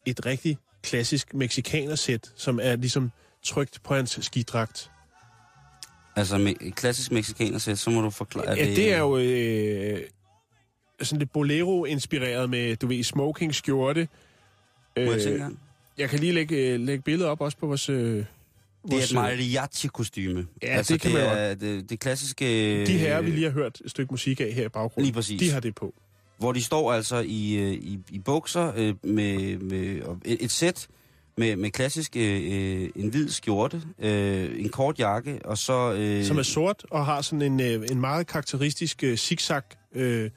et 0.06 0.26
rigtig 0.26 0.58
klassisk 0.82 1.34
mexikanersæt, 1.34 2.32
som 2.36 2.60
er 2.62 2.76
ligesom 2.76 3.10
trygt 3.42 3.80
på 3.82 3.94
hans 3.94 4.18
skidragt. 4.22 4.90
Altså, 6.16 6.38
med 6.38 6.54
et 6.60 6.74
klassisk 6.74 7.12
mexikanersæt, 7.12 7.78
så 7.78 7.90
må 7.90 8.00
du 8.00 8.10
forklare... 8.10 8.50
Ja, 8.50 8.64
det 8.64 8.94
er 8.94 8.98
jo 8.98 9.18
øh, 9.18 10.00
sådan 11.02 11.18
lidt 11.18 11.32
bolero-inspireret 11.32 12.50
med, 12.50 12.76
du 12.76 12.86
ved, 12.86 13.02
smoking 13.02 13.54
skjorte. 13.54 14.08
Må 14.96 15.02
jeg 15.02 15.12
Øh, 15.12 15.20
se 15.20 15.56
jeg 15.98 16.10
kan 16.10 16.18
lige 16.18 16.32
lægge, 16.32 16.56
øh, 16.56 16.80
lægge 16.80 17.02
billedet 17.02 17.30
op 17.30 17.40
også 17.40 17.56
på 17.58 17.66
vores... 17.66 17.88
Øh, 17.88 18.24
Det 18.86 18.92
er 18.98 19.02
et 19.02 19.14
mariachi-kostyme. 19.14 20.46
Ja, 20.62 20.82
det 20.82 21.00
kan 21.00 21.12
man 21.12 21.22
er 21.22 21.54
det, 21.54 21.90
det 21.90 22.00
klassiske... 22.00 22.44
De 22.86 22.98
her, 22.98 23.20
vi 23.20 23.30
lige 23.30 23.44
har 23.44 23.50
hørt 23.50 23.80
et 23.84 23.90
stykke 23.90 24.12
musik 24.12 24.40
af 24.40 24.52
her 24.52 24.64
i 24.64 24.68
baggrunden, 24.68 25.04
Lige 25.04 25.12
præcis. 25.14 25.40
de 25.40 25.50
har 25.50 25.60
det 25.60 25.74
på. 25.74 25.94
Hvor 26.38 26.52
de 26.52 26.62
står 26.62 26.92
altså 26.92 27.16
i, 27.26 27.54
øh, 27.54 27.72
i, 27.72 27.98
i 28.10 28.18
bukser 28.18 28.72
øh, 28.76 28.94
med, 29.04 29.58
med 29.58 30.02
et, 30.24 30.44
et 30.44 30.50
sæt 30.50 30.88
med, 31.38 31.56
med 31.56 31.70
klassisk 31.70 32.16
øh, 32.16 32.88
en 32.96 33.08
hvid 33.08 33.28
skjorte, 33.28 33.82
øh, 33.98 34.60
en 34.64 34.68
kort 34.68 34.98
jakke, 34.98 35.40
og 35.44 35.58
så... 35.58 35.92
Øh, 35.92 36.24
Som 36.24 36.38
er 36.38 36.42
sort 36.42 36.84
og 36.90 37.06
har 37.06 37.20
sådan 37.22 37.42
en, 37.42 37.60
øh, 37.60 37.86
en 37.90 38.00
meget 38.00 38.26
karakteristisk 38.26 39.04
øh, 39.04 39.16
zigzag. 39.16 39.62
Øh, 39.94 40.30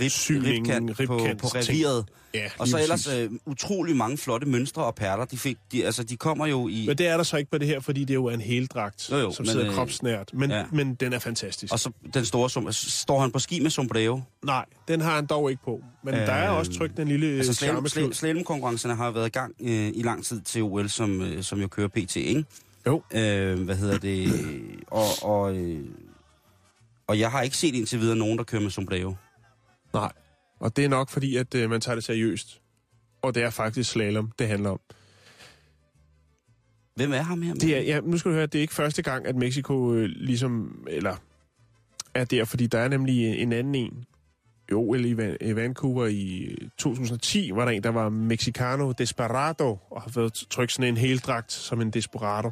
rib, 0.00 0.10
syning, 0.10 0.68
ribkant, 0.68 0.96
på, 0.96 1.16
ribkant 1.16 1.40
på 1.40 1.48
ting. 1.48 1.68
reviret. 1.68 2.04
ja, 2.34 2.48
Og 2.58 2.68
så 2.68 2.78
ellers 2.82 3.06
øh, 3.06 3.30
utrolig 3.46 3.96
mange 3.96 4.18
flotte 4.18 4.46
mønstre 4.46 4.84
og 4.84 4.94
perler. 4.94 5.24
De, 5.24 5.38
fik, 5.38 5.56
de, 5.72 5.86
altså, 5.86 6.02
de 6.04 6.16
kommer 6.16 6.46
jo 6.46 6.68
i... 6.68 6.84
Men 6.86 6.98
det 6.98 7.06
er 7.06 7.16
der 7.16 7.24
så 7.24 7.36
ikke 7.36 7.50
på 7.50 7.58
det 7.58 7.66
her, 7.68 7.80
fordi 7.80 8.04
det 8.04 8.14
jo 8.14 8.24
er 8.26 8.34
en 8.34 8.40
heldragt, 8.40 9.10
Jo, 9.10 9.16
jo, 9.16 9.32
som 9.32 9.42
men, 9.42 9.52
sidder 9.52 9.68
øh, 9.68 9.74
kropsnært. 9.74 10.30
Men, 10.34 10.50
ja. 10.50 10.64
men 10.72 10.94
den 10.94 11.12
er 11.12 11.18
fantastisk. 11.18 11.72
Og 11.72 11.78
så 11.80 11.90
den 12.14 12.24
store 12.24 12.50
som 12.50 12.72
står 12.72 13.20
han 13.20 13.30
på 13.30 13.38
ski 13.38 13.60
med 13.60 13.70
sombrero. 13.70 14.20
Nej, 14.44 14.64
den 14.88 15.00
har 15.00 15.14
han 15.14 15.26
dog 15.26 15.50
ikke 15.50 15.62
på. 15.64 15.80
Men 16.04 16.14
øh, 16.14 16.20
der 16.20 16.32
er 16.32 16.48
også 16.48 16.72
trykt 16.72 16.96
den 16.96 17.08
lille 17.08 17.26
Altså 17.36 17.54
charmeklud. 17.54 17.88
slalom, 17.88 18.12
slalomkonkurrencerne 18.12 18.94
har 18.94 19.10
været 19.10 19.26
i 19.26 19.30
gang 19.30 19.54
øh, 19.60 19.88
i 19.94 20.02
lang 20.02 20.24
tid 20.24 20.40
til 20.40 20.62
OL, 20.62 20.88
som, 20.88 21.20
øh, 21.22 21.42
som 21.42 21.60
jo 21.60 21.68
kører 21.68 21.88
PT, 21.88 22.16
ikke? 22.16 22.44
Jo. 22.86 23.02
Øh, 23.14 23.60
hvad 23.62 23.76
hedder 23.76 23.98
det? 23.98 24.32
Og, 24.90 25.06
og, 25.22 25.56
øh, 25.56 25.80
og 27.06 27.18
jeg 27.18 27.30
har 27.30 27.42
ikke 27.42 27.56
set 27.56 27.74
indtil 27.74 28.00
videre 28.00 28.16
nogen, 28.16 28.38
der 28.38 28.44
kører 28.44 28.62
med 28.62 28.70
sombrero. 28.70 29.14
Nej, 29.94 30.12
og 30.60 30.76
det 30.76 30.84
er 30.84 30.88
nok 30.88 31.10
fordi, 31.10 31.36
at 31.36 31.54
øh, 31.54 31.70
man 31.70 31.80
tager 31.80 31.94
det 31.94 32.04
seriøst. 32.04 32.60
Og 33.22 33.34
det 33.34 33.42
er 33.42 33.50
faktisk 33.50 33.90
slalom, 33.90 34.32
det 34.38 34.48
handler 34.48 34.70
om. 34.70 34.80
Hvem 36.94 37.12
er 37.12 37.22
ham 37.22 37.42
her? 37.42 37.54
Det 37.54 37.76
er, 37.76 37.80
ja, 37.80 38.00
nu 38.00 38.18
skal 38.18 38.30
du 38.30 38.34
høre, 38.34 38.46
det 38.46 38.58
er 38.58 38.62
ikke 38.62 38.74
første 38.74 39.02
gang, 39.02 39.26
at 39.26 39.36
Mexico 39.36 39.92
øh, 39.94 40.04
ligesom, 40.04 40.84
eller 40.88 41.16
er 42.14 42.24
der, 42.24 42.44
fordi 42.44 42.66
der 42.66 42.78
er 42.78 42.88
nemlig 42.88 43.42
en 43.42 43.52
anden 43.52 43.74
en. 43.74 44.04
I 44.70 44.72
OL 44.72 45.04
i, 45.04 45.12
Van- 45.12 45.36
i 45.40 45.56
Vancouver 45.56 46.06
i 46.06 46.54
2010 46.78 47.50
var 47.54 47.64
der 47.64 47.72
en, 47.72 47.82
der 47.82 47.90
var 47.90 48.08
Mexicano 48.08 48.92
Desperado, 48.92 49.78
og 49.90 50.02
har 50.02 50.10
fået 50.10 50.32
trykt 50.50 50.72
sådan 50.72 50.88
en 50.88 50.96
heldragt 50.96 51.52
som 51.52 51.80
en 51.80 51.90
Desperado. 51.90 52.50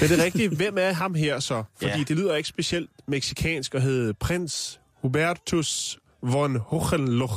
Men 0.00 0.10
det 0.10 0.20
er 0.20 0.24
rigtigt, 0.24 0.56
hvem 0.56 0.78
er 0.78 0.92
ham 0.92 1.14
her 1.14 1.40
så? 1.40 1.64
Fordi 1.76 1.90
Ja. 1.98 2.04
det 2.08 2.16
lyder 2.16 2.34
ikke 2.36 2.48
specielt 2.48 2.90
meksikansk 3.06 3.74
at 3.74 3.82
hedde 3.82 4.14
Prins 4.14 4.80
Hubertus 5.02 5.98
von 6.22 6.56
Hohenloch. 6.56 7.32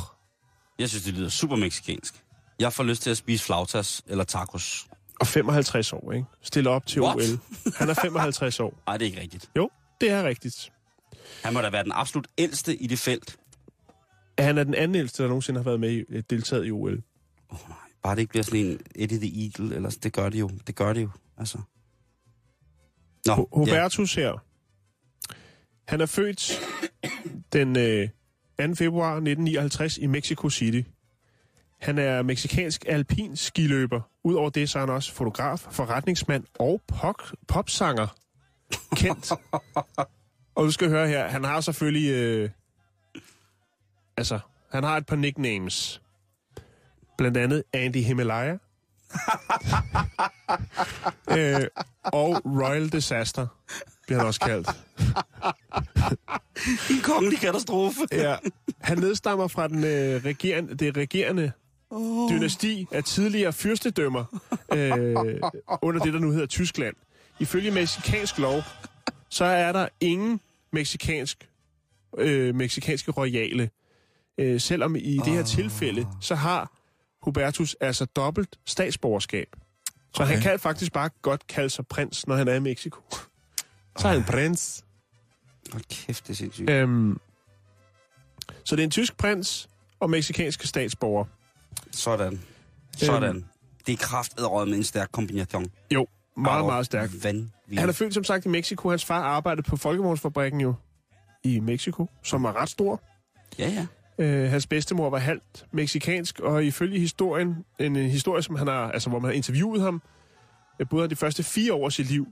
Jeg 0.78 0.88
synes, 0.88 1.04
det 1.04 1.14
lyder 1.14 1.28
super 1.28 1.56
meksikansk. 1.56 2.14
Jeg 2.58 2.72
får 2.72 2.84
lyst 2.84 3.02
til 3.02 3.10
at 3.10 3.16
spise 3.16 3.44
flautas 3.44 4.02
eller 4.06 4.24
tacos. 4.24 4.86
Og 5.20 5.26
55 5.26 5.92
år, 5.92 6.12
ikke? 6.12 6.26
Stiller 6.42 6.70
op 6.70 6.86
til 6.86 7.02
What? 7.02 7.16
OL. 7.16 7.38
Han 7.76 7.88
er 7.88 7.94
55 7.94 8.60
år. 8.60 8.74
Nej, 8.86 8.96
det 8.96 9.04
er 9.04 9.06
ikke 9.10 9.20
rigtigt. 9.20 9.50
Jo, 9.56 9.70
det 10.00 10.10
er 10.10 10.22
rigtigt. 10.24 10.72
Han 11.44 11.54
må 11.54 11.60
da 11.60 11.70
være 11.70 11.84
den 11.84 11.92
absolut 11.94 12.26
ældste 12.38 12.76
i 12.76 12.86
det 12.86 12.98
felt. 12.98 13.36
Han 14.38 14.58
er 14.58 14.64
den 14.64 14.74
anden 14.74 14.94
ældste, 14.94 15.22
der 15.22 15.28
nogensinde 15.28 15.58
har 15.60 15.64
været 15.64 15.80
med 15.80 15.90
i, 15.90 16.04
øh, 16.08 16.22
deltaget 16.30 16.66
i 16.66 16.70
OL. 16.70 17.02
Oh, 17.48 17.58
nej. 17.68 17.76
Bare 18.02 18.14
det 18.14 18.20
ikke 18.20 18.30
bliver 18.30 18.44
sådan 18.44 18.60
en 18.60 18.80
Eddie 18.94 19.18
the 19.18 19.44
Eagle, 19.44 19.74
eller 19.76 19.90
det 20.02 20.12
gør 20.12 20.28
det 20.28 20.40
jo. 20.40 20.50
Det 20.66 20.74
gør 20.74 20.92
det 20.92 21.02
jo, 21.02 21.08
altså. 21.38 21.58
Nå, 23.26 23.34
Hu- 23.34 23.48
Hubertus 23.52 24.14
her. 24.14 24.44
Han 25.88 26.00
er 26.00 26.06
født 26.06 26.60
den 27.52 27.76
øh, 27.78 28.08
2. 28.68 28.74
februar 28.74 29.10
1959 29.12 29.98
i 29.98 30.06
Mexico 30.06 30.50
City. 30.50 30.88
Han 31.80 31.98
er 31.98 32.22
meksikansk 32.22 32.84
alpin 32.88 33.36
skiløber. 33.36 34.00
Udover 34.24 34.50
det, 34.50 34.70
så 34.70 34.78
er 34.78 34.80
han 34.80 34.90
også 34.90 35.12
fotograf, 35.12 35.58
forretningsmand 35.70 36.44
og 36.58 36.80
pop- 36.88 37.32
popsanger. 37.48 38.16
Kendt. 38.96 39.32
og 40.54 40.64
du 40.64 40.70
skal 40.70 40.88
høre 40.88 41.08
her, 41.08 41.28
han 41.28 41.44
har 41.44 41.60
selvfølgelig... 41.60 42.10
Øh, 42.10 42.50
altså, 44.16 44.38
han 44.72 44.84
har 44.84 44.96
et 44.96 45.06
par 45.06 45.16
nicknames. 45.16 46.02
Blandt 47.18 47.36
andet 47.36 47.64
Andy 47.72 47.96
Himalaya. 48.02 48.56
øh, 51.38 51.66
og 52.04 52.40
Royal 52.44 52.88
Disaster 52.88 53.46
bliver 54.06 54.18
han 54.18 54.26
også 54.26 54.40
kaldt. 54.40 54.68
En 56.90 57.02
kongelig 57.02 57.38
katastrofe. 57.38 58.00
Ja, 58.12 58.36
han 58.80 58.98
nedstammer 58.98 59.48
fra 59.48 59.68
den, 59.68 59.84
øh, 59.84 60.24
regerende, 60.24 60.74
det 60.74 60.96
regerende 60.96 61.52
oh. 61.90 62.30
dynasti 62.30 62.86
af 62.92 63.04
tidligere 63.04 63.52
fyrstedømmer 63.52 64.24
øh, 64.72 65.16
under 65.82 66.00
det, 66.04 66.12
der 66.12 66.18
nu 66.18 66.30
hedder 66.30 66.46
Tyskland. 66.46 66.94
Ifølge 67.40 67.70
meksikansk 67.70 68.38
lov, 68.38 68.62
så 69.28 69.44
er 69.44 69.72
der 69.72 69.88
ingen 70.00 70.40
meksikansk, 70.72 71.48
øh, 72.18 72.54
meksikanske 72.54 73.10
royale. 73.10 73.70
Øh, 74.38 74.60
selvom 74.60 74.96
i 74.96 75.16
det 75.24 75.32
her 75.32 75.42
tilfælde, 75.42 76.06
så 76.20 76.34
har 76.34 76.71
Hubertus 77.22 77.76
altså 77.80 78.04
dobbelt 78.04 78.58
statsborgerskab. 78.66 79.46
Så 80.14 80.22
okay. 80.22 80.32
han 80.32 80.42
kan 80.42 80.58
faktisk 80.58 80.92
bare 80.92 81.10
godt 81.22 81.46
kalde 81.46 81.70
sig 81.70 81.86
prins, 81.86 82.26
når 82.26 82.36
han 82.36 82.48
er 82.48 82.54
i 82.54 82.60
Mexico. 82.60 83.00
Så 83.98 84.08
er 84.08 84.12
han 84.12 84.24
prins. 84.24 84.84
Hold 85.72 85.82
kæft, 85.90 86.26
det 86.26 86.32
er 86.32 86.36
sindssygt. 86.36 86.70
Øhm, 86.70 87.20
så 88.64 88.76
det 88.76 88.82
er 88.82 88.84
en 88.84 88.90
tysk 88.90 89.16
prins 89.16 89.68
og 90.00 90.10
meksikanske 90.10 90.66
statsborger. 90.66 91.24
Sådan. 91.90 92.40
Sådan. 92.96 93.44
Det 93.86 93.92
er 93.92 93.96
kraftedråd 93.96 94.66
med 94.66 94.76
en 94.76 94.84
stærk 94.84 95.08
kombination. 95.12 95.66
Jo, 95.90 96.06
meget, 96.36 96.60
Au, 96.60 96.66
meget 96.66 96.86
stærk. 96.86 97.10
Vanvittigt. 97.22 97.80
Han 97.80 97.88
er 97.88 97.92
født 97.92 98.14
som 98.14 98.24
sagt 98.24 98.44
i 98.44 98.48
Mexico. 98.48 98.90
Hans 98.90 99.04
far 99.04 99.22
arbejdede 99.22 99.62
på 99.62 99.76
Folkevognsfabrikken 99.76 100.60
jo 100.60 100.74
i 101.44 101.60
Mexico, 101.60 102.10
som 102.22 102.44
er 102.44 102.56
ret 102.56 102.70
stor. 102.70 103.02
Ja, 103.58 103.68
ja. 103.68 103.86
Øh, 104.18 104.50
hans 104.50 104.66
bedstemor 104.66 105.10
var 105.10 105.18
halvt 105.18 105.66
meksikansk, 105.72 106.40
og 106.40 106.64
ifølge 106.64 107.00
historien, 107.00 107.64
en, 107.78 107.96
en 107.96 108.10
historie, 108.10 108.42
som 108.42 108.56
han 108.56 108.66
har, 108.66 108.90
altså, 108.90 109.10
hvor 109.10 109.18
man 109.18 109.28
har 109.28 109.36
interviewet 109.36 109.82
ham, 109.82 110.02
øh, 110.78 110.88
boede 110.88 111.02
han 111.02 111.10
de 111.10 111.16
første 111.16 111.42
fire 111.42 111.72
år 111.72 111.86
af 111.86 111.92
sit 111.92 112.06
liv 112.06 112.26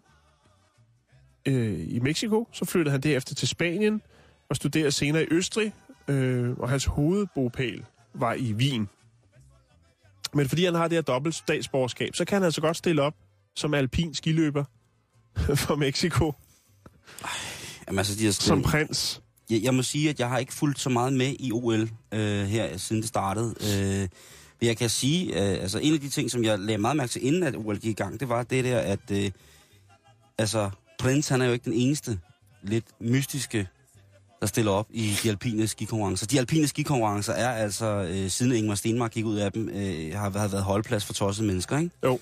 øh, 1.47 1.81
i 1.89 1.99
Mexico. 1.99 2.49
Så 2.53 2.65
flyttede 2.65 2.93
han 2.93 3.01
derefter 3.01 3.35
til 3.35 3.49
Spanien 3.49 4.03
og 4.49 4.57
studerede 4.57 4.93
senere 4.93 5.23
i 5.23 5.27
Østrig, 5.31 5.73
øh, 6.09 6.51
og 6.59 6.69
hans 6.69 6.85
hovedbopæl 6.85 7.85
var 8.15 8.35
i 8.35 8.53
Wien. 8.53 8.89
Men 10.35 10.49
fordi 10.49 10.65
han 10.65 10.75
har 10.75 10.89
det 10.89 10.97
her 10.97 11.03
dobbelt 11.03 11.35
statsborgerskab, 11.35 12.15
så 12.15 12.25
kan 12.25 12.37
han 12.37 12.45
altså 12.45 12.61
godt 12.61 12.77
stille 12.77 13.03
op 13.03 13.15
som 13.57 13.75
alpin 13.75 14.15
skiløber 14.15 14.65
for 15.67 15.77
Mexico 15.77 16.33
Jamen, 17.87 17.99
altså, 17.99 18.19
de 18.19 18.25
har 18.25 18.33
som 18.33 18.63
prins. 18.63 19.23
Jeg, 19.51 19.63
jeg 19.63 19.75
må 19.75 19.83
sige, 19.83 20.11
at 20.11 20.21
jeg 20.21 20.29
har 20.29 20.39
ikke 20.39 20.53
fulgt 20.53 20.81
så 20.81 20.89
meget 20.89 21.13
med 21.13 21.35
i 21.39 21.53
OL 21.53 21.91
øh, 22.13 22.45
her, 22.45 22.77
siden 22.77 23.03
det 23.03 23.09
startede. 23.09 23.55
Øh, 23.61 24.09
men 24.61 24.67
jeg 24.67 24.77
kan 24.77 24.91
sige, 24.91 25.27
øh, 25.27 25.63
altså 25.63 25.79
en 25.79 25.95
af 25.95 26.01
de 26.01 26.09
ting, 26.09 26.31
som 26.31 26.45
jeg 26.45 26.59
lagde 26.59 26.79
meget 26.79 26.97
mærke 26.97 27.11
til, 27.11 27.27
inden 27.27 27.43
at 27.43 27.57
OL 27.57 27.79
gik 27.79 27.91
i 27.91 28.03
gang, 28.03 28.21
det 28.21 28.29
var 28.29 28.43
det 28.43 28.65
der, 28.65 28.79
at 28.79 29.11
øh, 29.13 29.31
altså, 30.39 30.71
Prins, 30.99 31.29
han 31.29 31.43
er 31.43 31.47
jo 31.47 31.53
ikke 31.53 31.65
den 31.65 31.73
eneste 31.73 32.21
lidt 32.63 32.85
mystiske, 33.01 33.69
der 34.41 34.47
stiller 34.47 34.73
op 34.73 34.87
i 34.91 35.17
de 35.23 35.29
alpine 35.29 35.67
skikonkurrencer. 35.67 36.27
De 36.27 36.39
alpine 36.39 36.67
skikonkurrencer 36.67 37.33
er 37.33 37.51
altså, 37.51 37.87
øh, 37.87 38.31
siden 38.31 38.53
Ingmar 38.53 38.75
Stenmark 38.75 39.11
gik 39.11 39.25
ud 39.25 39.37
af 39.37 39.53
dem, 39.53 39.69
øh, 39.69 40.13
har, 40.15 40.31
har 40.31 40.49
været 40.49 40.63
holdplads 40.63 41.05
for 41.05 41.13
tossede 41.13 41.47
mennesker, 41.47 41.79
ikke? 41.79 41.91
Jo. 42.05 42.19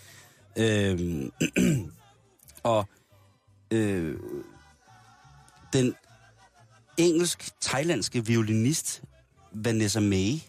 Øhm, 0.57 1.33
og 2.63 2.89
øh, 3.71 4.17
den 5.73 5.95
engelsk-thailandske 6.99 8.27
violinist 8.27 9.03
Vanessa 9.53 10.01
May 10.01 10.41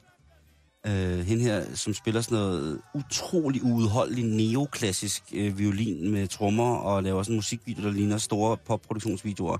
Øh, 0.87 1.19
hende 1.19 1.43
her, 1.43 1.75
som 1.75 1.93
spiller 1.93 2.21
sådan 2.21 2.37
noget 2.37 2.81
utrolig 2.93 3.63
uudholdelig 3.63 4.25
neoklassisk 4.25 5.23
øh, 5.33 5.59
violin 5.59 6.11
med 6.11 6.27
trommer 6.27 6.75
og 6.75 7.03
laver 7.03 7.23
sådan 7.23 7.33
en 7.33 7.37
musikvideo, 7.37 7.83
der 7.83 7.91
ligner 7.91 8.17
store 8.17 8.57
popproduktionsvideoer. 8.57 9.57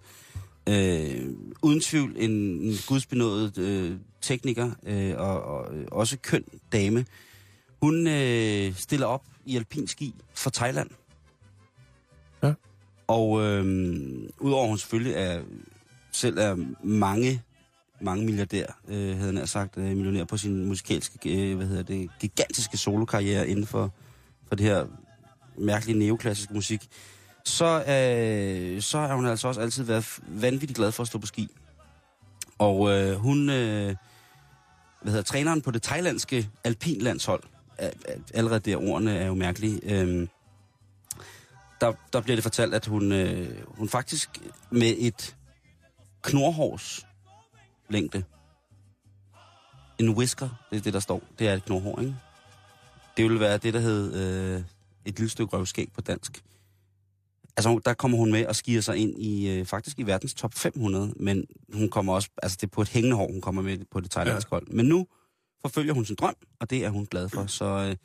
Øh, 0.69 1.29
uden 1.61 1.81
tvivl 1.81 2.15
en, 2.17 2.31
en 2.31 2.73
gudsbenået 2.87 3.57
øh, 3.57 3.97
tekniker 4.21 4.71
øh, 4.85 5.13
og, 5.17 5.41
og 5.41 5.75
øh, 5.75 5.85
også 5.91 6.17
køn 6.17 6.43
dame. 6.71 7.05
Hun 7.81 8.07
øh, 8.07 8.75
stiller 8.75 9.05
op 9.05 9.25
i 9.45 9.55
alpin 9.55 9.87
ski 9.87 10.13
for 10.33 10.49
Thailand. 10.49 10.89
Ja. 12.43 12.53
Og 13.07 13.41
øh, 13.41 13.65
udover 14.39 14.67
hun 14.67 14.77
selvfølgelig 14.77 15.13
er, 15.13 15.41
selv 16.11 16.37
er 16.37 16.55
mange, 16.83 17.41
mange 18.01 18.25
milliardær, 18.25 18.65
øh, 18.87 19.17
havde 19.17 19.37
han 19.37 19.47
sagt, 19.47 19.77
øh, 19.77 19.83
millionær 19.83 20.23
på 20.23 20.37
sin 20.37 20.65
musikalske, 20.65 21.51
øh, 21.51 21.57
hvad 21.57 21.67
hedder 21.67 21.83
det, 21.83 22.09
gigantiske 22.19 22.77
solokarriere 22.77 23.47
inden 23.47 23.65
for, 23.65 23.93
for 24.47 24.55
det 24.55 24.65
her 24.65 24.85
mærkelige 25.57 25.99
neoklassiske 25.99 26.53
musik, 26.53 26.87
så, 27.45 27.65
øh, 27.65 28.81
så 28.81 28.99
har 28.99 29.15
hun 29.15 29.25
altså 29.25 29.47
også 29.47 29.61
altid 29.61 29.83
været 29.83 30.19
vanvittigt 30.27 30.77
glad 30.77 30.91
for 30.91 31.03
at 31.03 31.07
stå 31.07 31.19
på 31.19 31.27
ski. 31.27 31.47
Og 32.57 32.89
øh, 32.91 33.15
hun, 33.15 33.49
øh, 33.49 33.95
hvad 35.01 35.11
hedder 35.11 35.23
træneren 35.23 35.61
på 35.61 35.71
det 35.71 35.81
thailandske 35.81 36.49
alpinlandshold, 36.63 37.43
allerede 38.33 38.59
der 38.59 38.77
ordene 38.77 39.17
er 39.17 39.27
jo 39.27 39.33
mærkelige, 39.33 39.79
øh, 39.83 40.27
der, 41.81 41.93
der 42.13 42.21
bliver 42.21 42.35
det 42.35 42.43
fortalt, 42.43 42.73
at 42.73 42.85
hun, 42.85 43.11
øh, 43.11 43.47
hun 43.67 43.89
faktisk 43.89 44.29
med 44.69 44.95
et 44.97 45.35
knorhårs 46.23 47.05
længde, 47.89 48.23
en 49.99 50.09
whisker, 50.09 50.49
det 50.71 50.77
er 50.77 50.81
det, 50.81 50.93
der 50.93 50.99
står, 50.99 51.23
det 51.39 51.47
er 51.47 51.53
et 51.53 51.65
knorhår, 51.65 51.99
ikke? 51.99 52.15
Det 53.17 53.29
vil 53.29 53.39
være 53.39 53.57
det, 53.57 53.73
der 53.73 53.79
hed 53.79 54.13
øh, 54.13 54.63
et 55.05 55.19
lille 55.19 55.29
stykke 55.29 55.57
røvskæg 55.57 55.91
på 55.93 56.01
dansk. 56.01 56.43
Altså, 57.57 57.81
der 57.85 57.93
kommer 57.93 58.17
hun 58.17 58.31
med 58.31 58.45
og 58.45 58.55
skier 58.55 58.81
sig 58.81 58.97
ind 58.97 59.21
i, 59.21 59.49
øh, 59.49 59.65
faktisk 59.65 59.99
i 59.99 60.03
verdens 60.03 60.33
top 60.33 60.53
500, 60.53 61.13
men 61.15 61.45
hun 61.73 61.89
kommer 61.89 62.13
også, 62.13 62.29
altså 62.43 62.57
det 62.61 62.67
er 62.67 62.71
på 62.71 62.81
et 62.81 62.89
hængende 62.89 63.15
hår, 63.17 63.31
hun 63.31 63.41
kommer 63.41 63.61
med 63.61 63.77
på 63.91 63.99
det 63.99 64.11
thailandske 64.11 64.49
hold. 64.49 64.67
Men 64.67 64.85
nu 64.85 65.07
forfølger 65.61 65.93
hun 65.93 66.05
sin 66.05 66.15
drøm, 66.15 66.35
og 66.59 66.69
det 66.69 66.85
er 66.85 66.89
hun 66.89 67.05
glad 67.05 67.29
for. 67.29 67.45
Så 67.45 67.65
øh, 67.65 67.95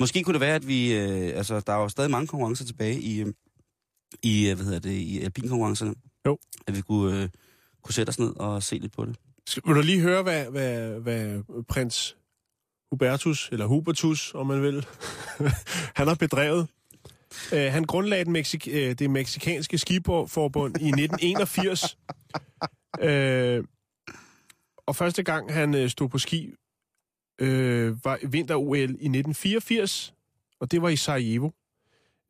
måske 0.00 0.22
kunne 0.22 0.32
det 0.32 0.40
være, 0.40 0.54
at 0.54 0.68
vi, 0.68 0.94
øh, 0.94 1.36
altså 1.38 1.60
der 1.60 1.72
er 1.72 1.76
jo 1.76 1.88
stadig 1.88 2.10
mange 2.10 2.26
konkurrencer 2.26 2.64
tilbage 2.64 3.00
i, 3.00 3.20
øh, 3.20 3.32
i 4.22 4.48
øh, 4.48 4.56
hvad 4.56 4.64
hedder 4.64 4.78
det, 4.80 4.92
i 4.92 5.20
alpinkonkurrencerne. 5.20 5.94
Jo. 6.26 6.38
At 6.66 6.76
vi 6.76 6.80
kunne, 6.80 7.22
øh, 7.22 7.28
kunne 7.84 7.94
sætte 7.94 8.10
os 8.10 8.18
ned 8.18 8.36
og 8.36 8.62
se 8.62 8.78
lidt 8.78 8.92
på 8.92 9.04
det. 9.04 9.16
Skal- 9.46 9.62
Vil 9.66 9.76
du 9.76 9.80
lige 9.82 10.00
høre, 10.00 10.22
hvad, 10.22 10.44
hvad, 10.50 11.00
hvad 11.00 11.42
prins 11.68 12.16
Hubertus, 12.90 13.48
eller 13.52 13.66
Hubertus, 13.66 14.34
om 14.34 14.46
man 14.46 14.62
vil, 14.62 14.86
han 15.98 16.08
har 16.08 16.14
bedrevet? 16.14 16.68
Uh, 17.52 17.58
han 17.58 17.84
grundlagde 17.84 18.24
den 18.24 18.36
Mexik- 18.36 18.68
uh, 18.68 18.92
det 18.92 19.10
meksikanske 19.10 19.78
skiforbund 19.78 20.76
i 20.80 20.88
1981. 20.88 21.98
uh, 23.02 23.64
og 24.88 24.96
første 24.96 25.22
gang 25.22 25.52
han 25.52 25.74
uh, 25.74 25.88
stod 25.88 26.08
på 26.08 26.18
ski, 26.18 26.50
uh, 27.42 28.04
var 28.04 28.18
vinter-OL 28.28 28.78
i 28.78 28.82
1984, 28.84 30.14
og 30.60 30.70
det 30.70 30.82
var 30.82 30.88
i 30.88 30.96
Sarajevo. 30.96 31.50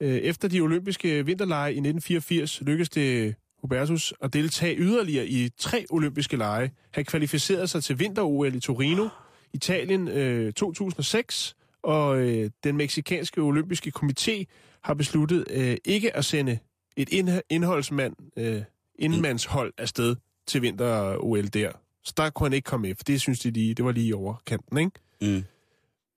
Uh, 0.05 0.09
efter 0.09 0.48
de 0.48 0.61
olympiske 0.61 1.26
vinterlege 1.26 1.68
i 1.72 1.78
1984 1.78 2.61
lykkedes 2.61 2.88
det 2.90 3.34
Hubertus 3.64 4.14
at 4.20 4.32
deltage 4.32 4.76
yderligere 4.78 5.26
i 5.26 5.48
tre 5.58 5.86
olympiske 5.90 6.36
lege. 6.36 6.72
Han 6.90 7.04
kvalificerede 7.04 7.66
sig 7.66 7.84
til 7.84 7.98
vinter-OL 7.98 8.54
i 8.54 8.60
Torino, 8.60 9.08
Italien 9.52 10.08
øh, 10.08 10.52
2006, 10.52 11.56
og 11.82 12.18
øh, 12.18 12.50
den 12.64 12.76
meksikanske 12.76 13.40
olympiske 13.40 13.92
komité 13.96 14.44
har 14.82 14.94
besluttet 14.94 15.44
øh, 15.50 15.76
ikke 15.84 16.16
at 16.16 16.24
sende 16.24 16.58
et 16.96 17.08
ind- 17.08 17.40
indholdsmand, 17.50 18.16
øh, 18.36 18.62
indmandshold 18.98 19.72
afsted 19.78 20.16
til 20.46 20.62
vinter-OL 20.62 21.46
der. 21.46 21.72
Så 22.04 22.14
der 22.16 22.30
kunne 22.30 22.44
han 22.44 22.52
ikke 22.52 22.66
komme 22.66 22.88
med, 22.88 22.94
for 22.94 23.04
det 23.04 23.20
synes 23.20 23.40
de 23.40 23.50
lige, 23.50 23.74
det 23.74 23.84
var 23.84 23.92
lige 23.92 24.16
over 24.16 24.34
kanten, 24.46 24.78
ikke? 24.78 24.90
Mm. 25.22 25.44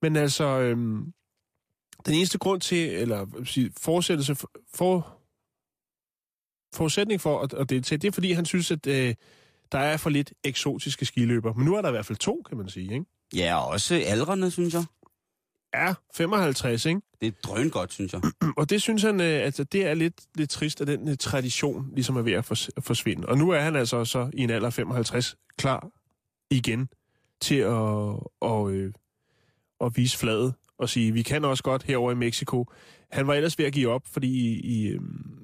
Men 0.02 0.16
altså, 0.16 0.60
øhm, 0.60 1.14
den 2.06 2.14
eneste 2.14 2.38
grund 2.38 2.62
til, 2.62 2.90
eller 2.90 3.26
forsættelse 3.78 4.36
for, 4.36 4.52
for 4.74 5.17
forudsætning 6.74 7.22
for 7.22 7.42
at, 7.42 7.54
at 7.54 7.70
deltage, 7.70 8.00
det 8.00 8.08
er 8.08 8.12
fordi, 8.12 8.32
han 8.32 8.46
synes, 8.46 8.72
at 8.72 8.88
øh, 8.88 9.16
der 9.72 9.80
er 9.80 9.98
for 9.98 10.10
lidt 10.10 10.34
eksotiske 10.44 11.06
skiløber. 11.06 11.54
Men 11.54 11.66
nu 11.66 11.76
er 11.76 11.82
der 11.82 11.90
i 11.90 11.92
hvert 11.92 12.06
fald 12.06 12.18
to, 12.18 12.44
kan 12.50 12.58
man 12.58 12.70
sige, 12.70 12.94
ikke? 12.94 13.06
Ja, 13.36 13.58
og 13.58 13.68
også 13.68 14.04
aldrene, 14.06 14.52
synes 14.52 14.74
jeg. 14.74 14.84
Ja, 15.74 15.94
55, 16.16 16.86
ikke? 16.86 17.02
Det 17.22 17.28
er 17.28 17.32
drøn 17.44 17.70
godt, 17.70 17.94
synes 17.94 18.14
jeg. 18.14 18.22
Og 18.58 18.70
det 18.70 18.82
synes 18.82 19.04
han, 19.04 19.22
øh, 19.22 19.46
altså, 19.46 19.64
det 19.64 19.86
er 19.86 19.94
lidt, 19.94 20.22
lidt 20.36 20.50
trist, 20.50 20.82
at 20.82 20.88
den 20.88 21.10
øh, 21.10 21.18
tradition 21.18 21.92
ligesom 21.94 22.16
er 22.18 22.22
ved 22.22 22.34
at 22.34 22.52
fors- 22.52 22.70
at 22.78 22.84
forsvinde. 22.84 23.28
Og 23.28 23.38
nu 23.38 23.50
er 23.50 23.60
han 23.60 23.76
altså 23.76 24.06
så 24.06 24.30
i 24.34 24.42
en 24.42 24.50
alder 24.50 24.68
af 24.68 24.74
55 24.74 25.36
klar 25.58 25.90
igen 26.52 26.90
til 27.42 27.56
at, 27.56 27.72
og, 28.40 28.72
øh, 28.72 28.94
at 29.82 29.98
vise 29.98 30.18
fladet 30.18 30.54
og 30.80 30.90
sige, 30.90 31.12
vi 31.12 31.22
kan 31.22 31.46
også 31.46 31.64
godt 31.64 31.84
herover 31.84 32.12
i 32.12 32.16
Mexico. 32.16 32.66
Han 33.12 33.28
var 33.28 33.34
ellers 33.34 33.60
ved 33.60 33.66
at 33.66 33.74
give 33.74 33.90
op, 33.90 34.02
fordi 34.12 34.28
i, 34.28 34.60
i, 34.60 34.88
øh, 34.88 35.00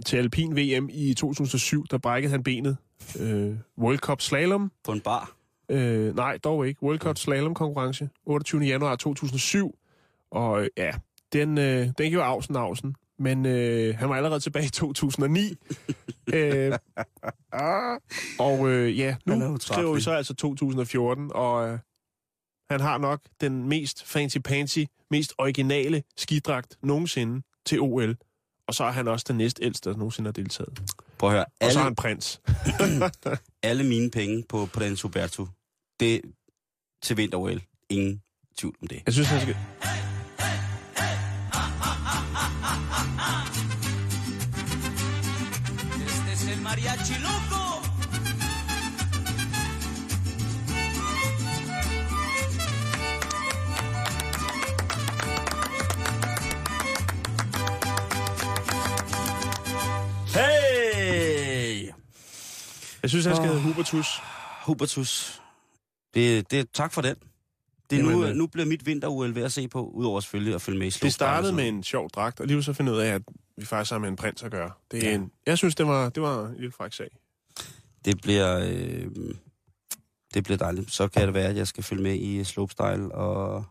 til 0.06 0.18
Alpin 0.18 0.56
VM 0.56 0.90
i 0.94 1.14
2007, 1.14 1.86
der 1.92 1.98
brækkede 1.98 2.32
han 2.32 2.44
benet. 2.44 2.78
Øh, 3.20 3.56
World 3.78 3.98
Cup 3.98 4.22
Slalom. 4.22 4.72
På 4.84 4.92
en 4.92 5.02
bar. 5.02 5.32
Øh, 5.70 6.16
nej, 6.16 6.38
dog 6.38 6.68
ikke. 6.68 6.84
World 6.84 7.00
Cup 7.00 7.18
Slalom 7.18 7.54
konkurrence. 7.54 8.10
28. 8.26 8.62
januar 8.62 8.96
2007. 8.96 9.76
Og 10.32 10.62
øh, 10.62 10.70
ja, 10.78 10.92
den, 11.34 11.58
øh, 11.58 11.88
den 11.98 12.12
gjorde 12.12 12.26
Ausen 12.26 12.56
Ausen. 12.56 12.96
Men 13.20 13.46
øh, 13.46 13.98
han 13.98 14.10
var 14.10 14.16
allerede 14.16 14.40
tilbage 14.40 14.66
i 14.66 14.70
2009. 14.70 15.40
øh, 16.34 16.74
og 18.40 18.70
øh, 18.70 19.00
ja, 19.00 19.16
nu 19.26 19.34
utrættelig. 19.36 19.62
skriver 19.62 19.94
vi 19.94 20.02
så 20.02 20.12
altså 20.12 20.34
2014, 20.34 21.32
og 21.34 21.70
øh, 21.70 21.80
han 22.70 22.80
har 22.80 22.98
nok 22.98 23.22
den 23.42 23.70
mest 23.70 24.04
fancy-pansy, 24.04 24.86
mest 25.12 25.34
originale 25.38 26.04
skidragt 26.18 26.78
nogensinde 26.82 27.42
til 27.66 27.82
OL. 27.82 28.18
Og 28.68 28.74
så 28.74 28.84
er 28.84 28.92
han 28.92 29.08
også 29.08 29.26
den 29.28 29.38
næstældste, 29.38 29.90
der 29.90 29.98
nogensinde 29.98 30.28
har 30.28 30.34
deltaget. 30.34 30.82
Prøv 31.18 31.30
at 31.30 31.36
høre. 31.36 31.46
Og 31.46 31.52
så 31.60 31.66
er 31.66 31.68
Alle, 31.70 31.84
han 31.84 31.96
prins. 31.96 32.42
alle 33.70 33.84
mine 33.84 34.12
penge 34.12 34.44
på, 34.50 34.66
på 34.74 34.80
den 34.80 34.98
Huberto, 35.04 35.48
det 36.00 36.22
til 37.02 37.18
vinter 37.18 37.60
Ingen 37.90 38.22
tvivl 38.58 38.76
om 38.82 38.88
det. 38.88 39.02
Jeg 39.06 39.14
synes, 39.14 39.28
han 39.30 39.42
skal... 39.42 39.56
Jeg 63.04 63.10
synes, 63.10 63.26
han 63.26 63.36
skal 63.36 63.48
hedde 63.48 63.62
Hubertus. 63.62 64.08
Hubertus. 64.66 65.42
Det, 66.14 66.52
det, 66.52 66.72
tak 66.74 66.94
for 66.94 67.02
den. 67.02 67.16
Det 67.90 68.00
er 68.00 68.04
Jamen, 68.04 68.18
nu, 68.18 68.26
øh, 68.26 68.36
nu 68.36 68.48
bliver 68.48 68.66
mit 68.66 68.86
vinter 68.86 69.32
ved 69.34 69.44
at 69.44 69.52
se 69.52 69.68
på, 69.68 69.86
udover 69.90 70.20
selvfølgelig 70.20 70.56
at 70.56 70.62
følge 70.62 70.80
med 70.80 70.88
i 70.88 70.90
Det 70.90 71.14
startede 71.14 71.54
med 71.54 71.68
en 71.68 71.84
sjov 71.84 72.10
dragt, 72.10 72.40
og 72.40 72.48
lige 72.48 72.64
så 72.64 72.74
finder 72.74 72.94
jeg 72.94 72.98
ud 72.98 73.04
af, 73.04 73.14
at 73.14 73.22
vi 73.58 73.66
faktisk 73.66 73.92
har 73.92 73.98
med 74.00 74.10
en 74.10 74.16
prins 74.16 74.44
at 74.44 74.52
gøre. 74.52 74.72
Det 74.92 75.04
er 75.04 75.10
Ja. 75.10 75.16
en, 75.16 75.32
jeg 75.46 75.58
synes, 75.58 75.76
det 75.76 75.88
var, 75.88 76.10
det 76.10 76.24
var 76.24 76.48
en 76.48 76.56
lille 76.56 76.72
fræk 76.72 76.94
sag. 76.94 77.18
Det 78.06 78.22
bliver, 78.22 78.60
øh, 78.60 79.08
det 80.34 80.44
bliver 80.44 80.58
dejligt. 80.58 80.92
Så 80.92 81.08
kan 81.08 81.26
det 81.26 81.34
være, 81.34 81.48
at 81.50 81.56
jeg 81.56 81.68
skal 81.68 81.84
følge 81.84 82.04
med 82.04 82.16
i 82.16 82.44
slopestyle 82.44 83.12
og, 83.16 83.66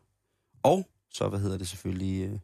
og 0.63 0.89
så, 1.11 1.29
hvad 1.29 1.41
hedder 1.41 1.59
det 1.59 1.69
selvfølgelig, 1.69 2.23
øh, 2.31 2.39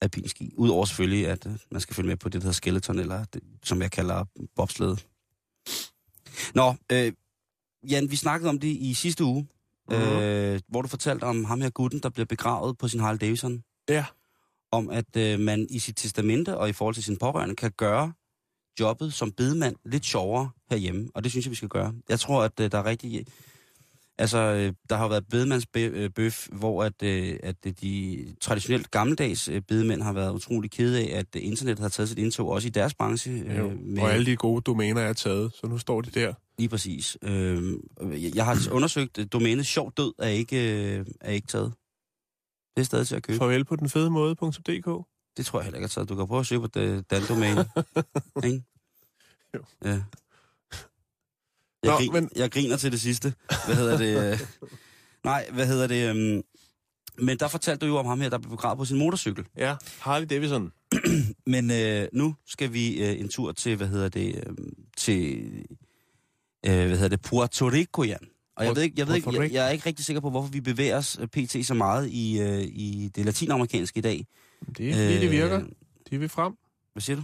alpinski. 0.00 0.52
Udover 0.56 0.84
selvfølgelig, 0.84 1.28
at 1.28 1.46
øh, 1.46 1.52
man 1.70 1.80
skal 1.80 1.94
følge 1.96 2.08
med 2.08 2.16
på 2.16 2.28
det, 2.28 2.34
der 2.34 2.40
hedder 2.40 2.52
skeleton, 2.52 2.98
eller 2.98 3.24
det, 3.24 3.42
som 3.64 3.82
jeg 3.82 3.90
kalder 3.90 4.24
bobslede. 4.56 4.96
Nå, 6.54 6.74
øh, 6.92 7.12
Jan, 7.90 8.10
vi 8.10 8.16
snakkede 8.16 8.48
om 8.50 8.58
det 8.58 8.68
i 8.68 8.94
sidste 8.94 9.24
uge, 9.24 9.48
Mhm. 9.90 9.98
øh, 9.98 10.60
hvor 10.68 10.82
du 10.82 10.88
fortalte 10.88 11.24
om 11.24 11.44
ham 11.44 11.60
her 11.60 11.70
gutten, 11.70 12.00
der 12.00 12.08
bliver 12.08 12.26
begravet 12.26 12.78
på 12.78 12.88
sin 12.88 13.00
Harley 13.00 13.18
Davidson. 13.20 13.62
Ja. 13.88 14.04
Om 14.72 14.90
at 14.90 15.16
øh, 15.16 15.40
man 15.40 15.66
i 15.70 15.78
sit 15.78 15.96
testamente 15.96 16.56
og 16.58 16.68
i 16.68 16.72
forhold 16.72 16.94
til 16.94 17.04
sin 17.04 17.16
pårørende 17.16 17.56
kan 17.56 17.70
gøre 17.76 18.12
jobbet 18.80 19.12
som 19.14 19.32
bedemand 19.32 19.76
lidt 19.84 20.04
sjovere 20.06 20.50
herhjemme, 20.70 21.08
og 21.14 21.24
det 21.24 21.32
synes 21.32 21.46
jeg, 21.46 21.50
vi 21.50 21.56
skal 21.56 21.68
gøre. 21.68 21.94
Jeg 22.08 22.20
tror, 22.20 22.42
at 22.42 22.60
øh, 22.60 22.72
der 22.72 22.78
er 22.78 22.84
rigtig... 22.84 23.26
Altså, 24.20 24.38
øh, 24.38 24.72
der 24.90 24.96
har 24.96 25.08
været 25.08 25.24
bedemandsbøf, 25.30 26.48
hvor 26.52 26.84
at, 26.84 27.02
øh, 27.02 27.36
at 27.42 27.56
øh, 27.66 27.72
de 27.82 28.26
traditionelt 28.40 28.90
gammeldags 28.90 29.48
øh, 29.48 29.62
bedemænd 29.68 30.02
har 30.02 30.12
været 30.12 30.32
utrolig 30.34 30.70
kede 30.70 31.00
af, 31.00 31.18
at 31.18 31.26
øh, 31.36 31.44
internettet 31.46 31.82
har 31.82 31.88
taget 31.88 32.08
sit 32.08 32.18
indtog 32.18 32.48
også 32.50 32.68
i 32.68 32.70
deres 32.70 32.94
branche. 32.94 33.32
Jo. 33.58 33.70
Øh, 33.70 33.78
med, 33.80 34.02
Og 34.02 34.12
alle 34.12 34.26
de 34.26 34.36
gode 34.36 34.60
domæner 34.62 35.00
er 35.00 35.12
taget, 35.12 35.52
så 35.54 35.66
nu 35.66 35.78
står 35.78 36.00
de 36.00 36.10
der. 36.10 36.34
Lige 36.58 36.68
præcis. 36.68 37.16
Øh, 37.22 37.72
jeg- 38.36 38.44
har 38.44 38.68
undersøgt, 38.76 39.32
domænet 39.32 39.66
sjov 39.66 39.92
død 39.96 40.12
er 40.18 40.28
ikke, 40.28 40.96
øh, 40.98 41.06
er 41.20 41.30
ikke 41.32 41.46
taget. 41.46 41.72
Det 42.76 42.80
er 42.82 42.84
stadig 42.84 43.06
til 43.06 43.16
at 43.16 43.22
købe. 43.22 43.38
Farvel 43.38 43.64
på 43.64 43.76
den 43.76 43.88
fede 43.88 44.10
måde.dk. 44.10 45.06
Det 45.36 45.46
tror 45.46 45.58
jeg 45.58 45.64
heller 45.64 45.78
ikke, 45.78 46.00
at 46.00 46.08
du 46.08 46.16
kan 46.16 46.26
prøve 46.26 46.40
at 46.40 46.46
søge 46.46 46.60
på 46.60 46.66
det, 46.66 47.10
den 47.10 47.22
domæne. 47.28 47.64
ikke? 48.44 48.62
Jo. 49.54 49.60
Ja. 49.84 50.00
Jeg, 51.82 51.90
Nå, 51.90 51.96
grin, 51.96 52.12
men- 52.12 52.30
jeg 52.36 52.50
griner 52.50 52.76
til 52.76 52.92
det 52.92 53.00
sidste. 53.00 53.34
Hvad 53.66 53.76
hedder 53.76 53.98
det? 53.98 54.32
øh, 54.32 54.40
Nej, 55.24 55.46
hvad 55.52 55.66
hedder 55.66 55.86
det? 55.86 56.08
øhm, 56.10 56.42
Men 57.18 57.38
der 57.38 57.48
fortalte 57.48 57.86
du 57.86 57.92
jo 57.92 57.98
om 57.98 58.06
ham 58.06 58.20
her, 58.20 58.28
der 58.28 58.38
blev 58.38 58.50
begravet 58.50 58.78
på 58.78 58.84
sin 58.84 58.98
motorcykel. 58.98 59.44
Ja, 59.56 59.76
Harley 60.00 60.26
Davidson. 60.30 60.72
Men 61.46 61.70
øh, 61.70 62.08
nu 62.12 62.34
skal 62.46 62.72
vi 62.72 63.04
øh, 63.04 63.20
en 63.20 63.28
tur 63.28 63.52
til, 63.52 63.76
hvad 63.76 63.86
hedder 63.86 64.08
det, 64.08 64.34
øh, 64.36 64.56
til, 64.96 65.40
øh, 66.66 66.72
hvad 66.86 66.88
hedder 66.88 67.08
det, 67.08 67.20
Puerto 67.22 67.68
Rico, 67.68 68.02
Jan. 68.02 68.18
Og 68.56 68.64
jeg 68.64 68.76
ved 68.76 68.82
ikke, 68.82 68.94
jeg, 68.98 69.08
ved 69.08 69.14
ikke 69.16 69.32
jeg, 69.32 69.52
jeg 69.52 69.66
er 69.66 69.70
ikke 69.70 69.86
rigtig 69.86 70.04
sikker 70.04 70.20
på, 70.20 70.30
hvorfor 70.30 70.48
vi 70.48 70.60
bevæger 70.60 70.96
os 70.96 71.18
øh, 71.20 71.26
pt. 71.26 71.66
så 71.66 71.74
meget 71.74 72.08
i, 72.08 72.40
øh, 72.40 72.60
i 72.62 73.10
det 73.14 73.24
latinamerikanske 73.24 73.98
i 73.98 74.00
dag. 74.00 74.26
Det 74.78 74.90
er 74.90 74.94
fordi, 74.94 75.20
det 75.20 75.30
virker. 75.30 75.60
Øh, 75.60 75.66
De 76.10 76.18
vil 76.18 76.28
frem. 76.28 76.52
Hvad 76.92 77.00
siger 77.00 77.16
du? 77.16 77.22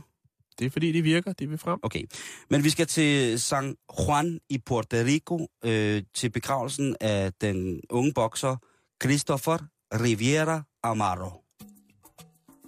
Det 0.59 0.67
er 0.67 0.71
fordi, 0.71 0.93
de 0.93 1.03
virker. 1.03 1.33
De 1.33 1.49
vil 1.49 1.59
frem. 1.59 1.79
Okay. 1.83 2.03
Men 2.51 2.65
vi 2.65 2.71
skal 2.71 2.87
til 2.87 3.41
San 3.41 3.77
Juan 3.99 4.41
i 4.49 4.59
Puerto 4.59 4.97
Rico 4.97 5.47
øh, 5.65 6.03
til 6.15 6.31
begravelsen 6.31 6.97
af 7.01 7.33
den 7.41 7.81
unge 7.91 8.13
bokser 8.15 8.57
Christopher 9.03 9.59
Riviera 9.95 10.63
Amaro. 10.83 11.31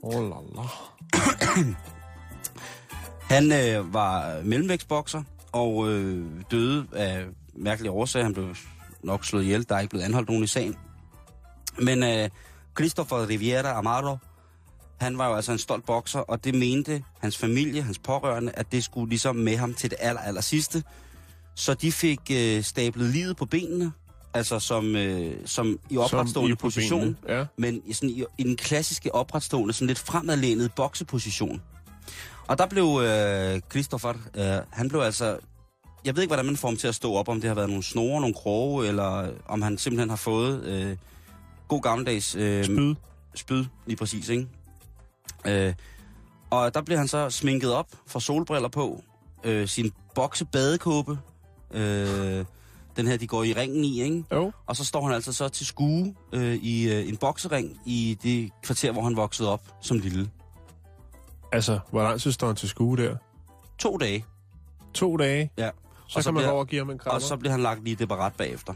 Oh 0.03 0.29
la 0.29 0.37
la. 0.55 0.63
Han 3.35 3.53
øh, 3.53 3.95
var 3.95 4.43
mellemvægtsbokser 4.43 5.23
og 5.53 5.89
øh, 5.89 6.27
døde 6.51 6.87
af 6.93 7.27
mærkelige 7.55 7.91
årsager. 7.91 8.25
Han 8.25 8.35
blev 8.35 8.55
nok 9.03 9.25
slået 9.25 9.43
ihjel. 9.43 9.69
Der 9.69 9.75
er 9.75 9.81
ikke 9.81 9.91
blevet 9.91 10.05
anholdt 10.05 10.29
nogen 10.29 10.45
i 10.45 10.47
sagen. 10.47 10.77
Men 11.79 12.03
øh, 12.03 12.31
Christopher 12.79 13.29
Riviera 13.29 13.79
Amaro, 13.79 14.17
han 15.01 15.19
var 15.19 15.29
jo 15.29 15.35
altså 15.35 15.53
en 15.53 15.59
stolt 15.59 15.87
bokser, 15.87 16.21
og 16.21 16.45
det 16.45 16.55
mente 16.55 17.05
hans 17.21 17.39
familie, 17.39 17.83
hans 17.83 17.99
pårørende, 17.99 18.53
at 18.55 18.73
det 18.73 18.85
skulle 18.85 19.09
ligesom 19.09 19.37
med 19.37 19.57
ham 19.57 19.75
til 19.75 19.91
det 19.91 19.99
aller, 20.01 20.21
aller 20.21 20.41
sidste. 20.41 20.83
Så 21.55 21.75
de 21.75 21.93
fik 21.93 22.21
øh, 22.33 22.63
stablet 22.63 23.11
livet 23.11 23.37
på 23.37 23.47
benene, 23.47 23.93
altså 24.35 24.59
som, 24.59 24.97
øh, 24.97 25.37
som 25.45 25.79
i 25.91 25.97
opretstående 25.97 26.51
Som 26.51 26.53
i 26.53 26.55
position, 26.55 27.01
benene. 27.01 27.39
Ja. 27.39 27.47
men 27.57 27.83
i, 27.87 27.93
sådan, 27.93 28.11
i, 28.11 28.25
i 28.39 28.43
den 28.43 28.57
klassiske 28.57 29.15
opretstående, 29.15 29.75
sådan 29.75 29.87
lidt 29.87 29.99
fremadlænet 29.99 30.73
bokseposition. 30.77 31.63
Og 32.47 32.59
der 32.59 32.67
blev 32.67 33.01
øh, 33.05 33.61
Christopher, 33.71 34.15
øh, 34.35 34.63
han 34.71 34.89
blev 34.89 35.01
altså, 35.01 35.39
jeg 36.05 36.17
ved 36.17 36.23
ikke, 36.23 36.31
hvordan 36.31 36.47
man 36.47 36.57
får 36.57 36.69
ham 36.69 36.77
til 36.77 36.89
at 36.89 36.95
stå 36.95 37.15
op, 37.15 37.29
om 37.29 37.41
det 37.41 37.49
har 37.49 37.55
været 37.55 37.69
nogle 37.69 37.83
snore, 37.83 38.21
nogle 38.21 38.35
kroge, 38.35 38.89
eller 38.89 39.29
om 39.47 39.63
han 39.63 39.79
simpelthen 39.79 40.11
har 40.11 40.17
fået 40.17 40.65
øh, 40.65 40.97
god 41.69 41.83
gammeldags 41.83 42.35
øh, 42.35 42.65
Spyd. 42.65 42.95
spyd, 43.35 43.65
lige 43.87 43.97
præcis, 43.97 44.29
ikke? 44.29 44.47
Øh, 45.47 45.75
og 46.51 46.75
der 46.75 46.83
bliver 46.83 46.99
han 46.99 47.09
så 47.09 47.31
sminket 47.31 47.73
op, 47.75 47.87
får 48.07 48.21
solbriller 48.21 48.69
på, 48.69 49.03
øh, 49.45 49.69
sin 49.69 49.93
boksebadekåbe, 50.15 51.19
øh, 51.71 52.45
den 52.97 53.07
her, 53.07 53.17
de 53.17 53.27
går 53.27 53.45
i 53.45 53.53
ringen 53.53 53.85
i, 53.85 54.03
ikke? 54.03 54.25
Jo. 54.33 54.53
Og 54.67 54.77
så 54.77 54.85
står 54.85 55.05
han 55.05 55.15
altså 55.15 55.33
så 55.33 55.49
til 55.49 55.67
skue 55.67 56.15
øh, 56.33 56.55
i 56.55 56.93
øh, 56.93 57.09
en 57.09 57.17
boksering 57.17 57.81
i 57.87 58.19
det 58.23 58.51
kvarter, 58.63 58.93
hvor 58.93 59.03
han 59.03 59.17
voksede 59.17 59.53
op 59.53 59.63
som 59.81 59.99
lille. 59.99 60.31
Altså, 61.53 61.79
hvor 61.91 62.03
lang 62.03 62.21
tid 62.21 62.33
står 62.33 62.47
han 62.47 62.57
til 62.57 62.69
skue 62.69 62.97
der? 62.97 63.17
To 63.79 63.97
dage, 63.97 64.25
To 64.95 65.17
dage. 65.17 65.51
ja. 65.59 65.71
Så, 66.09 66.19
Og 66.19 66.23
så 66.23 66.29
kan 66.29 66.35
man 66.35 66.41
bliver- 66.41 66.51
over 66.51 66.61
og 66.61 66.67
give 66.67 66.81
ham 66.81 66.91
en 66.91 66.99
krammer. 66.99 67.15
Og 67.15 67.23
så 67.23 67.37
bliver 67.37 67.51
han 67.53 67.61
lagt 67.61 67.85
lige 67.85 67.97
det 67.97 68.09
barat 68.09 68.33
bagefter. 68.35 68.75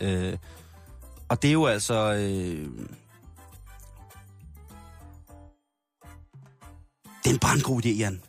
Øh, 0.00 0.36
og 1.28 1.42
det 1.42 1.48
er 1.48 1.52
jo 1.52 1.66
altså... 1.66 2.12
Øh, 2.12 2.68
det 7.26 7.34
er 7.34 7.38
bare 7.38 7.54
en 7.54 7.62
god 7.62 7.84
idé, 7.84 7.88
Jan. 7.88 8.20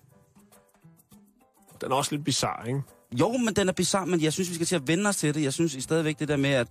Den 1.82 1.92
er 1.92 1.96
også 1.96 2.12
lidt 2.12 2.26
bizarre, 2.26 2.68
ikke? 2.68 2.82
Jo, 3.20 3.38
men 3.38 3.56
den 3.56 3.70
er 3.70 3.74
bizarre, 3.74 4.06
men 4.06 4.22
jeg 4.22 4.34
synes, 4.34 4.50
vi 4.50 4.56
skal 4.56 4.68
til 4.68 4.76
at 4.76 4.88
vende 4.88 5.10
os 5.10 5.18
til 5.18 5.36
det. 5.36 5.44
Jeg 5.44 5.54
synes 5.54 5.76
i 5.76 5.82
stadigvæk 5.82 6.20
det 6.20 6.28
der 6.28 6.38
med, 6.38 6.50
at 6.50 6.68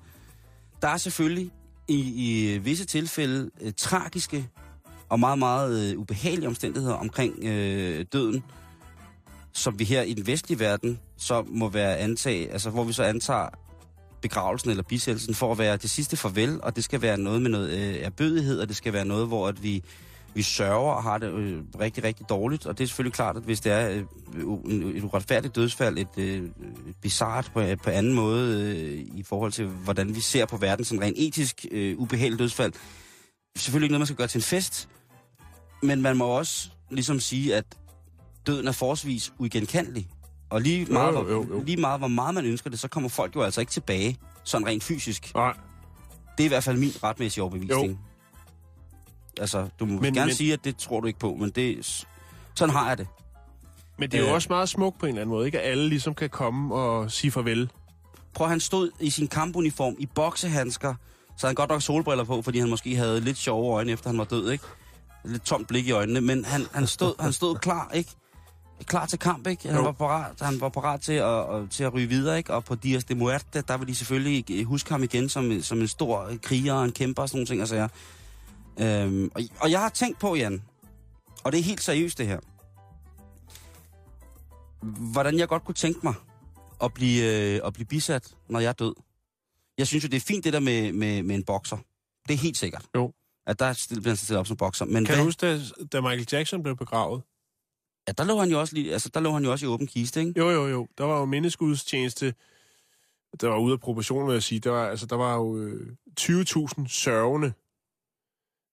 der 0.82 0.88
er 0.88 0.96
selvfølgelig 0.96 1.50
i, 1.88 1.98
i 1.98 2.58
visse 2.58 2.84
tilfælde 2.84 3.50
øh, 3.60 3.72
tragiske 3.76 4.48
og 5.08 5.20
meget, 5.20 5.38
meget 5.38 5.90
øh, 5.92 5.98
ubehagelige 5.98 6.48
omstændigheder 6.48 6.94
omkring 6.94 7.44
øh, 7.44 8.04
døden, 8.12 8.44
som 9.52 9.78
vi 9.78 9.84
her 9.84 10.02
i 10.02 10.14
den 10.14 10.26
vestlige 10.26 10.58
verden 10.58 11.00
så 11.16 11.44
må 11.48 11.68
være 11.68 11.98
antag, 11.98 12.52
altså 12.52 12.70
hvor 12.70 12.84
vi 12.84 12.92
så 12.92 13.02
antager 13.02 13.48
begravelsen 14.22 14.70
eller 14.70 14.82
bisættelsen 14.82 15.34
for 15.34 15.52
at 15.52 15.58
være 15.58 15.76
det 15.76 15.90
sidste 15.90 16.16
farvel, 16.16 16.60
og 16.62 16.76
det 16.76 16.84
skal 16.84 17.02
være 17.02 17.18
noget 17.18 17.42
med 17.42 17.50
noget 17.50 17.70
øh, 17.70 17.94
erbødighed, 17.94 18.60
og 18.60 18.68
det 18.68 18.76
skal 18.76 18.92
være 18.92 19.04
noget, 19.04 19.26
hvor 19.26 19.48
at 19.48 19.62
vi, 19.62 19.84
vi 20.36 20.42
sørger 20.42 20.92
og 20.92 21.02
har 21.02 21.18
det 21.18 21.32
øh, 21.32 21.62
rigtig, 21.80 22.04
rigtig 22.04 22.28
dårligt. 22.28 22.66
Og 22.66 22.78
det 22.78 22.84
er 22.84 22.88
selvfølgelig 22.88 23.14
klart, 23.14 23.36
at 23.36 23.42
hvis 23.42 23.60
det 23.60 23.72
er 23.72 23.88
øh, 23.88 24.02
et 24.94 25.04
uretfærdigt 25.04 25.56
dødsfald, 25.56 25.98
et, 25.98 26.08
øh, 26.18 26.50
bizart 27.02 27.50
på, 27.54 27.62
på 27.84 27.90
anden 27.90 28.12
måde 28.12 28.76
øh, 28.76 29.18
i 29.18 29.22
forhold 29.22 29.52
til, 29.52 29.66
hvordan 29.66 30.14
vi 30.14 30.20
ser 30.20 30.46
på 30.46 30.56
verden, 30.56 30.84
sådan 30.84 31.02
rent 31.02 31.18
etisk 31.18 31.66
øh, 31.70 31.98
ubehageligt 31.98 32.38
dødsfald, 32.38 32.72
selvfølgelig 33.56 33.86
ikke 33.86 33.92
noget, 33.92 34.00
man 34.00 34.06
skal 34.06 34.16
gøre 34.16 34.26
til 34.26 34.38
en 34.38 34.42
fest, 34.42 34.88
men 35.82 36.02
man 36.02 36.16
må 36.16 36.24
også 36.24 36.68
ligesom 36.90 37.20
sige, 37.20 37.56
at 37.56 37.64
døden 38.46 38.68
er 38.68 38.72
forholdsvis 38.72 39.32
uigenkendelig. 39.38 40.08
Og 40.50 40.60
lige 40.60 40.84
meget, 40.84 41.14
jo, 41.14 41.22
hvor, 41.22 41.32
jo, 41.32 41.46
jo. 41.50 41.62
lige 41.62 41.76
meget, 41.76 42.00
hvor 42.00 42.08
meget 42.08 42.34
man 42.34 42.44
ønsker 42.44 42.70
det, 42.70 42.78
så 42.78 42.88
kommer 42.88 43.08
folk 43.08 43.36
jo 43.36 43.42
altså 43.42 43.60
ikke 43.60 43.72
tilbage, 43.72 44.18
sådan 44.44 44.66
rent 44.66 44.84
fysisk. 44.84 45.34
Nej. 45.34 45.56
Det 46.38 46.44
er 46.44 46.44
i 46.44 46.48
hvert 46.48 46.64
fald 46.64 46.78
min 46.78 46.92
retmæssige 47.02 47.42
overbevisning. 47.42 47.92
Jo. 47.92 47.98
Altså, 49.40 49.68
du 49.80 49.84
må 49.86 50.00
Men- 50.00 50.14
gerne 50.14 50.26
men- 50.26 50.34
sige, 50.34 50.52
at 50.52 50.64
det 50.64 50.76
tror 50.76 51.00
du 51.00 51.06
ikke 51.06 51.18
på, 51.18 51.34
men 51.40 51.50
det, 51.50 52.04
sådan 52.54 52.74
har 52.74 52.88
jeg 52.88 52.98
det. 52.98 53.06
Men 53.98 54.10
det 54.10 54.18
er 54.18 54.22
jo 54.22 54.28
Øh. 54.28 54.34
også 54.34 54.46
meget 54.50 54.68
smukt 54.68 54.98
på 54.98 55.06
en 55.06 55.10
eller 55.10 55.22
anden 55.22 55.34
måde, 55.36 55.46
ikke? 55.46 55.60
At 55.60 55.70
alle 55.70 55.88
ligesom 55.88 56.14
kan 56.14 56.30
komme 56.30 56.74
og 56.74 57.10
sige 57.12 57.30
farvel. 57.30 57.70
Prøv, 58.34 58.48
han 58.48 58.60
stod 58.60 58.90
i 59.00 59.10
sin 59.10 59.28
kampuniform, 59.28 59.94
i 59.98 60.06
boksehandsker, 60.06 60.94
så 61.36 61.46
havde 61.46 61.48
han 61.50 61.54
godt 61.54 61.70
nok 61.70 61.82
solbriller 61.82 62.24
på, 62.24 62.42
fordi 62.42 62.58
han 62.58 62.68
måske 62.70 62.96
havde 62.96 63.20
lidt 63.20 63.36
sjove 63.38 63.74
øjne, 63.74 63.92
efter 63.92 64.08
han 64.10 64.18
var 64.18 64.24
død, 64.24 64.50
ikke? 64.50 64.64
Lidt 65.24 65.44
tomt 65.44 65.68
blik 65.68 65.86
i 65.86 65.90
øjnene, 65.90 66.20
men 66.20 66.44
han, 66.44 66.66
han, 66.72 66.86
stod, 66.86 67.14
han 67.20 67.32
stod 67.32 67.54
klar, 67.56 67.90
ikke? 67.94 68.10
Klar 68.84 69.06
til 69.06 69.18
kamp, 69.18 69.46
ikke? 69.46 69.68
Han 69.68 69.76
Jo. 69.78 69.82
var 69.84 69.92
parat, 69.92 70.32
han 70.40 70.60
var 70.60 70.68
parat 70.68 71.00
til 71.00 71.12
at, 71.12 71.54
at, 71.54 71.70
til 71.70 71.84
at 71.84 71.94
ryge 71.94 72.06
videre, 72.08 72.38
ikke? 72.38 72.54
Og 72.54 72.64
på 72.64 72.74
Dias 72.74 73.04
de 73.04 73.14
Muerte, 73.14 73.60
der 73.68 73.76
vil 73.76 73.88
de 73.88 73.94
selvfølgelig 73.94 74.64
huske 74.64 74.90
ham 74.90 75.02
igen 75.02 75.28
som, 75.28 75.62
som 75.62 75.80
en 75.80 75.88
stor 75.88 76.30
kriger 76.42 76.74
og 76.74 76.84
en 76.84 76.92
kæmper 76.92 77.22
og 77.22 77.28
sådan 77.28 77.38
nogle 77.38 77.46
ting, 77.46 77.62
og 77.62 77.68
sager. 77.68 77.88
Øhm, 78.80 79.30
og, 79.34 79.42
og 79.60 79.70
jeg 79.70 79.80
har 79.80 79.88
tænkt 79.88 80.18
på, 80.18 80.34
Jan, 80.34 80.62
og 81.44 81.52
det 81.52 81.58
er 81.58 81.62
helt 81.64 81.82
seriøst 81.82 82.18
det 82.18 82.26
her, 82.26 82.40
hvordan 85.12 85.38
jeg 85.38 85.48
godt 85.48 85.64
kunne 85.64 85.74
tænke 85.74 86.00
mig 86.02 86.14
at 86.84 86.94
blive, 86.94 87.54
øh, 87.54 87.60
at 87.64 87.72
blive 87.72 87.86
bisat, 87.86 88.34
når 88.48 88.60
jeg 88.60 88.68
er 88.68 88.72
død. 88.72 88.94
Jeg 89.78 89.86
synes 89.86 90.04
jo, 90.04 90.08
det 90.08 90.16
er 90.16 90.20
fint 90.20 90.44
det 90.44 90.52
der 90.52 90.60
med, 90.60 90.92
med, 90.92 91.22
med 91.22 91.34
en 91.34 91.44
bokser. 91.44 91.76
Det 92.28 92.34
er 92.34 92.38
helt 92.38 92.56
sikkert. 92.56 92.84
Jo. 92.94 93.12
At 93.46 93.58
der 93.58 93.86
bliver 93.88 94.08
han 94.08 94.16
stillet 94.16 94.40
op 94.40 94.46
som 94.46 94.56
bokser. 94.56 94.84
Men 94.84 95.04
Kan 95.04 95.14
hvad, 95.14 95.16
du 95.16 95.24
huske, 95.24 95.46
da, 95.46 95.60
da 95.92 96.00
Michael 96.00 96.26
Jackson 96.32 96.62
blev 96.62 96.76
begravet? 96.76 97.22
ja, 98.08 98.12
der 98.12 98.24
lå 98.24 98.38
han 98.38 98.50
jo 98.50 98.60
også 98.60 98.74
lige, 98.74 98.92
altså 98.92 99.08
der 99.14 99.20
lå 99.20 99.32
han 99.32 99.44
jo 99.44 99.50
også 99.50 99.66
i 99.66 99.68
åben 99.68 99.86
kiste, 99.86 100.20
ikke? 100.20 100.32
Jo, 100.36 100.50
jo, 100.50 100.66
jo. 100.66 100.88
Der 100.98 101.04
var 101.04 101.18
jo 101.18 101.24
mindesgudstjeneste, 101.24 102.34
der 103.40 103.48
var 103.48 103.58
ude 103.58 103.72
af 103.72 103.80
proportion, 103.80 104.26
vil 104.26 104.32
jeg 104.32 104.42
sige. 104.42 104.60
Der 104.60 104.70
var, 104.70 104.88
altså, 104.88 105.06
der 105.06 105.16
var 105.16 105.34
jo 105.34 105.58
øh, 105.58 105.92
20.000 106.20 106.88
sørgende, 106.88 107.52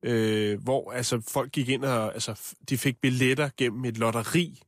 øh, 0.03 0.63
hvor 0.63 0.91
altså, 0.91 1.21
folk 1.27 1.51
gik 1.51 1.69
ind 1.69 1.83
og 1.85 2.13
altså, 2.13 2.55
de 2.69 2.77
fik 2.77 3.01
billetter 3.01 3.49
gennem 3.57 3.85
et 3.85 3.97
lotteri, 3.97 4.61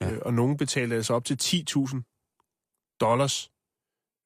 Ja. 0.00 0.10
øh, 0.12 0.18
og 0.22 0.34
nogen 0.34 0.56
betalte 0.56 0.96
altså 0.96 1.14
op 1.14 1.24
til 1.24 1.38
10.000 1.42 2.96
dollars 3.00 3.50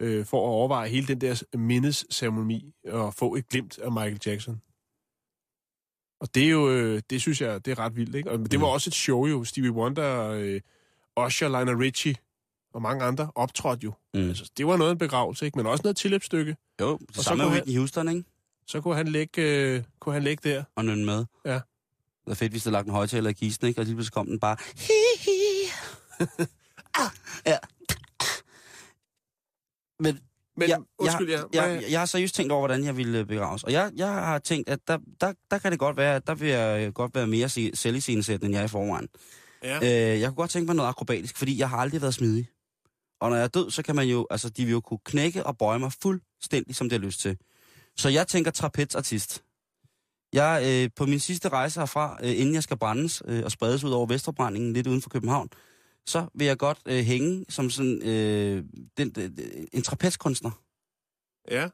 øh, 0.03 0.25
for 0.27 0.37
at 0.47 0.51
overveje 0.51 0.89
hele 0.89 1.07
den 1.07 1.21
der 1.21 1.43
mindesceremoni 1.57 2.75
og 2.89 3.15
få 3.15 3.35
et 3.35 3.49
glimt 3.49 3.79
af 3.79 3.93
Michael 3.93 4.21
Jackson. 4.27 4.63
Og 6.21 6.35
det 6.35 6.45
er 6.45 6.49
jo, 6.51 6.71
øh, 6.71 7.03
det 7.11 7.21
synes 7.21 7.41
jeg, 7.41 7.65
det 7.65 7.71
er 7.71 7.79
ret 7.79 7.97
vildt, 7.97 8.15
ikke? 8.15 8.31
Og 8.31 8.39
det 8.39 8.61
var 8.61 8.67
Mm. 8.67 8.73
også 8.73 8.91
et 8.91 8.95
show 8.95 9.27
jo. 9.27 9.45
Stevie 9.45 9.71
Wonder, 9.73 10.29
øh, 10.31 10.61
Usher, 11.27 11.49
Lionel 11.49 11.77
Richie 11.77 12.15
og 12.75 12.83
mange 12.83 13.05
andre 13.05 13.31
optrådte 13.35 13.85
jo. 13.85 13.93
Mm. 14.15 14.21
Altså, 14.29 14.51
det 14.57 14.67
var 14.67 14.77
noget 14.77 14.91
af 14.91 14.93
en 14.93 14.99
begravelse, 14.99 15.45
ikke? 15.47 15.59
Men 15.59 15.67
også 15.67 15.83
noget 15.83 15.97
tilløbsstykke. 15.97 16.57
Jo, 16.81 16.97
det 16.99 17.17
så 17.17 17.23
samme 17.23 17.45
med 17.45 17.53
Whitney 17.53 17.77
Houston, 17.77 18.09
ikke? 18.09 18.25
Så 18.69 18.81
kunne 18.81 18.97
han 18.97 19.09
lægge, 19.09 19.43
øh, 19.43 19.83
kunne 20.01 20.13
han 20.13 20.23
lægge 20.23 20.51
der. 20.51 20.65
Og 20.77 20.85
nynne 20.85 21.05
med. 21.05 21.25
Ja. 21.45 21.61
Det 22.25 22.31
er 22.31 22.35
fedt, 22.35 22.53
hvis 22.53 22.63
der 22.63 22.71
lagt 22.71 22.87
en 22.87 22.93
højtaler 22.93 23.31
i 23.31 23.33
kisten, 23.33 23.69
ikke? 23.69 23.81
Og 23.81 23.85
lige 23.85 23.95
pludselig 23.95 24.13
kom 24.13 24.27
den 24.27 24.41
bare... 24.41 24.57
Hi, 24.77 25.21
hi. 25.31 25.39
ah, 26.95 27.11
ja. 27.47 27.57
Men 30.01 30.19
Men 30.57 30.69
Ja, 30.69 30.77
undskyld, 30.99 31.31
jeg, 31.31 31.45
jeg, 31.53 31.81
jeg, 31.83 31.91
jeg 31.91 31.99
har 32.01 32.07
seriøst 32.07 32.35
tænkt 32.35 32.53
over, 32.53 32.61
hvordan 32.61 32.85
jeg 32.85 32.97
ville 32.97 33.19
øh, 33.19 33.27
begraves. 33.27 33.65
Og 33.65 33.73
jeg, 33.73 33.93
jeg 33.97 34.09
har 34.09 34.39
tænkt, 34.39 34.69
at 34.69 34.79
der, 34.89 34.99
der, 35.21 35.33
der 35.51 35.59
kan 35.59 35.71
det 35.73 35.79
godt 35.81 35.97
være, 35.97 36.17
at 36.17 36.27
der 36.27 36.35
vil 36.35 36.49
jeg 36.49 36.87
øh, 36.87 36.93
godt 36.93 37.15
være 37.15 37.27
mere 37.27 37.49
se- 37.49 37.71
selviscenesættende, 37.75 38.47
end 38.47 38.55
jeg 38.55 38.61
er 38.61 38.65
i 38.65 38.69
forvejen. 38.69 39.09
ja. 39.63 39.77
Øh, 39.77 40.21
jeg 40.21 40.29
kunne 40.29 40.37
godt 40.37 40.51
tænke 40.51 40.67
mig 40.67 40.77
noget 40.77 40.89
akrobatisk, 40.89 41.37
fordi 41.37 41.59
jeg 41.59 41.71
har 41.71 41.77
aldrig 41.79 42.01
været 42.03 42.15
smidig. 42.15 42.49
Og 43.21 43.31
når 43.31 43.37
jeg 43.37 43.45
er 43.45 43.49
død, 43.49 43.71
så 43.71 43.83
kan 43.83 43.97
man 43.97 44.09
jo, 44.09 44.27
altså 44.31 44.49
de 44.49 44.65
vil 44.65 44.73
jo 44.73 44.81
kunne 44.81 45.01
knække 45.05 45.47
og 45.47 45.59
bøje 45.59 45.79
mig 45.79 45.93
fuldstændig, 46.03 46.77
som 46.77 46.89
det 46.89 47.01
har 47.01 47.07
lyst 47.07 47.21
til. 47.21 47.37
Så 47.99 48.09
jeg 48.09 48.27
tænker 48.29 48.51
trapezartist. 48.51 49.43
Jeg, 50.33 50.63
øh, 50.67 50.91
på 50.97 51.07
min 51.07 51.21
sidste 51.21 51.49
rejse 51.49 51.81
herfra, 51.81 52.19
øh, 52.23 52.31
inden 52.41 52.55
jeg 52.55 52.63
skal 52.63 52.77
brændes 52.79 53.23
øh, 53.27 53.45
og 53.45 53.51
spredes 53.51 53.85
ud 53.85 53.91
over 53.91 54.07
Vesterbrændingen, 54.07 54.73
lidt 54.73 54.87
uden 54.87 55.03
for 55.03 55.11
København, 55.11 55.49
så 56.07 56.27
vil 56.35 56.47
jeg 56.47 56.59
godt 56.59 56.79
øh, 56.87 57.05
hænge 57.05 57.45
som 57.49 57.71
sådan 57.71 58.03
øh, 58.03 58.65
den, 58.99 59.13
øh, 59.19 59.31
en 59.73 59.83
trapezkunstner. 59.83 60.51
Ja. 61.51 61.69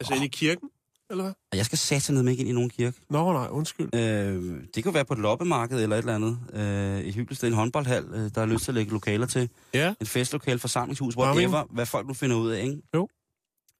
Altså 0.00 0.14
ind 0.14 0.24
i 0.24 0.28
kirken, 0.28 0.70
eller 1.10 1.24
hvad? 1.24 1.32
Og 1.52 1.56
jeg 1.58 1.64
skal 1.66 1.78
sætte 1.78 2.12
ned 2.12 2.22
med 2.22 2.32
ikke 2.32 2.40
ind 2.40 2.48
i 2.48 2.52
nogen 2.52 2.70
kirke. 2.70 3.00
Nå, 3.10 3.32
nej, 3.32 3.48
undskyld. 3.50 3.94
Øh, 3.94 4.62
det 4.74 4.84
kunne 4.84 4.94
være 4.94 5.04
på 5.04 5.12
et 5.14 5.20
loppemarked 5.20 5.82
eller 5.82 5.96
et 5.96 6.00
eller 6.00 6.14
andet. 6.14 6.38
Øh, 6.52 7.00
et 7.00 7.14
hyggeligt 7.14 7.38
sted, 7.38 7.48
en 7.48 7.54
håndboldhal, 7.54 8.04
øh, 8.04 8.30
der 8.34 8.40
er 8.42 8.46
lyst 8.46 8.64
til 8.64 8.70
at 8.70 8.74
lægge 8.74 8.92
lokaler 8.92 9.26
til. 9.26 9.50
Ja. 9.74 9.94
Et 10.00 10.08
festlokal, 10.08 10.58
forsamlingshus, 10.58 11.16
men- 11.16 11.24
whatever, 11.24 11.64
hvad 11.70 11.86
folk 11.86 12.06
nu 12.06 12.14
finder 12.14 12.36
ud 12.36 12.50
af, 12.50 12.62
ikke? 12.64 12.82
Jo. 12.94 13.08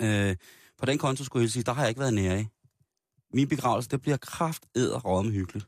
Øh, 0.03 0.37
på 0.79 0.87
den 0.87 0.99
konto 0.99 1.25
skulle 1.25 1.43
jeg 1.43 1.51
sige, 1.51 1.63
der 1.63 1.73
har 1.73 1.83
jeg 1.83 1.89
ikke 1.89 2.01
været 2.01 2.15
nære 2.15 2.41
i. 2.41 2.47
Min 3.35 3.49
begravelse, 3.49 3.89
det 3.89 4.03
bliver 4.03 4.17
kraft 4.17 4.63
og 5.05 5.25
hyggeligt. 5.25 5.67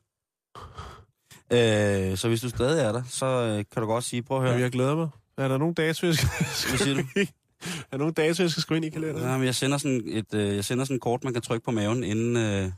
Øh, 1.52 2.16
så 2.16 2.28
hvis 2.28 2.40
du 2.40 2.48
stadig 2.48 2.84
er 2.84 2.92
der, 2.92 3.02
så 3.08 3.26
øh, 3.26 3.64
kan 3.72 3.82
du 3.82 3.86
godt 3.86 4.04
sige, 4.04 4.22
prøv 4.22 4.36
at 4.36 4.42
høre. 4.42 4.50
Jamen, 4.50 4.62
jeg 4.62 4.72
glæder 4.72 4.96
mig. 4.96 5.08
Er 5.36 5.48
der 5.48 5.58
nogen 5.58 5.74
dato, 5.74 6.06
jeg 6.06 6.14
skal, 6.14 6.28
Hvad 6.68 6.78
siger 6.78 6.94
du? 6.94 7.20
er 7.60 7.90
der 7.90 7.98
nogen 7.98 8.14
dato, 8.14 8.42
jeg 8.42 8.50
skal 8.50 8.62
skrive 8.62 8.76
ind 8.76 8.84
i 8.84 8.90
kalenderen? 8.90 9.28
Ja, 9.28 9.36
men 9.36 9.46
jeg 9.46 9.54
sender 9.54 9.78
sådan 9.78 10.02
et, 10.06 10.34
øh, 10.34 10.56
jeg 10.56 10.64
sender 10.64 10.84
sådan 10.84 10.96
et 10.96 11.02
kort, 11.02 11.24
man 11.24 11.32
kan 11.32 11.42
trykke 11.42 11.64
på 11.64 11.70
maven 11.70 12.04
inden, 12.04 12.36
øh, 12.36 12.72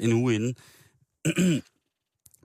en 0.00 0.12
uge 0.12 0.34
inden. 0.34 0.54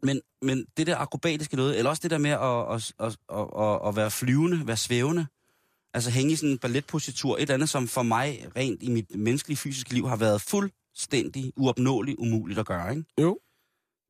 men, 0.07 0.21
men 0.41 0.65
det 0.77 0.87
der 0.87 0.97
akrobatiske 0.97 1.55
noget, 1.55 1.77
eller 1.77 1.89
også 1.89 2.01
det 2.03 2.11
der 2.11 2.17
med 2.17 2.29
at, 2.29 2.75
at, 2.75 2.93
at, 2.99 3.17
at, 3.39 3.65
at, 3.65 3.87
at 3.87 3.95
være 3.95 4.11
flyvende, 4.11 4.67
være 4.67 4.77
svævende, 4.77 5.27
altså 5.95 6.09
hænge 6.11 6.31
i 6.33 6.35
sådan 6.35 6.49
en 6.49 6.57
balletpositur, 6.57 7.35
et 7.35 7.41
eller 7.41 7.53
andet, 7.53 7.69
som 7.69 7.87
for 7.87 8.03
mig 8.03 8.47
rent 8.55 8.83
i 8.83 8.89
mit 8.89 9.15
menneskelige 9.15 9.57
fysiske 9.57 9.93
liv 9.93 10.07
har 10.07 10.15
været 10.15 10.41
fuldstændig 10.41 11.53
uopnåeligt 11.55 12.17
umuligt 12.19 12.59
at 12.59 12.65
gøre, 12.65 12.89
ikke? 12.91 13.05
Jo. 13.21 13.39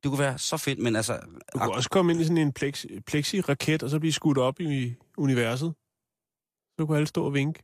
Det 0.02 0.08
kunne 0.10 0.18
være 0.18 0.38
så 0.38 0.56
fedt, 0.56 0.78
men 0.78 0.96
altså... 0.96 1.20
Du 1.54 1.58
kunne 1.58 1.74
også 1.74 1.90
komme 1.90 2.12
ind 2.12 2.20
i 2.20 2.24
sådan 2.24 2.38
en 2.38 2.52
plexi, 2.52 3.00
plexi-raket, 3.00 3.82
og 3.82 3.90
så 3.90 3.98
blive 3.98 4.12
skudt 4.12 4.38
op 4.38 4.60
i 4.60 4.94
universet. 5.16 5.74
Så 6.78 6.86
kunne 6.86 6.96
alle 6.96 7.06
stå 7.06 7.24
og 7.24 7.34
vinke. 7.34 7.62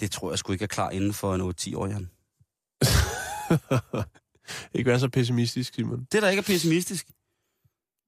Det 0.00 0.10
tror 0.10 0.30
jeg 0.30 0.38
sgu 0.38 0.52
ikke 0.52 0.62
er 0.62 0.66
klar 0.68 0.90
inden 0.90 1.12
for 1.12 1.34
en 1.34 1.40
8-10 1.40 1.76
år, 1.76 1.86
Jan. 1.86 2.10
ikke 4.78 4.90
være 4.90 5.00
så 5.00 5.08
pessimistisk, 5.08 5.74
Simon. 5.74 6.06
Det, 6.12 6.22
der 6.22 6.28
ikke 6.28 6.40
er 6.40 6.44
pessimistisk, 6.44 7.06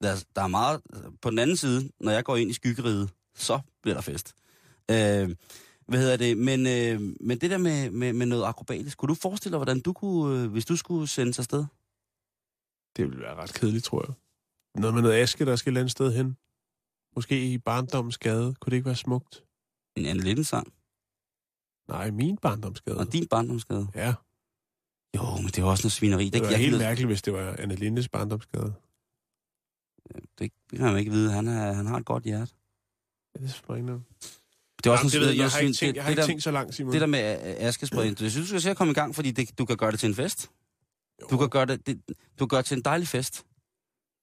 der, 0.03 0.11
er- 0.11 0.25
der 0.37 0.43
er 0.43 0.47
meget... 0.47 0.81
På 1.22 1.31
den 1.31 1.39
anden 1.39 1.57
side, 1.57 1.91
når 2.01 2.12
jeg 2.12 2.25
går 2.25 2.37
ind 2.37 2.51
i 2.51 2.53
skyggeriget, 2.53 3.11
så 3.35 3.61
bliver 3.83 3.95
der 3.95 4.01
fest. 4.03 4.35
Øh, 4.91 5.37
hvad 5.89 5.99
hedder 5.99 6.16
det? 6.16 6.39
Men, 6.39 6.61
øh, 6.66 7.16
men 7.20 7.39
det 7.41 7.51
der 7.51 7.59
med, 7.59 7.91
med, 7.91 8.12
med 8.12 8.26
noget 8.26 8.45
akrobatisk, 8.45 8.99
kunne 8.99 9.09
du 9.09 9.14
forestille 9.14 9.53
dig, 9.53 9.59
hvordan 9.59 9.80
du 9.80 9.93
kunne, 9.93 10.43
øh, 10.43 10.51
hvis 10.51 10.64
du 10.64 10.76
skulle 10.76 11.07
sendes 11.07 11.39
afsted? 11.39 11.64
Det 12.97 13.05
ville 13.05 13.20
være 13.20 13.35
ret 13.35 13.55
kedeligt, 13.55 13.85
tror 13.85 14.05
jeg. 14.09 14.14
Noget 14.80 14.95
med 14.95 15.03
noget 15.03 15.22
aske, 15.22 15.45
der 15.47 15.57
skal 15.57 15.70
et 15.70 15.72
eller 15.72 15.80
andet 15.80 15.93
sted 15.93 16.12
hen. 16.12 16.37
Måske 17.16 17.53
i 17.53 17.59
barndommens 17.59 18.18
gade. 18.18 18.55
Kunne 18.55 18.70
det 18.70 18.76
ikke 18.76 18.87
være 18.87 18.97
smukt? 18.97 19.45
En 19.97 20.07
Anne 20.07 20.22
Linden 20.22 20.45
sang 20.45 20.72
Nej, 21.89 22.11
min 22.11 22.37
barndomsgade. 22.37 22.99
og 22.99 23.12
din 23.12 23.28
barndomsgade. 23.28 23.89
Ja, 23.95 24.14
Jo, 25.16 25.22
men 25.37 25.47
det 25.47 25.59
er 25.59 25.62
jo 25.62 25.68
også 25.70 25.85
noget 25.85 25.93
svineri. 25.93 26.28
det 26.30 26.43
var 26.43 26.49
jeg 26.51 26.59
helt 26.59 26.72
ved- 26.72 26.78
mærkeligt, 26.78 27.09
hvis 27.09 27.22
det 27.22 27.32
var 27.32 27.57
Anne 27.59 27.74
Lindes 27.74 28.09
barndomsgade. 28.09 28.74
Det 30.39 30.53
kan 30.70 30.80
man 30.80 30.97
ikke 30.99 31.11
vide. 31.11 31.32
Han, 31.32 31.49
er, 31.49 31.72
han 31.72 31.87
har 31.87 31.97
et 31.99 32.05
godt 32.05 32.24
hjerte. 32.24 32.53
Ja, 33.35 33.41
det 33.41 33.47
er 33.47 33.51
selvfølgelig 33.53 33.80
ikke 33.82 33.87
noget. 33.87 34.05
Det 34.85 34.91
er 34.91 34.93
også 34.93 35.03
Jamen, 35.03 35.11
det 35.12 35.20
ved, 35.20 35.28
jeg, 35.28 35.37
jeg 35.39 35.51
har 35.51 35.59
ikke 35.59 35.72
tænkt, 35.72 35.97
jeg 35.97 36.05
har 36.05 36.11
det, 36.11 36.18
ikke 36.18 36.26
tænkt 36.30 36.43
så 36.43 36.51
langt, 36.51 36.74
Simon. 36.74 36.93
det 36.93 37.01
der 37.01 37.07
med 37.07 37.32
øh, 37.32 37.55
askespredning, 37.59 38.20
jeg 38.22 38.30
synes, 38.30 38.51
du 38.51 38.61
skal 38.61 38.74
komme 38.74 38.91
i 38.91 38.95
gang, 38.95 39.14
fordi 39.14 39.30
det, 39.30 39.59
du 39.59 39.64
kan 39.64 39.76
gøre 39.76 39.91
det 39.93 40.01
til 40.01 40.09
en 40.09 40.14
fest. 40.14 40.51
Du 41.30 41.37
kan 41.37 41.49
gøre 41.49 41.66
det, 41.66 41.87
det 41.87 42.01
du 42.41 42.47
gøre 42.47 42.59
det 42.59 42.66
til 42.66 42.76
en 42.76 42.82
dejlig 42.82 43.09
fest. 43.09 43.45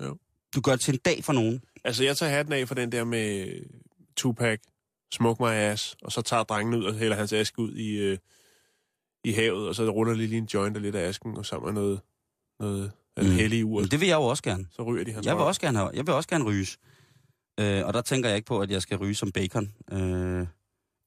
Jo. 0.04 0.18
Du 0.56 0.62
gør 0.62 0.72
det 0.72 0.82
til 0.82 0.94
en 0.94 1.00
dag 1.06 1.24
for 1.24 1.34
nogen. 1.34 1.62
Altså, 1.84 2.04
jeg 2.04 2.18
tager 2.18 2.32
hatten 2.32 2.54
af 2.54 2.68
for 2.68 2.76
den 2.76 2.92
der 2.92 3.04
med 3.04 3.48
Tupac, 4.18 4.60
Smoke 5.14 5.44
My 5.44 5.48
Ass, 5.50 5.96
og 6.02 6.12
så 6.12 6.22
tager 6.22 6.44
drengen 6.44 6.74
ud 6.76 6.84
og 6.86 6.94
hælder 6.96 7.16
hans 7.16 7.34
aske 7.34 7.60
ud 7.60 7.76
i, 7.76 7.90
øh, 7.98 8.18
i 9.24 9.32
havet, 9.32 9.68
og 9.68 9.76
så 9.76 9.90
ruller 9.90 10.14
lige 10.14 10.38
en 10.38 10.50
joint 10.54 10.76
og 10.78 10.82
lidt 10.82 10.96
af 10.96 11.08
asken, 11.08 11.38
og 11.38 11.46
sammen 11.46 11.74
med 11.74 11.82
noget, 11.82 12.00
noget 12.60 12.92
Mm. 13.18 13.26
hellige 13.32 13.66
ur, 13.66 13.82
det 13.82 14.00
vil 14.02 14.08
jeg 14.08 14.16
jo 14.16 14.24
også 14.24 14.44
gerne. 14.44 14.66
så 14.72 14.84
ryger 14.84 15.04
de 15.06 15.12
hans 15.14 15.26
Jeg 15.26 15.36
vil 15.36 15.40
røv. 15.40 15.48
også 15.48 15.62
gerne, 15.62 15.78
have, 15.78 15.92
jeg 15.94 16.08
vil 16.08 16.14
også 16.16 16.30
gerne 16.30 16.44
ryges. 16.44 16.78
Øh, 17.62 17.88
og 17.88 17.94
der 17.94 18.02
tænker 18.02 18.30
jeg 18.30 18.36
ikke 18.36 18.46
på, 18.46 18.60
at 18.60 18.72
jeg 18.72 18.82
skal 18.82 18.98
ryge 18.98 19.16
som 19.16 19.32
bacon. 19.32 19.74
Øh, 19.92 20.48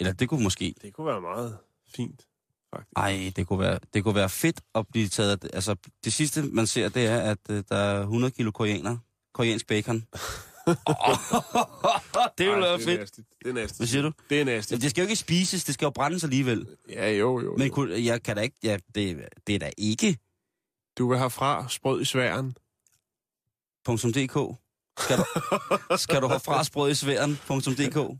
eller 0.01 0.13
det 0.13 0.29
kunne 0.29 0.43
måske... 0.43 0.75
Det 0.83 0.93
kunne 0.93 1.07
være 1.07 1.21
meget 1.21 1.59
fint, 1.97 2.27
faktisk. 2.75 2.93
Ej, 2.97 3.33
det 3.37 3.47
kunne 3.47 3.59
være, 3.59 3.79
det 3.95 4.05
kunne 4.05 4.15
være 4.15 4.29
fedt 4.29 4.61
at 4.75 4.87
blive 4.89 5.09
taget... 5.09 5.51
Altså, 5.53 5.77
det 6.05 6.13
sidste, 6.13 6.43
man 6.43 6.67
ser, 6.67 6.89
det 6.89 7.07
er, 7.07 7.19
at 7.19 7.39
øh, 7.51 7.63
der 7.69 7.77
er 7.77 8.01
100 8.01 8.31
kilo 8.31 8.51
koreaner. 8.51 8.97
Koreansk 9.35 9.67
bacon. 9.67 9.97
det 12.39 12.47
ville 12.47 12.61
være 12.63 12.77
det 12.77 12.85
fedt. 12.85 13.01
nasty. 13.01 13.21
Det 13.45 13.51
er 13.51 13.55
nasty. 13.55 13.77
Hvad 13.77 13.87
siger 13.87 14.03
du? 14.03 14.13
Det 14.31 14.41
er. 14.41 14.45
Jamen, 14.45 14.81
det 14.81 14.91
skal 14.91 15.03
jo 15.03 15.09
ikke 15.09 15.17
spises, 15.17 15.65
det 15.65 15.75
skal 15.75 15.87
jo 15.87 15.91
brændes 15.91 16.25
alligevel. 16.25 16.67
Ja, 16.89 17.11
jo, 17.11 17.41
jo. 17.41 17.57
Men 17.57 17.71
kunne, 17.71 18.05
jeg 18.05 18.23
kan 18.23 18.37
da 18.37 18.43
ikke... 18.43 18.57
Ja, 18.63 18.79
det, 18.95 19.29
det 19.47 19.55
er 19.55 19.59
da 19.59 19.71
ikke 19.79 20.19
Du 20.99 21.09
vil 21.09 21.19
herfra 21.19 21.69
sprød 21.69 22.01
i 22.01 22.05
sværen. 22.05 22.57
.dk. 23.89 24.64
Skal 24.99 25.19
du, 25.19 25.25
skal 25.97 26.23
du 26.23 26.29
herfra 26.29 26.65
sprød 26.65 26.91
i 26.91 26.95
sværen.dk. 26.95 28.19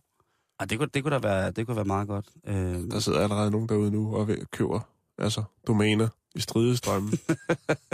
Ej, 0.61 0.67
det 0.67 0.79
kunne, 0.79 0.89
det 0.95 1.03
kunne 1.03 1.15
da 1.15 1.19
være, 1.19 1.51
det 1.51 1.67
kunne 1.67 1.77
være 1.77 1.85
meget 1.85 2.09
godt. 2.09 2.27
Øh, 2.47 2.55
Der 2.91 2.99
sidder 3.01 3.21
allerede 3.21 3.51
nogen 3.51 3.69
derude 3.69 3.91
nu 3.91 4.17
og 4.17 4.29
køber 4.53 4.81
altså, 5.19 5.43
domæner 5.67 6.09
i 6.35 6.41
stridestrømmen. 6.41 7.19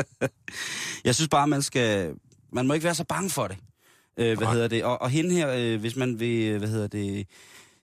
jeg 1.04 1.14
synes 1.14 1.28
bare, 1.28 1.46
man 1.46 1.62
skal... 1.62 2.14
Man 2.52 2.66
må 2.66 2.74
ikke 2.74 2.84
være 2.84 2.94
så 2.94 3.04
bange 3.04 3.30
for 3.30 3.46
det. 3.48 3.56
Øh, 4.16 4.26
hvad 4.26 4.46
Nej. 4.46 4.52
hedder 4.52 4.68
det? 4.68 4.84
Og, 4.84 5.02
og 5.02 5.10
hende 5.10 5.34
her, 5.34 5.50
øh, 5.56 5.80
hvis 5.80 5.96
man 5.96 6.20
vil... 6.20 6.42
øh, 6.52 6.58
Hvad 6.58 6.68
hedder 6.68 6.86
det? 6.86 7.26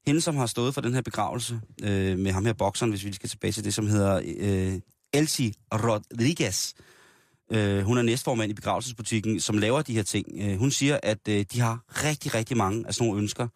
Hende, 0.05 0.21
som 0.21 0.35
har 0.35 0.45
stået 0.45 0.73
for 0.73 0.81
den 0.81 0.93
her 0.93 1.01
begravelse 1.01 1.61
øh, 1.83 2.17
med 2.19 2.31
ham 2.31 2.45
her 2.45 2.53
bokseren, 2.53 2.91
hvis 2.91 3.05
vi 3.05 3.13
skal 3.13 3.29
tilbage 3.29 3.51
til 3.51 3.63
det, 3.63 3.73
som 3.73 3.87
hedder 3.87 4.21
øh, 4.37 4.79
Elsie 5.13 5.53
Rodriguez. 5.71 6.73
Øh, 6.77 6.83
hun 7.83 7.97
er 7.97 8.01
næstformand 8.01 8.51
i 8.51 8.53
begravelsesbutikken, 8.53 9.39
som 9.39 9.57
laver 9.57 9.81
de 9.81 9.93
her 9.93 10.03
ting. 10.03 10.27
Øh, 10.41 10.57
hun 10.57 10.71
siger, 10.71 10.99
at 11.03 11.27
øh, 11.29 11.45
de 11.53 11.59
har 11.59 11.83
rigtig, 11.89 12.33
rigtig 12.33 12.57
mange 12.57 12.87
af 12.87 12.93
sådan 12.93 13.07
nogle 13.07 13.21
ønsker 13.21 13.47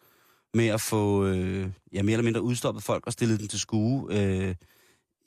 med 0.53 0.67
at 0.67 0.81
få 0.81 1.25
øh, 1.25 1.71
ja, 1.93 2.03
mere 2.03 2.13
eller 2.13 2.23
mindre 2.23 2.41
udstoppet 2.41 2.83
folk 2.83 3.07
og 3.07 3.13
stillet 3.13 3.39
dem 3.39 3.47
til 3.47 3.59
skue 3.59 4.07
øh, 4.09 4.55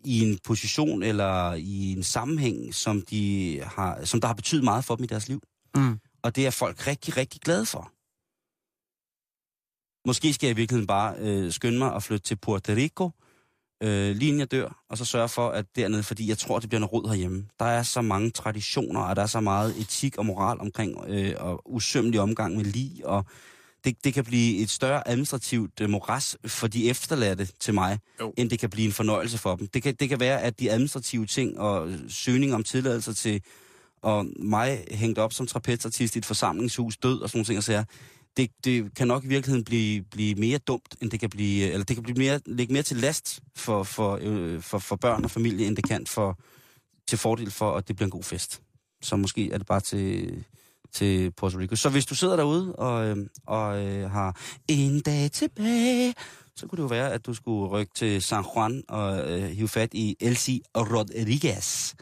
i 0.05 0.21
en 0.21 0.39
position 0.45 1.03
eller 1.03 1.55
i 1.55 1.93
en 1.93 2.03
sammenhæng, 2.03 2.75
som, 2.75 3.03
de 3.03 3.61
har, 3.65 4.05
som 4.05 4.21
der 4.21 4.27
har 4.27 4.35
betydet 4.35 4.65
meget 4.65 4.85
for 4.85 4.97
dem 4.97 5.05
i 5.05 5.07
deres 5.07 5.29
liv. 5.29 5.43
Mm. 5.77 5.99
Og 6.23 6.37
det 6.37 6.47
er 6.47 6.51
folk 6.51 6.87
rigtig, 6.87 7.17
rigtig 7.17 7.41
glade 7.41 7.67
for. 7.67 7.91
Måske 10.09 10.33
skal 10.33 10.47
jeg 10.47 10.57
i 10.57 10.57
virkeligheden 10.57 10.87
bare 10.87 11.17
øh, 11.19 11.53
skynde 11.53 11.79
mig 11.79 11.95
at 11.95 12.03
flytte 12.03 12.25
til 12.25 12.37
Puerto 12.37 12.73
Rico, 12.73 13.11
øh, 13.85 14.17
lige 14.17 14.29
inden 14.29 14.41
jeg 14.41 14.51
dør, 14.51 14.85
og 14.89 14.99
så 14.99 15.05
sørge 15.05 15.29
for, 15.29 15.49
at 15.49 15.67
dernede, 15.77 16.03
fordi 16.03 16.29
jeg 16.29 16.39
tror, 16.39 16.59
det 16.59 16.69
bliver 16.69 16.81
noget 16.81 16.93
råd 16.93 17.09
herhjemme. 17.09 17.47
Der 17.59 17.65
er 17.65 17.83
så 17.83 18.01
mange 18.03 18.31
traditioner, 18.31 19.01
og 19.01 19.17
der 19.17 19.23
er 19.23 19.27
så 19.27 19.41
meget 19.41 19.81
etik 19.81 20.17
og 20.19 20.27
moral 20.27 20.61
omkring, 20.61 21.05
øh, 21.09 21.35
og 21.39 21.63
usømmelig 21.75 22.21
omgang 22.21 22.57
med 22.57 22.65
lig, 22.65 22.91
og 23.05 23.25
det, 23.85 24.05
det 24.05 24.15
kan 24.15 24.25
blive 24.25 24.59
et 24.63 24.71
større 24.71 25.09
administrativt 25.09 25.81
øh, 25.81 25.91
moras 25.91 26.37
for 26.47 26.67
de 26.67 26.91
efterladte 26.91 27.49
til 27.61 27.75
mig, 27.75 27.99
Jo. 28.21 28.33
end 28.37 28.51
det 28.51 28.59
kan 28.59 28.71
blive 28.71 28.87
en 28.87 28.93
fornøjelse 28.93 29.39
for 29.39 29.57
dem. 29.57 29.67
Det 29.69 29.83
kan, 29.83 29.95
det 30.01 30.09
kan 30.09 30.21
være, 30.21 30.41
at 30.43 30.61
de 30.61 30.71
administrative 30.71 31.27
ting 31.27 31.59
og 31.59 31.93
søgning 32.09 32.55
om 32.55 32.63
tilladelser 32.65 33.13
til 33.13 33.43
og 34.03 34.27
mig 34.39 34.85
hængt 34.91 35.19
op 35.19 35.33
som 35.33 35.47
trapezartist 35.47 36.17
i 36.17 36.19
et 36.19 36.25
forsamlingshus, 36.27 36.97
død 36.97 37.21
og 37.21 37.29
sådan 37.31 37.39
nogle 37.39 37.47
ting, 37.47 37.59
og 37.59 37.63
så 37.65 37.85
det, 38.37 38.51
det 38.65 38.95
kan 38.95 39.09
nok 39.09 39.25
i 39.25 39.29
virkeligheden 39.29 39.65
blive, 39.65 40.03
blive 40.03 40.35
mere 40.35 40.59
dumt, 40.59 40.97
end 41.01 41.11
det 41.11 41.21
kan 41.21 41.31
blive, 41.31 41.67
øh, 41.67 41.73
eller 41.73 41.85
det 41.85 41.97
kan 41.97 42.03
blive 42.03 42.19
mere, 42.19 42.41
ligge 42.47 42.73
mere 42.73 42.83
til 42.83 42.97
last 42.97 43.41
for, 43.57 43.83
for, 43.83 44.19
øh, 44.23 44.63
for, 44.63 44.79
for 44.79 44.97
børn 44.97 45.25
og 45.25 45.31
familie, 45.31 45.67
end 45.67 45.77
det 45.77 45.89
kan 45.89 46.07
for, 46.07 46.39
til 47.09 47.19
fordel 47.19 47.51
for, 47.51 47.77
at 47.77 47.89
det 47.89 47.97
bliver 47.97 48.07
en 48.07 48.11
god 48.11 48.23
fest. 48.23 48.63
Så 49.03 49.17
måske 49.17 49.53
er 49.53 49.59
det 49.59 49.67
bare 49.67 49.81
til, 49.81 50.45
til 50.93 51.31
Puerto 51.31 51.59
Rico. 51.59 51.77
Så 51.77 51.89
hvis 51.89 52.07
du 52.07 52.15
sidder 52.15 52.37
derude 52.37 52.77
og, 52.77 53.07
øh, 53.07 53.17
og 53.47 53.85
øh, 53.85 54.11
har 54.11 54.41
en 54.69 55.01
dag 55.01 55.31
tilbage, 55.31 56.15
så 56.57 56.67
kunne 56.67 56.77
det 56.77 56.83
jo 56.83 56.89
være, 56.89 57.13
at 57.13 57.27
du 57.27 57.35
skulle 57.35 57.69
rykke 57.69 57.93
til 57.95 58.23
San 58.23 58.45
Juan 58.55 58.83
og 58.89 59.31
øh, 59.31 59.43
hive 59.43 59.69
fat 59.69 59.95
i 59.95 60.17
Elsie 60.21 60.61
Rodriguez 60.77 61.95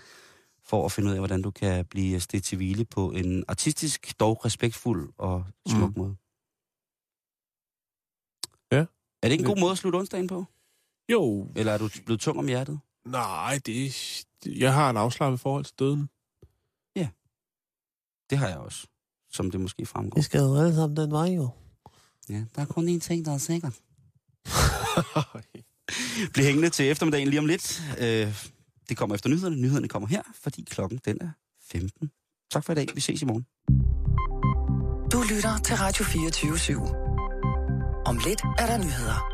for 0.73 0.85
at 0.85 0.93
finde 0.93 1.09
ud 1.09 1.15
af, 1.15 1.21
hvordan 1.21 1.43
du 1.43 1.51
kan 1.51 1.85
blive 1.87 2.21
stedt 2.21 2.45
til 2.45 2.57
hvile 2.57 2.85
på 2.85 3.11
en 3.11 3.45
artistisk, 3.49 4.21
dog 4.21 4.45
respektfuld 4.45 5.13
og 5.19 5.45
smuk 5.69 5.97
Mm. 5.97 5.99
måde. 6.03 6.17
Ja. 8.73 8.79
Er 9.23 9.29
det 9.29 9.33
ikke 9.33 9.43
en 9.43 9.49
god 9.51 9.61
måde 9.61 9.73
at 9.73 9.79
slutte 9.79 9.97
onsdagen 9.97 10.27
på? 10.27 10.45
Jo, 11.13 11.49
Eller 11.57 11.73
er 11.73 11.79
du 11.79 11.89
blevet 12.07 12.21
tung 12.21 12.39
om 12.39 12.47
hjertet? 12.47 12.81
nej, 13.07 13.61
det, 13.67 13.95
jeg 14.47 14.75
har 14.75 14.91
en 14.91 14.97
afslappet 14.97 15.41
forhold 15.41 15.65
til 15.65 15.75
døden. 15.79 16.09
Det 18.31 18.39
har 18.39 18.49
jeg 18.49 18.59
også, 18.59 18.87
som 19.31 19.51
det 19.51 19.61
måske 19.61 19.87
fremgår. 19.87 20.21
skal 20.21 20.41
jo 20.41 20.57
alle 20.57 20.75
sammen 20.75 20.97
den 20.97 21.11
vej, 21.11 21.27
jo. 21.27 21.49
Ja, 22.29 22.45
der 22.55 22.63
er 22.63 22.67
kun 22.67 22.89
én 22.97 22.99
ting, 23.01 23.25
der 23.25 23.33
er 23.33 23.39
sikkert. 23.39 23.81
Bliv 26.35 26.45
hængende 26.45 26.71
til 26.71 26.91
eftermiddagen 26.91 27.29
lige 27.29 27.39
om 27.41 27.47
lidt. 27.47 27.83
Øh, 28.01 28.35
det 28.89 28.97
kommer 28.97 29.15
efter 29.15 29.29
nyhederne. 29.31 29.57
Nyhederne 29.57 29.89
kommer 29.89 30.09
her, 30.09 30.23
fordi 30.43 30.65
klokken 30.71 31.01
den 31.05 31.19
er 31.21 31.31
15. 31.71 32.11
Tak 32.53 32.65
for 32.65 32.73
i 32.73 32.75
dag. 32.77 32.89
Vi 32.95 33.01
ses 33.01 33.23
i 33.23 33.25
morgen. 33.25 33.47
Du 35.13 35.23
lytter 35.35 35.59
til 35.65 35.77
Radio 35.77 36.05
24 36.05 36.53
/7. 36.53 38.07
Om 38.07 38.19
lidt 38.27 38.43
er 38.59 38.67
der 38.67 38.79
nyheder. 38.79 39.32